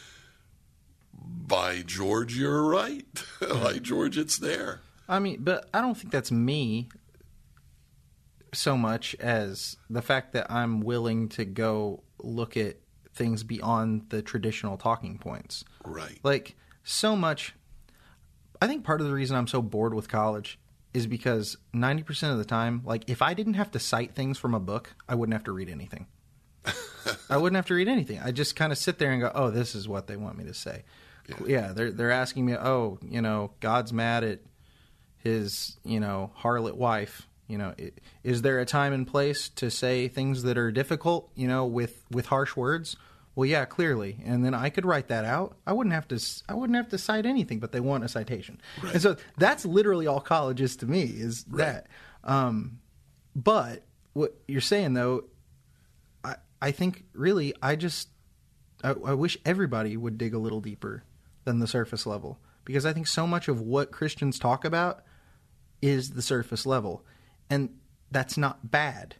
by 1.23 1.83
George, 1.83 2.37
you're 2.37 2.63
right. 2.63 3.07
by 3.41 3.79
George, 3.79 4.17
it's 4.17 4.39
there. 4.39 4.81
I 5.09 5.19
mean, 5.19 5.39
but 5.41 5.69
I 5.75 5.81
don't 5.81 5.97
think 5.97 6.13
that's 6.13 6.31
me 6.31 6.89
so 8.53 8.77
much 8.77 9.15
as 9.17 9.77
the 9.89 10.03
fact 10.03 10.33
that 10.33 10.51
I'm 10.51 10.81
willing 10.81 11.29
to 11.31 11.45
go 11.45 12.03
look 12.19 12.57
at 12.57 12.77
things 13.13 13.43
beyond 13.43 14.07
the 14.11 14.23
traditional 14.23 14.77
talking 14.77 15.19
points. 15.19 15.65
Right. 15.85 16.19
Like 16.23 16.57
so 16.83 17.17
much 17.17 17.55
I 18.63 18.67
think 18.67 18.85
part 18.85 19.01
of 19.01 19.07
the 19.07 19.13
reason 19.13 19.37
I'm 19.37 19.47
so 19.47 19.63
bored 19.63 19.95
with 19.95 20.09
college 20.09 20.59
is 20.93 21.07
because 21.07 21.57
90% 21.75 22.33
of 22.33 22.39
the 22.39 22.45
time, 22.45 22.83
like 22.85 23.09
if 23.09 23.23
I 23.23 23.33
didn't 23.33 23.55
have 23.55 23.71
to 23.73 23.79
cite 23.79 24.15
things 24.15 24.39
from 24.39 24.55
a 24.55 24.61
book, 24.61 24.95
I 25.09 25.15
wouldn't 25.15 25.33
have 25.33 25.45
to 25.45 25.53
read 25.53 25.69
anything. 25.71 26.07
I 27.31 27.39
wouldn't 27.39 27.57
have 27.57 27.67
to 27.67 27.75
read 27.75 27.89
anything. 27.89 28.19
I 28.19 28.33
just 28.33 28.57
kind 28.57 28.71
of 28.71 28.77
sit 28.77 28.99
there 28.99 29.13
and 29.13 29.23
go, 29.23 29.33
"Oh, 29.35 29.51
this 29.51 29.75
is 29.75 29.89
what 29.89 30.09
they 30.09 30.17
want 30.17 30.37
me 30.37 30.45
to 30.45 30.53
say." 30.53 30.85
Yeah, 31.47 31.73
they're 31.73 31.91
they're 31.91 32.11
asking 32.11 32.45
me, 32.45 32.55
"Oh, 32.55 32.99
you 33.03 33.23
know, 33.23 33.53
God's 33.61 33.95
mad 33.95 34.25
at 34.25 34.41
his, 35.17 35.79
you 35.83 36.01
know, 36.01 36.33
harlot 36.39 36.75
wife, 36.75 37.27
You 37.51 37.59
know, 37.59 37.75
is 38.23 38.43
there 38.43 38.61
a 38.61 38.67
time 38.67 38.93
and 38.93 39.07
place 39.07 39.49
to 39.51 39.71
say 39.71 40.09
things 40.09 40.43
that 40.45 40.57
are 40.57 40.71
difficult? 40.71 41.31
You 41.35 41.49
know, 41.49 41.67
with 41.67 42.05
with 42.11 42.27
harsh 42.27 42.57
words. 42.57 42.97
Well, 43.35 43.47
yeah, 43.47 43.65
clearly, 43.65 44.21
and 44.25 44.45
then 44.45 44.55
I 44.55 44.71
could 44.71 44.85
write 44.85 45.09
that 45.09 45.25
out. 45.25 45.57
I 45.67 45.73
wouldn't 45.73 45.95
have 45.95 46.09
to. 46.09 46.21
I 46.49 46.55
wouldn't 46.55 46.77
have 46.77 46.89
to 46.91 46.99
cite 46.99 47.27
anything, 47.27 47.59
but 47.59 47.73
they 47.73 47.81
want 47.81 48.05
a 48.05 48.09
citation, 48.09 48.61
and 48.93 49.01
so 49.01 49.17
that's 49.39 49.65
literally 49.65 50.07
all 50.07 50.21
college 50.21 50.61
is 50.61 50.77
to 50.77 50.87
me 50.87 51.03
is 51.03 51.45
that. 51.45 51.87
Um, 52.25 52.81
but 53.35 53.85
what 54.13 54.35
you're 54.49 54.61
saying 54.61 54.95
though, 54.95 55.25
I 56.25 56.37
I 56.61 56.71
think 56.73 57.05
really 57.15 57.55
I 57.63 57.77
just 57.77 58.09
I, 58.83 58.91
I 58.91 59.15
wish 59.15 59.39
everybody 59.45 59.97
would 59.97 60.19
dig 60.19 60.35
a 60.35 60.39
little 60.39 60.61
deeper 60.61 61.05
than 61.45 61.59
the 61.59 61.67
surface 61.67 62.07
level 62.07 62.39
because 62.65 62.87
I 62.87 62.93
think 62.93 63.07
so 63.07 63.27
much 63.27 63.49
of 63.49 63.61
what 63.61 63.91
Christians 63.91 64.39
talk 64.39 64.65
about 64.65 65.03
is 65.83 66.11
the 66.11 66.23
surface 66.23 66.67
level, 66.67 67.05
and 67.51 67.69
that's 68.11 68.39
not 68.39 68.71
bad 68.71 69.17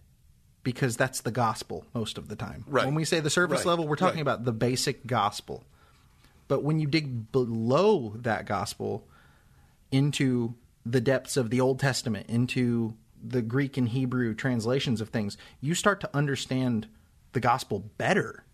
because 0.63 0.97
that's 0.97 1.21
the 1.21 1.31
gospel 1.31 1.85
most 1.95 2.17
of 2.19 2.29
the 2.29 2.37
time. 2.37 2.65
Right. 2.67 2.85
When 2.87 2.95
we 2.95 3.05
say 3.05 3.21
the 3.21 3.31
surface 3.31 3.61
Right. 3.61 3.67
level, 3.67 3.87
we're 3.89 3.97
talking 3.97 4.17
Right. 4.19 4.23
about 4.23 4.45
the 4.45 4.53
basic 4.53 5.07
gospel. 5.07 5.65
But 6.49 6.63
when 6.65 6.81
you 6.81 6.87
dig 6.87 7.33
below 7.33 8.15
that 8.17 8.45
gospel 8.47 9.07
into 9.91 10.55
the 10.85 11.01
depths 11.01 11.37
of 11.37 11.51
the 11.51 11.61
Old 11.61 11.79
Testament, 11.79 12.29
into 12.29 12.95
the 13.23 13.43
Greek 13.43 13.77
and 13.77 13.89
Hebrew 13.89 14.35
translations 14.35 15.01
of 15.01 15.11
things, 15.11 15.37
you 15.61 15.75
start 15.75 16.01
to 16.01 16.17
understand 16.17 16.89
the 17.33 17.41
gospel 17.41 17.91
better 17.99 18.45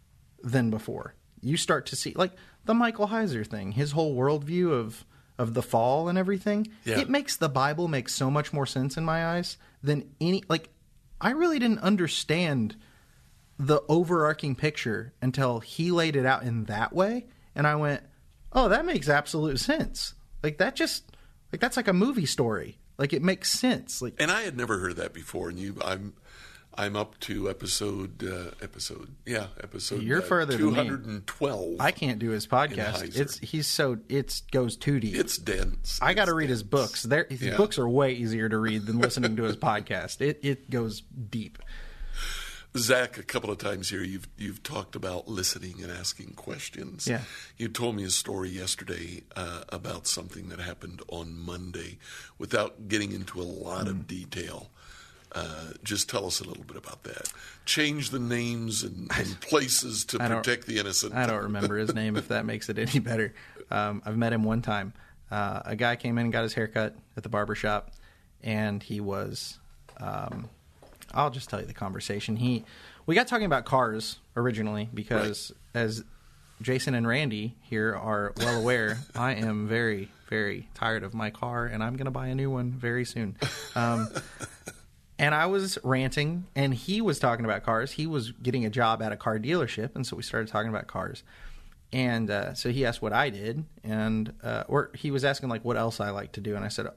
than 0.43 0.71
before. 0.71 1.15
You 1.41 1.57
start 1.57 1.87
to 1.87 1.97
see, 1.97 2.13
like 2.17 2.33
the 2.65 2.75
Michael 2.75 3.09
Heiser 3.09 3.47
thing, 3.47 3.73
his 3.73 3.93
whole 3.93 4.15
worldview 4.17 4.73
of 4.73 5.05
of 5.39 5.55
the 5.55 5.63
fall 5.63 6.09
and 6.09 6.19
everything. 6.19 6.69
Yeah. 6.85 6.99
It 6.99 7.11
makes 7.11 7.37
the 7.37 7.49
Bible 7.49 7.89
make 7.89 8.09
so 8.09 8.31
much 8.31 8.53
more 8.53 8.67
sense 8.67 8.97
in 8.97 9.05
my 9.05 9.27
eyes 9.27 9.57
than 9.83 10.11
any. 10.21 10.43
Like, 10.49 10.71
I 11.21 11.31
really 11.31 11.59
didn't 11.59 11.81
understand 11.81 12.77
the 13.59 13.83
overarching 13.89 14.55
picture 14.55 15.13
until 15.23 15.61
he 15.61 15.91
laid 15.91 16.17
it 16.17 16.27
out 16.27 16.43
in 16.43 16.65
that 16.65 16.93
way 16.93 17.25
and 17.55 17.67
i 17.67 17.75
went 17.75 18.03
oh 18.53 18.69
that 18.69 18.85
makes 18.85 19.09
absolute 19.09 19.59
sense 19.59 20.13
like 20.43 20.59
that 20.59 20.77
just 20.77 21.17
like 21.51 21.59
that's 21.59 21.79
like 21.79 21.89
a 21.89 21.93
movie 21.95 22.27
story 22.27 22.77
like 22.99 23.13
it 23.13 23.23
makes 23.23 23.51
sense 23.51 24.03
like 24.03 24.15
And 24.19 24.31
I 24.31 24.43
had 24.43 24.57
never 24.57 24.79
heard 24.79 24.97
that 24.97 25.13
before. 25.13 25.49
And 25.51 25.59
you, 25.59 25.77
I'm, 25.85 26.15
I'm 26.79 26.95
up 26.97 27.19
to 27.21 27.49
episode, 27.49 28.23
uh, 28.23 28.51
episode, 28.63 29.15
yeah, 29.25 29.47
episode. 29.63 30.03
You're 30.03 30.19
uh, 30.19 30.27
further 30.27 30.57
than 30.57 30.67
me. 30.71 30.75
hundred 30.75 31.07
and 31.07 31.27
twelve. 31.27 31.77
i 31.81 31.91
can't 31.91 32.19
do 32.19 32.31
his 32.31 32.47
podcast 32.47 33.19
it's 33.19 33.39
he's 33.39 33.67
so 33.67 33.99
it 34.09 34.43
goes 34.53 34.77
too 34.77 35.01
deep 35.01 35.15
It's 35.17 35.39
dense. 35.39 35.99
i 36.03 36.13
got 36.15 36.27
to 36.27 36.33
It's 36.33 36.37
read 36.37 36.51
his 36.51 36.63
dense. 36.63 36.71
books 36.71 37.03
there 37.05 37.27
his 37.31 37.41
Yeah. 37.43 37.57
books 37.57 37.79
are 37.79 37.89
way 37.89 38.13
easier 38.13 38.49
to 38.49 38.59
read 38.59 38.87
than 38.87 38.99
listening 38.99 39.37
to 39.37 39.45
his 39.45 39.57
podcast 39.71 40.21
it 40.21 40.39
it 40.43 40.69
goes 40.71 41.01
deep 41.31 41.59
Zack, 42.77 43.17
a 43.17 43.23
couple 43.23 43.51
of 43.51 43.57
times 43.57 43.89
here, 43.89 44.03
you've 44.03 44.29
you've 44.37 44.63
talked 44.63 44.95
about 44.97 45.29
listening 45.29 45.83
and 45.83 45.91
asking 45.91 46.35
questions. 46.35 47.07
Yeah. 47.07 47.23
You 47.57 47.69
told 47.69 47.97
me 47.97 48.05
a 48.05 48.11
story 48.11 48.51
yesterday 48.51 49.23
uh, 49.35 49.63
about 49.71 50.07
something 50.07 50.51
that 50.51 50.59
happened 50.61 51.01
on 51.09 51.39
Monday, 51.41 51.97
without 52.37 52.87
getting 52.87 53.13
into 53.13 53.41
a 53.41 53.45
lot 53.45 53.87
Mm. 53.87 53.91
of 53.91 54.07
detail. 54.07 54.69
Uh, 55.37 55.73
just 55.85 56.09
tell 56.09 56.25
us 56.25 56.41
a 56.41 56.45
little 56.45 56.65
bit 56.65 56.79
about 56.79 57.03
that. 57.03 57.31
Change 57.67 58.09
the 58.09 58.19
names 58.19 58.83
and, 58.83 59.11
and 59.15 59.39
places 59.43 60.07
to 60.07 60.19
protect 60.19 60.67
the 60.67 60.79
innocent. 60.79 61.15
I 61.15 61.27
don't 61.27 61.43
remember 61.43 61.77
his 61.77 61.95
name 61.95 62.17
if 62.17 62.29
that 62.29 62.47
makes 62.47 62.71
it 62.71 62.79
any 62.79 63.01
better. 63.01 63.35
Um, 63.71 64.01
I've 64.07 64.17
met 64.17 64.33
him 64.33 64.45
one 64.45 64.63
time. 64.63 64.95
Uh, 65.31 65.61
a 65.67 65.77
guy 65.77 65.97
came 65.97 66.17
in 66.17 66.25
and 66.25 66.33
got 66.33 66.43
his 66.43 66.55
hair 66.55 66.69
cut 66.69 66.95
at 67.19 67.23
the 67.23 67.29
barber 67.29 67.55
shop, 67.55 67.91
and 68.43 68.83
he 68.83 69.01
was. 69.01 69.59
Um, 69.99 70.49
I'll 71.13 71.31
just 71.31 71.51
tell 71.51 71.61
you 71.61 71.67
the 71.67 71.75
conversation. 71.75 72.37
He, 72.37 72.65
we 73.05 73.15
got 73.15 73.27
talking 73.27 73.47
about 73.47 73.67
cars 73.67 74.19
originally 74.37 74.89
because, 74.95 75.53
as 75.75 76.03
Jason 76.63 76.95
and 76.95 77.07
Randy 77.07 77.57
here 77.61 77.95
are 77.95 78.33
well 78.39 78.59
aware, 78.59 78.99
I 79.15 79.35
am 79.35 79.69
very, 79.69 80.11
very 80.31 80.69
tired 80.73 81.03
of 81.03 81.13
my 81.13 81.29
car, 81.29 81.67
and 81.67 81.83
I'm 81.83 81.97
going 81.97 82.07
to 82.07 82.11
buy 82.11 82.29
a 82.29 82.35
new 82.35 82.51
one 82.51 82.71
very 82.71 83.05
soon. 83.05 83.37
Um, 83.75 84.09
and 85.19 85.35
I 85.35 85.47
was 85.47 85.79
ranting, 85.83 86.47
and 86.55 86.75
he 86.75 87.01
was 87.01 87.19
talking 87.19 87.45
about 87.45 87.63
cars. 87.63 87.93
He 87.93 88.07
was 88.07 88.33
getting 88.33 88.67
a 88.67 88.71
job 88.71 89.01
at 89.01 89.13
a 89.13 89.17
car 89.17 89.39
dealership, 89.39 89.95
and 89.95 90.07
so 90.07 90.17
we 90.17 90.23
started 90.23 90.49
talking 90.49 90.69
about 90.69 90.87
cars. 90.87 91.23
And 91.93 92.31
uh, 92.31 92.55
so 92.55 92.71
he 92.71 92.85
asked 92.85 93.01
what 93.01 93.13
I 93.13 93.31
did, 93.31 93.65
and 93.83 94.33
uh, 94.43 94.65
or 94.69 94.91
he 94.95 95.11
was 95.11 95.25
asking 95.25 95.49
like 95.49 95.65
what 95.65 95.77
else 95.77 96.01
I 96.01 96.11
like 96.11 96.33
to 96.33 96.41
do, 96.41 96.55
and 96.55 96.65
I 96.65 96.69
said, 96.69 96.89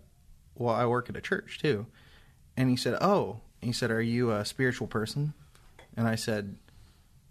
"Well, 0.55 0.76
I 0.76 0.86
work 0.86 1.09
at 1.09 1.15
a 1.15 1.22
church 1.22 1.59
too." 1.61 1.86
And 2.57 2.70
he 2.70 2.76
said, 2.76 2.97
"Oh," 2.99 3.39
he 3.61 3.72
said, 3.72 3.91
"Are 3.91 4.01
you 4.01 4.32
a 4.32 4.43
spiritual 4.43 4.88
person?" 4.88 5.34
And 5.95 6.07
I 6.07 6.15
said, 6.15 6.57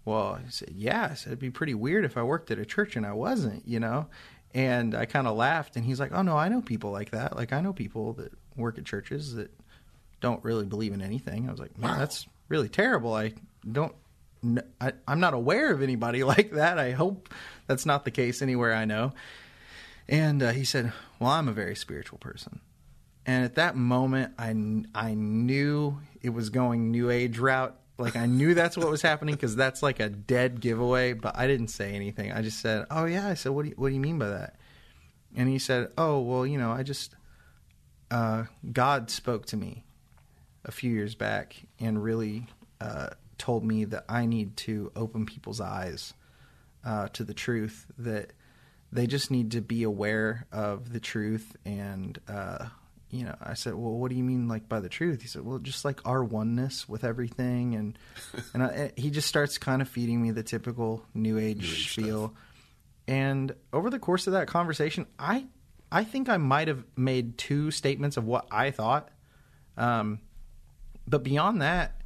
"Well," 0.05 0.39
he 0.43 0.49
said, 0.49 0.69
"Yeah." 0.73 1.09
I 1.11 1.13
said, 1.13 1.27
"It'd 1.33 1.39
be 1.39 1.51
pretty 1.51 1.75
weird 1.75 2.05
if 2.05 2.17
I 2.17 2.23
worked 2.23 2.49
at 2.49 2.57
a 2.57 2.65
church 2.65 2.95
and 2.95 3.05
I 3.05 3.13
wasn't," 3.13 3.67
you 3.67 3.79
know. 3.79 4.07
And 4.55 4.95
I 4.95 5.05
kind 5.05 5.27
of 5.27 5.37
laughed, 5.37 5.75
and 5.75 5.85
he's 5.85 5.99
like, 5.99 6.13
"Oh 6.13 6.23
no, 6.23 6.37
I 6.37 6.47
know 6.47 6.61
people 6.61 6.91
like 6.91 7.11
that. 7.11 7.35
Like 7.35 7.53
I 7.53 7.61
know 7.61 7.73
people 7.73 8.13
that 8.13 8.31
work 8.55 8.79
at 8.79 8.85
churches 8.85 9.35
that 9.35 9.51
don't 10.21 10.43
really 10.43 10.65
believe 10.65 10.93
in 10.93 11.01
anything." 11.01 11.47
I 11.47 11.51
was 11.51 11.59
like, 11.59 11.77
"Man, 11.77 11.97
that's 11.97 12.27
really 12.47 12.69
terrible. 12.69 13.13
I 13.13 13.33
don't. 13.69 13.93
I, 14.79 14.93
I'm 15.07 15.19
not 15.19 15.33
aware 15.33 15.71
of 15.71 15.81
anybody 15.81 16.23
like 16.33 16.51
that. 16.51 16.79
I 16.79 16.91
hope 16.91 17.29
that's 17.67 17.85
not 17.85 18.05
the 18.05 18.11
case 18.11 18.41
anywhere 18.41 18.73
I 18.73 18.85
know." 18.85 19.13
And 20.07 20.41
uh, 20.41 20.51
he 20.51 20.65
said, 20.65 20.91
"Well, 21.19 21.29
I'm 21.29 21.47
a 21.47 21.53
very 21.53 21.75
spiritual 21.75 22.17
person." 22.17 22.61
And 23.25 23.45
at 23.45 23.55
that 23.55 23.75
moment, 23.75 24.33
I, 24.39 24.49
I 24.95 25.13
knew 25.13 25.99
it 26.21 26.29
was 26.29 26.49
going 26.49 26.89
new 26.89 27.11
age 27.11 27.37
route. 27.37 27.75
Like 27.99 28.15
I 28.15 28.25
knew 28.25 28.53
that's 28.53 28.75
what 28.75 28.89
was 28.89 29.01
happening 29.01 29.35
because 29.35 29.55
that's 29.55 29.83
like 29.83 29.99
a 29.99 30.09
dead 30.09 30.61
giveaway. 30.61 31.13
But 31.13 31.37
I 31.37 31.45
didn't 31.45 31.67
say 31.67 31.93
anything. 31.93 32.31
I 32.31 32.41
just 32.41 32.59
said, 32.59 32.85
"Oh 32.89 33.05
yeah." 33.05 33.27
I 33.27 33.35
said, 33.35 33.51
"What 33.51 33.63
do 33.63 33.69
you, 33.69 33.75
what 33.77 33.89
do 33.89 33.93
you 33.93 33.99
mean 33.99 34.17
by 34.17 34.29
that?" 34.29 34.55
And 35.35 35.47
he 35.47 35.59
said, 35.59 35.91
"Oh 35.97 36.19
well, 36.21 36.45
you 36.45 36.57
know, 36.57 36.71
I 36.71 36.83
just 36.83 37.13
uh, 38.09 38.45
God 38.71 39.11
spoke 39.11 39.45
to 39.47 39.57
me 39.57 39.83
a 40.65 40.71
few 40.71 40.91
years 40.91 41.15
back 41.15 41.55
and 41.79 42.03
really 42.03 42.47
uh, 42.81 43.09
told 43.37 43.63
me 43.63 43.85
that 43.85 44.05
I 44.09 44.25
need 44.25 44.57
to 44.57 44.91
open 44.95 45.25
people's 45.25 45.61
eyes 45.61 46.13
uh, 46.85 47.07
to 47.09 47.23
the 47.23 47.33
truth 47.33 47.85
that 47.97 48.31
they 48.91 49.07
just 49.07 49.31
need 49.31 49.51
to 49.51 49.61
be 49.61 49.83
aware 49.83 50.45
of 50.51 50.91
the 50.91 50.99
truth 50.99 51.55
and 51.65 52.19
uh, 52.27 52.67
you 53.11 53.23
know 53.23 53.35
i 53.41 53.53
said 53.53 53.73
well 53.73 53.91
what 53.91 54.09
do 54.09 54.15
you 54.15 54.23
mean 54.23 54.47
like 54.47 54.69
by 54.69 54.79
the 54.79 54.89
truth? 54.89 55.21
He 55.21 55.27
said 55.27 55.43
well 55.43 55.59
just 55.59 55.83
like 55.85 55.99
our 56.05 56.23
oneness 56.23 56.87
with 56.87 57.03
everything. 57.03 57.75
And 57.75 57.97
and 58.53 58.63
I, 58.63 58.91
he 58.95 59.09
just 59.09 59.27
starts 59.27 59.57
kind 59.57 59.81
of 59.81 59.89
feeding 59.89 60.21
me 60.21 60.31
the 60.31 60.43
typical 60.43 61.03
new 61.13 61.37
age, 61.37 61.63
age 61.63 61.91
spiel. 61.91 62.33
And 63.07 63.55
over 63.73 63.89
the 63.89 63.99
course 63.99 64.27
of 64.27 64.33
that 64.33 64.47
conversation 64.47 65.05
i 65.17 65.45
i 65.91 66.03
think 66.03 66.29
i 66.29 66.37
might 66.37 66.67
have 66.67 66.83
made 66.95 67.37
two 67.37 67.71
statements 67.71 68.17
of 68.17 68.25
what 68.25 68.47
i 68.51 68.71
thought. 68.71 69.09
Um, 69.77 70.19
but 71.09 71.23
beyond 71.23 71.61
that 71.61 72.01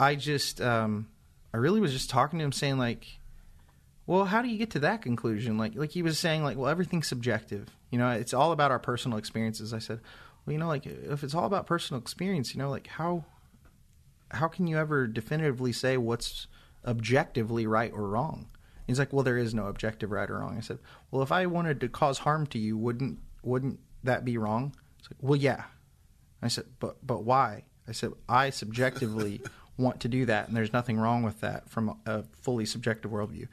i 0.00 0.14
just 0.14 0.60
um, 0.60 1.08
i 1.52 1.56
really 1.56 1.80
was 1.80 1.92
just 1.92 2.10
talking 2.10 2.38
to 2.38 2.44
him 2.44 2.52
saying 2.52 2.78
like 2.78 3.18
well, 4.08 4.24
how 4.24 4.40
do 4.40 4.48
you 4.48 4.56
get 4.56 4.70
to 4.70 4.78
that 4.78 5.02
conclusion? 5.02 5.58
Like, 5.58 5.76
like 5.76 5.90
he 5.90 6.02
was 6.02 6.18
saying, 6.18 6.42
like, 6.42 6.56
well, 6.56 6.70
everything's 6.70 7.06
subjective. 7.06 7.68
You 7.90 7.98
know, 7.98 8.08
it's 8.08 8.32
all 8.32 8.52
about 8.52 8.70
our 8.70 8.78
personal 8.78 9.18
experiences. 9.18 9.74
I 9.74 9.80
said, 9.80 10.00
well, 10.46 10.52
you 10.54 10.58
know, 10.58 10.66
like 10.66 10.86
if 10.86 11.22
it's 11.22 11.34
all 11.34 11.44
about 11.44 11.66
personal 11.66 12.00
experience, 12.00 12.54
you 12.54 12.58
know, 12.58 12.70
like 12.70 12.86
how 12.86 13.26
how 14.30 14.48
can 14.48 14.66
you 14.66 14.78
ever 14.78 15.06
definitively 15.06 15.72
say 15.72 15.98
what's 15.98 16.46
objectively 16.86 17.66
right 17.66 17.92
or 17.92 18.08
wrong? 18.08 18.46
He's 18.86 18.98
like, 18.98 19.12
well, 19.12 19.24
there 19.24 19.36
is 19.36 19.52
no 19.52 19.66
objective 19.66 20.10
right 20.10 20.30
or 20.30 20.38
wrong. 20.38 20.56
I 20.56 20.60
said, 20.60 20.78
well, 21.10 21.22
if 21.22 21.30
I 21.30 21.44
wanted 21.44 21.78
to 21.82 21.88
cause 21.90 22.20
harm 22.20 22.46
to 22.46 22.58
you, 22.58 22.78
wouldn't 22.78 23.18
wouldn't 23.42 23.78
that 24.04 24.24
be 24.24 24.38
wrong? 24.38 24.74
He's 24.96 25.10
like, 25.10 25.18
well, 25.20 25.36
yeah. 25.36 25.64
I 26.40 26.48
said, 26.48 26.64
but 26.80 27.06
but 27.06 27.24
why? 27.24 27.64
I 27.88 27.92
said, 27.92 28.12
I 28.28 28.50
subjectively 28.50 29.40
want 29.76 30.00
to 30.00 30.08
do 30.08 30.26
that, 30.26 30.48
and 30.48 30.56
there's 30.56 30.72
nothing 30.72 30.98
wrong 30.98 31.22
with 31.22 31.40
that 31.40 31.68
from 31.70 31.98
a 32.06 32.24
fully 32.42 32.66
subjective 32.66 33.10
worldview. 33.10 33.48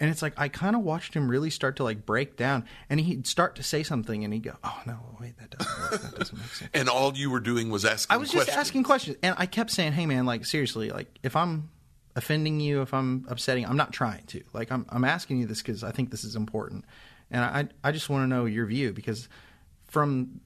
And 0.00 0.10
it's 0.10 0.20
like 0.20 0.32
I 0.36 0.48
kind 0.48 0.74
of 0.74 0.82
watched 0.82 1.14
him 1.14 1.28
really 1.28 1.50
start 1.50 1.76
to 1.76 1.84
like 1.84 2.04
break 2.04 2.36
down, 2.36 2.64
and 2.90 2.98
he'd 3.00 3.26
start 3.26 3.54
to 3.56 3.62
say 3.62 3.84
something, 3.84 4.24
and 4.24 4.34
he'd 4.34 4.42
go, 4.42 4.56
"Oh 4.64 4.80
no, 4.84 4.98
wait, 5.20 5.38
that 5.38 5.50
doesn't 5.50 5.78
work. 5.80 6.02
That 6.02 6.18
doesn't 6.18 6.38
make 6.38 6.48
sense." 6.48 6.70
And 6.74 6.88
all 6.88 7.16
you 7.16 7.30
were 7.30 7.38
doing 7.38 7.70
was 7.70 7.84
asking. 7.84 8.12
I 8.12 8.18
was 8.18 8.30
just 8.30 8.46
questions. 8.46 8.56
asking 8.56 8.82
questions, 8.82 9.16
and 9.22 9.36
I 9.38 9.46
kept 9.46 9.70
saying, 9.70 9.92
"Hey, 9.92 10.06
man, 10.06 10.26
like 10.26 10.44
seriously, 10.44 10.90
like 10.90 11.20
if 11.22 11.36
I'm 11.36 11.70
offending 12.16 12.58
you, 12.58 12.82
if 12.82 12.92
I'm 12.92 13.24
upsetting, 13.28 13.64
I'm 13.64 13.76
not 13.76 13.92
trying 13.92 14.24
to. 14.26 14.42
Like 14.52 14.72
I'm 14.72 14.86
I'm 14.88 15.04
asking 15.04 15.38
you 15.38 15.46
this 15.46 15.62
because 15.62 15.84
I 15.84 15.92
think 15.92 16.10
this 16.10 16.24
is 16.24 16.34
important, 16.34 16.84
and 17.30 17.44
I 17.44 17.68
I 17.84 17.92
just 17.92 18.10
want 18.10 18.24
to 18.24 18.26
know 18.26 18.44
your 18.44 18.66
view 18.66 18.92
because 18.92 19.28
from 19.86 20.40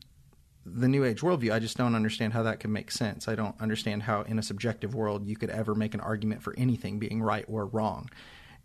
the 0.66 0.88
new 0.88 1.04
age 1.04 1.20
worldview, 1.20 1.52
I 1.52 1.58
just 1.60 1.76
don't 1.76 1.94
understand 1.94 2.32
how 2.32 2.42
that 2.42 2.60
can 2.60 2.72
make 2.72 2.90
sense. 2.90 3.28
I 3.28 3.36
don't 3.36 3.58
understand 3.60 4.02
how 4.02 4.22
in 4.22 4.38
a 4.38 4.42
subjective 4.42 4.94
world 4.94 5.26
you 5.26 5.36
could 5.36 5.50
ever 5.50 5.74
make 5.74 5.94
an 5.94 6.00
argument 6.00 6.42
for 6.42 6.54
anything 6.58 6.98
being 6.98 7.22
right 7.22 7.44
or 7.48 7.66
wrong, 7.66 8.10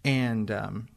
and 0.03 0.49
um, 0.49 0.87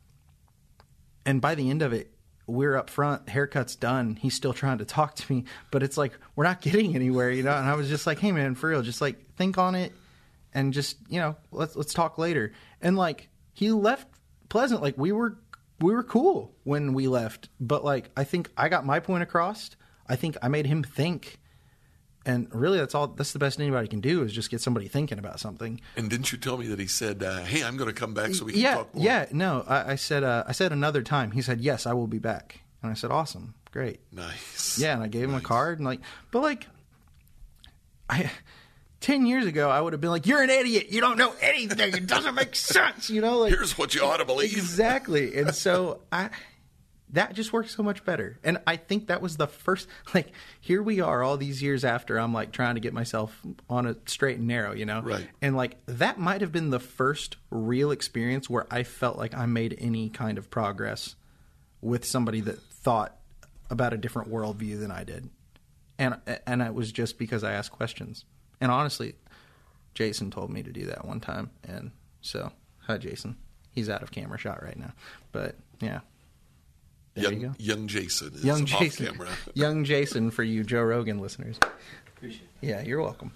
and 1.27 1.41
by 1.41 1.55
the 1.55 1.69
end 1.71 1.83
of 1.83 1.93
it, 1.93 2.11
we're 2.47 2.77
up 2.77 2.91
front, 2.91 3.29
haircut's 3.29 3.77
done. 3.77 4.17
He's 4.17 4.35
still 4.35 4.53
trying 4.53 4.79
to 4.79 4.85
talk 4.85 5.15
to 5.17 5.33
me, 5.33 5.45
but 5.71 5.83
it's 5.83 5.97
like 5.97 6.13
we're 6.37 6.45
not 6.45 6.61
getting 6.61 6.95
anywhere, 6.95 7.31
you 7.31 7.43
know. 7.43 7.55
And 7.55 7.69
I 7.69 7.75
was 7.75 7.89
just 7.89 8.07
like, 8.07 8.19
"Hey, 8.19 8.33
man, 8.33 8.55
for 8.55 8.71
real, 8.71 8.83
just 8.83 9.01
like 9.01 9.35
think 9.37 9.59
on 9.59 9.75
it, 9.75 9.93
and 10.53 10.73
just 10.73 10.97
you 11.09 11.21
know, 11.21 11.37
let's 11.51 11.77
let's 11.77 11.95
talk 11.95 12.19
later." 12.19 12.53
And 12.81 12.97
like 12.97 13.29
he 13.53 13.71
left 13.71 14.09
pleasant, 14.49 14.83
like 14.83 14.97
we 14.97 15.13
were 15.13 15.39
we 15.81 15.93
were 15.93 16.03
cool 16.03 16.55
when 16.65 16.95
we 16.95 17.09
left, 17.09 17.49
but 17.61 17.85
like 17.85 18.11
I 18.17 18.25
think 18.25 18.51
I 18.57 18.69
got 18.69 18.87
my 18.87 19.01
point 19.01 19.23
across. 19.23 19.71
I 20.09 20.17
think 20.17 20.37
I 20.43 20.49
made 20.49 20.67
him 20.67 20.83
think. 20.83 21.39
And 22.27 22.49
really, 22.55 22.79
that's 22.79 22.95
all. 22.95 23.09
That's 23.09 23.33
the 23.35 23.39
best 23.39 23.61
anybody 23.61 23.87
can 23.87 24.01
do 24.01 24.23
is 24.23 24.33
just 24.33 24.51
get 24.51 24.63
somebody 24.63 24.89
thinking 24.89 25.19
about 25.19 25.41
something. 25.41 25.79
And 25.95 26.09
didn't 26.09 26.33
you 26.33 26.39
tell 26.39 26.57
me 26.57 26.67
that 26.69 26.79
he 26.79 26.87
said, 26.87 27.23
uh, 27.23 27.43
"Hey, 27.43 27.63
I'm 27.63 27.77
going 27.77 27.89
to 27.89 27.95
come 27.95 28.15
back 28.15 28.35
so 28.35 28.47
we 28.47 28.53
can 28.53 28.63
yeah, 28.63 28.75
talk 28.77 28.95
more"? 28.95 29.05
Yeah, 29.05 29.27
no, 29.31 29.63
I, 29.69 29.93
I 29.93 29.95
said 29.97 30.25
uh, 30.25 30.45
I 30.47 30.53
said 30.53 30.73
another 30.73 31.03
time. 31.03 31.33
He 31.33 31.43
said, 31.43 31.61
"Yes, 31.61 31.87
I 31.87 31.93
will 31.93 32.07
be 32.07 32.19
back," 32.19 32.61
and 32.83 32.91
I 32.91 32.95
said, 32.95 33.11
"Awesome, 33.11 33.53
great." 33.73 34.01
Nice. 34.11 34.79
Yeah, 34.79 34.95
and 34.95 35.03
I 35.03 35.09
gave 35.09 35.25
him 35.25 35.35
a 35.35 35.41
card 35.43 35.81
and 35.81 35.87
like, 35.87 36.01
but 36.31 36.41
like, 36.41 36.67
I 38.09 38.31
ten 39.01 39.27
years 39.27 39.45
ago 39.45 39.69
I 39.69 39.83
would 39.83 39.93
have 39.93 40.01
been 40.01 40.09
like, 40.09 40.27
"You're 40.27 40.43
an 40.43 40.49
idiot. 40.49 40.87
You 40.89 41.03
don't 41.03 41.19
know 41.19 41.35
anything. 41.43 41.93
It 41.95 42.07
doesn't 42.07 42.35
make 42.35 42.57
sense." 42.57 43.11
You 43.11 43.21
know, 43.21 43.41
like 43.41 43.53
Here's 43.53 43.77
what 43.77 43.95
you 43.95 44.03
ought 44.03 44.17
to 44.17 44.25
believe. 44.25 44.57
exactly. 44.57 45.37
And 45.37 45.55
so 45.55 46.01
I 46.11 46.31
that 47.15 47.35
just 47.35 47.53
works 47.53 47.75
so 47.75 47.83
much 47.83 48.05
better. 48.05 48.39
And 48.43 48.59
I 48.67 48.77
think 48.77 49.07
that 49.07 49.23
was 49.23 49.37
the 49.37 49.47
first 49.47 49.89
like 50.15 50.33
here 50.61 50.83
we 50.83 51.01
are 51.01 51.23
all 51.23 51.37
these 51.37 51.63
years 51.63 51.85
after 51.85 52.19
I'm 52.19 52.33
like 52.33 52.53
trying 52.53 52.75
to 52.75 52.81
get 52.81 52.93
myself 52.93 53.41
on 53.71 53.87
a 53.87 53.97
straight 54.07 54.39
and 54.39 54.47
narrow, 54.47 54.73
you 54.73 54.85
know? 54.85 55.01
Right. 55.01 55.29
And 55.41 55.57
like 55.57 55.79
that 55.87 56.19
might 56.19 56.41
have 56.41 56.53
been 56.53 56.71
the 56.71 56.81
first 56.81 57.37
real 57.51 57.91
experience 57.91 58.51
where 58.51 58.67
I 58.71 58.83
felt 58.83 59.17
like 59.17 59.35
I 59.35 59.47
made 59.47 59.77
any 59.79 60.11
kind 60.11 60.39
of 60.39 60.51
progress 60.51 61.15
with 61.81 62.05
somebody 62.05 62.41
that 62.41 62.61
thought 62.63 63.17
about 63.71 63.93
a 63.93 63.97
different 63.97 64.31
worldview 64.31 64.81
than 64.81 64.91
I 64.91 65.05
did. 65.05 65.31
And 65.99 66.17
and 66.47 66.61
it 66.61 66.75
was 66.75 66.91
just 66.91 67.19
because 67.19 67.45
I 67.45 67.53
asked 67.53 67.71
questions. 67.71 68.25
And 68.61 68.73
honestly, 68.73 69.15
Jason 69.95 70.31
told 70.31 70.51
me 70.51 70.63
to 70.63 70.73
do 70.73 70.87
that 70.87 71.05
one 71.05 71.21
time, 71.21 71.51
and 71.63 71.93
so 72.21 72.51
hi, 72.79 72.99
Jason. 72.99 73.37
He's 73.71 73.89
out 73.89 74.03
of 74.03 74.11
camera 74.11 74.39
shot 74.39 74.63
right 74.63 74.79
now, 74.79 74.93
but 75.31 75.57
yeah, 75.81 76.01
there 77.15 77.25
young, 77.25 77.41
you 77.41 77.47
go. 77.49 77.55
young 77.59 77.87
Jason 77.89 78.33
is 78.35 78.45
Young 78.45 78.63
off 78.63 78.79
Jason, 78.81 79.07
camera. 79.07 79.29
young 79.55 79.85
Jason 79.85 80.31
for 80.31 80.43
you 80.43 80.63
Joe 80.65 80.83
Rogan 80.83 81.19
listeners. 81.19 81.59
Yeah, 82.61 82.83
you're 82.83 83.03
welcome. 83.03 83.33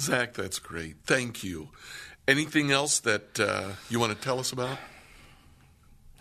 Zack, 0.00 0.34
that's 0.34 0.58
great. 0.58 0.96
Thank 1.04 1.44
you. 1.44 1.68
Anything 2.26 2.70
else 2.70 3.00
that 3.00 3.38
uh, 3.38 3.70
you 3.88 4.00
want 4.00 4.12
to 4.12 4.18
tell 4.20 4.38
us 4.40 4.52
about? 4.52 4.78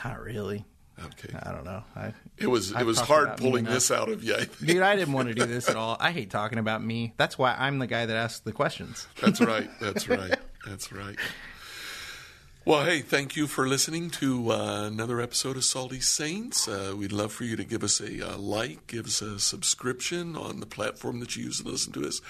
Not 0.04 0.20
really. 0.22 0.66
Okay. 1.04 1.36
I 1.42 1.52
don't 1.52 1.66
know. 1.66 1.84
I, 1.96 2.14
It 2.38 2.48
was 2.48 2.72
it 2.72 2.78
I've 2.78 2.86
was 2.86 3.00
hard 3.00 3.38
pulling 3.38 3.64
this 3.66 3.90
out 3.90 4.10
of 4.10 4.24
you. 4.24 4.36
I 4.36 4.44
think. 4.46 4.68
dude, 4.74 4.82
I 4.84 4.96
didn't 4.96 5.14
want 5.14 5.28
to 5.30 5.34
do 5.34 5.46
this 5.48 5.68
at 5.68 5.76
all. 5.76 5.98
I 6.00 6.12
hate 6.12 6.30
talking 6.30 6.60
about 6.60 6.84
me. 6.84 7.14
That's 7.18 7.38
why 7.38 7.56
I'm 7.58 7.80
the 7.80 7.88
guy 7.88 8.06
that 8.06 8.16
asks 8.16 8.40
the 8.42 8.52
questions. 8.52 9.08
That's 9.22 9.42
right. 9.42 9.70
That's 9.82 10.08
right. 10.10 10.36
That's 10.68 10.92
right. 10.92 11.18
Well, 12.66 12.86
hey, 12.86 13.02
thank 13.02 13.36
you 13.36 13.48
for 13.48 13.68
listening 13.68 14.10
to 14.12 14.54
uh, 14.54 14.84
another 14.88 15.20
episode 15.20 15.58
of 15.58 15.66
Salty 15.66 16.00
Saints. 16.00 16.66
Uh, 16.66 16.94
we'd 16.98 17.12
love 17.12 17.34
for 17.34 17.44
you 17.44 17.58
to 17.58 17.66
give 17.66 17.84
us 17.84 18.00
a 18.00 18.36
uh, 18.36 18.38
like, 18.38 18.88
give 18.88 19.06
us 19.06 19.22
a 19.22 19.38
subscription 19.38 20.38
on 20.38 20.62
the 20.62 20.66
platform 20.66 21.20
that 21.20 21.36
you 21.36 21.44
use 21.44 21.62
to 21.62 21.68
listen 21.68 21.92
to 21.92 22.08
us. 22.08 22.22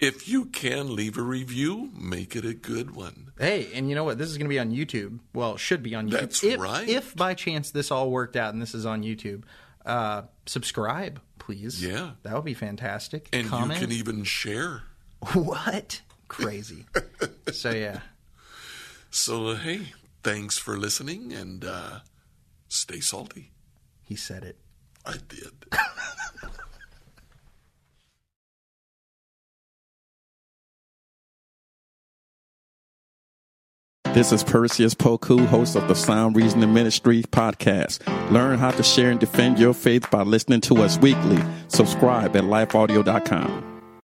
If 0.00 0.26
you 0.26 0.46
can, 0.46 0.96
leave 0.96 1.18
a 1.18 1.22
review, 1.22 1.90
make 1.94 2.34
it 2.34 2.46
a 2.46 2.54
good 2.54 2.92
one. 2.92 3.32
Hey, 3.38 3.68
and 3.74 3.90
you 3.90 3.94
know 3.94 4.04
what? 4.04 4.16
This 4.16 4.30
is 4.30 4.38
going 4.38 4.46
to 4.46 4.48
be 4.48 4.58
on 4.58 4.70
YouTube. 4.70 5.18
Well, 5.34 5.56
it 5.56 5.60
should 5.60 5.82
be 5.82 5.94
on 5.94 6.08
YouTube. 6.08 6.20
That's 6.20 6.42
if, 6.42 6.58
right. 6.58 6.88
If 6.88 7.14
by 7.14 7.34
chance 7.34 7.70
this 7.70 7.90
all 7.90 8.10
worked 8.10 8.34
out 8.34 8.54
and 8.54 8.62
this 8.62 8.74
is 8.74 8.86
on 8.86 9.02
YouTube, 9.02 9.42
uh, 9.84 10.22
subscribe, 10.46 11.20
please. 11.38 11.84
Yeah. 11.84 12.12
that 12.22 12.34
would 12.34 12.46
be 12.46 12.54
fantastic. 12.54 13.28
And 13.30 13.46
Comment. 13.46 13.78
you 13.78 13.86
can 13.86 13.94
even 13.94 14.24
share. 14.24 14.84
what? 15.34 16.00
Crazy. 16.28 16.86
so 17.52 17.70
yeah, 17.72 18.00
So, 19.14 19.48
uh, 19.48 19.56
hey, 19.56 19.92
thanks 20.22 20.56
for 20.56 20.78
listening 20.78 21.34
and 21.34 21.64
uh, 21.66 22.00
stay 22.68 23.00
salty. 23.00 23.52
he 24.00 24.16
said 24.16 24.42
it. 24.42 24.56
I 25.04 25.16
did. 25.28 25.52
This 34.14 34.30
is 34.30 34.44
Perseus 34.44 34.94
Poku, 34.94 35.46
host 35.46 35.74
of 35.74 35.88
the 35.88 35.94
Sound 35.94 36.36
Reasoning 36.36 36.74
Ministry 36.74 37.22
podcast. 37.22 38.06
Learn 38.30 38.58
how 38.58 38.70
to 38.70 38.82
share 38.82 39.10
and 39.10 39.18
defend 39.18 39.58
your 39.58 39.72
faith 39.72 40.10
by 40.10 40.20
listening 40.20 40.60
to 40.62 40.82
us 40.82 40.98
weekly. 40.98 41.42
Subscribe 41.68 42.36
at 42.36 42.44
lifeaudio.com. 42.44 43.71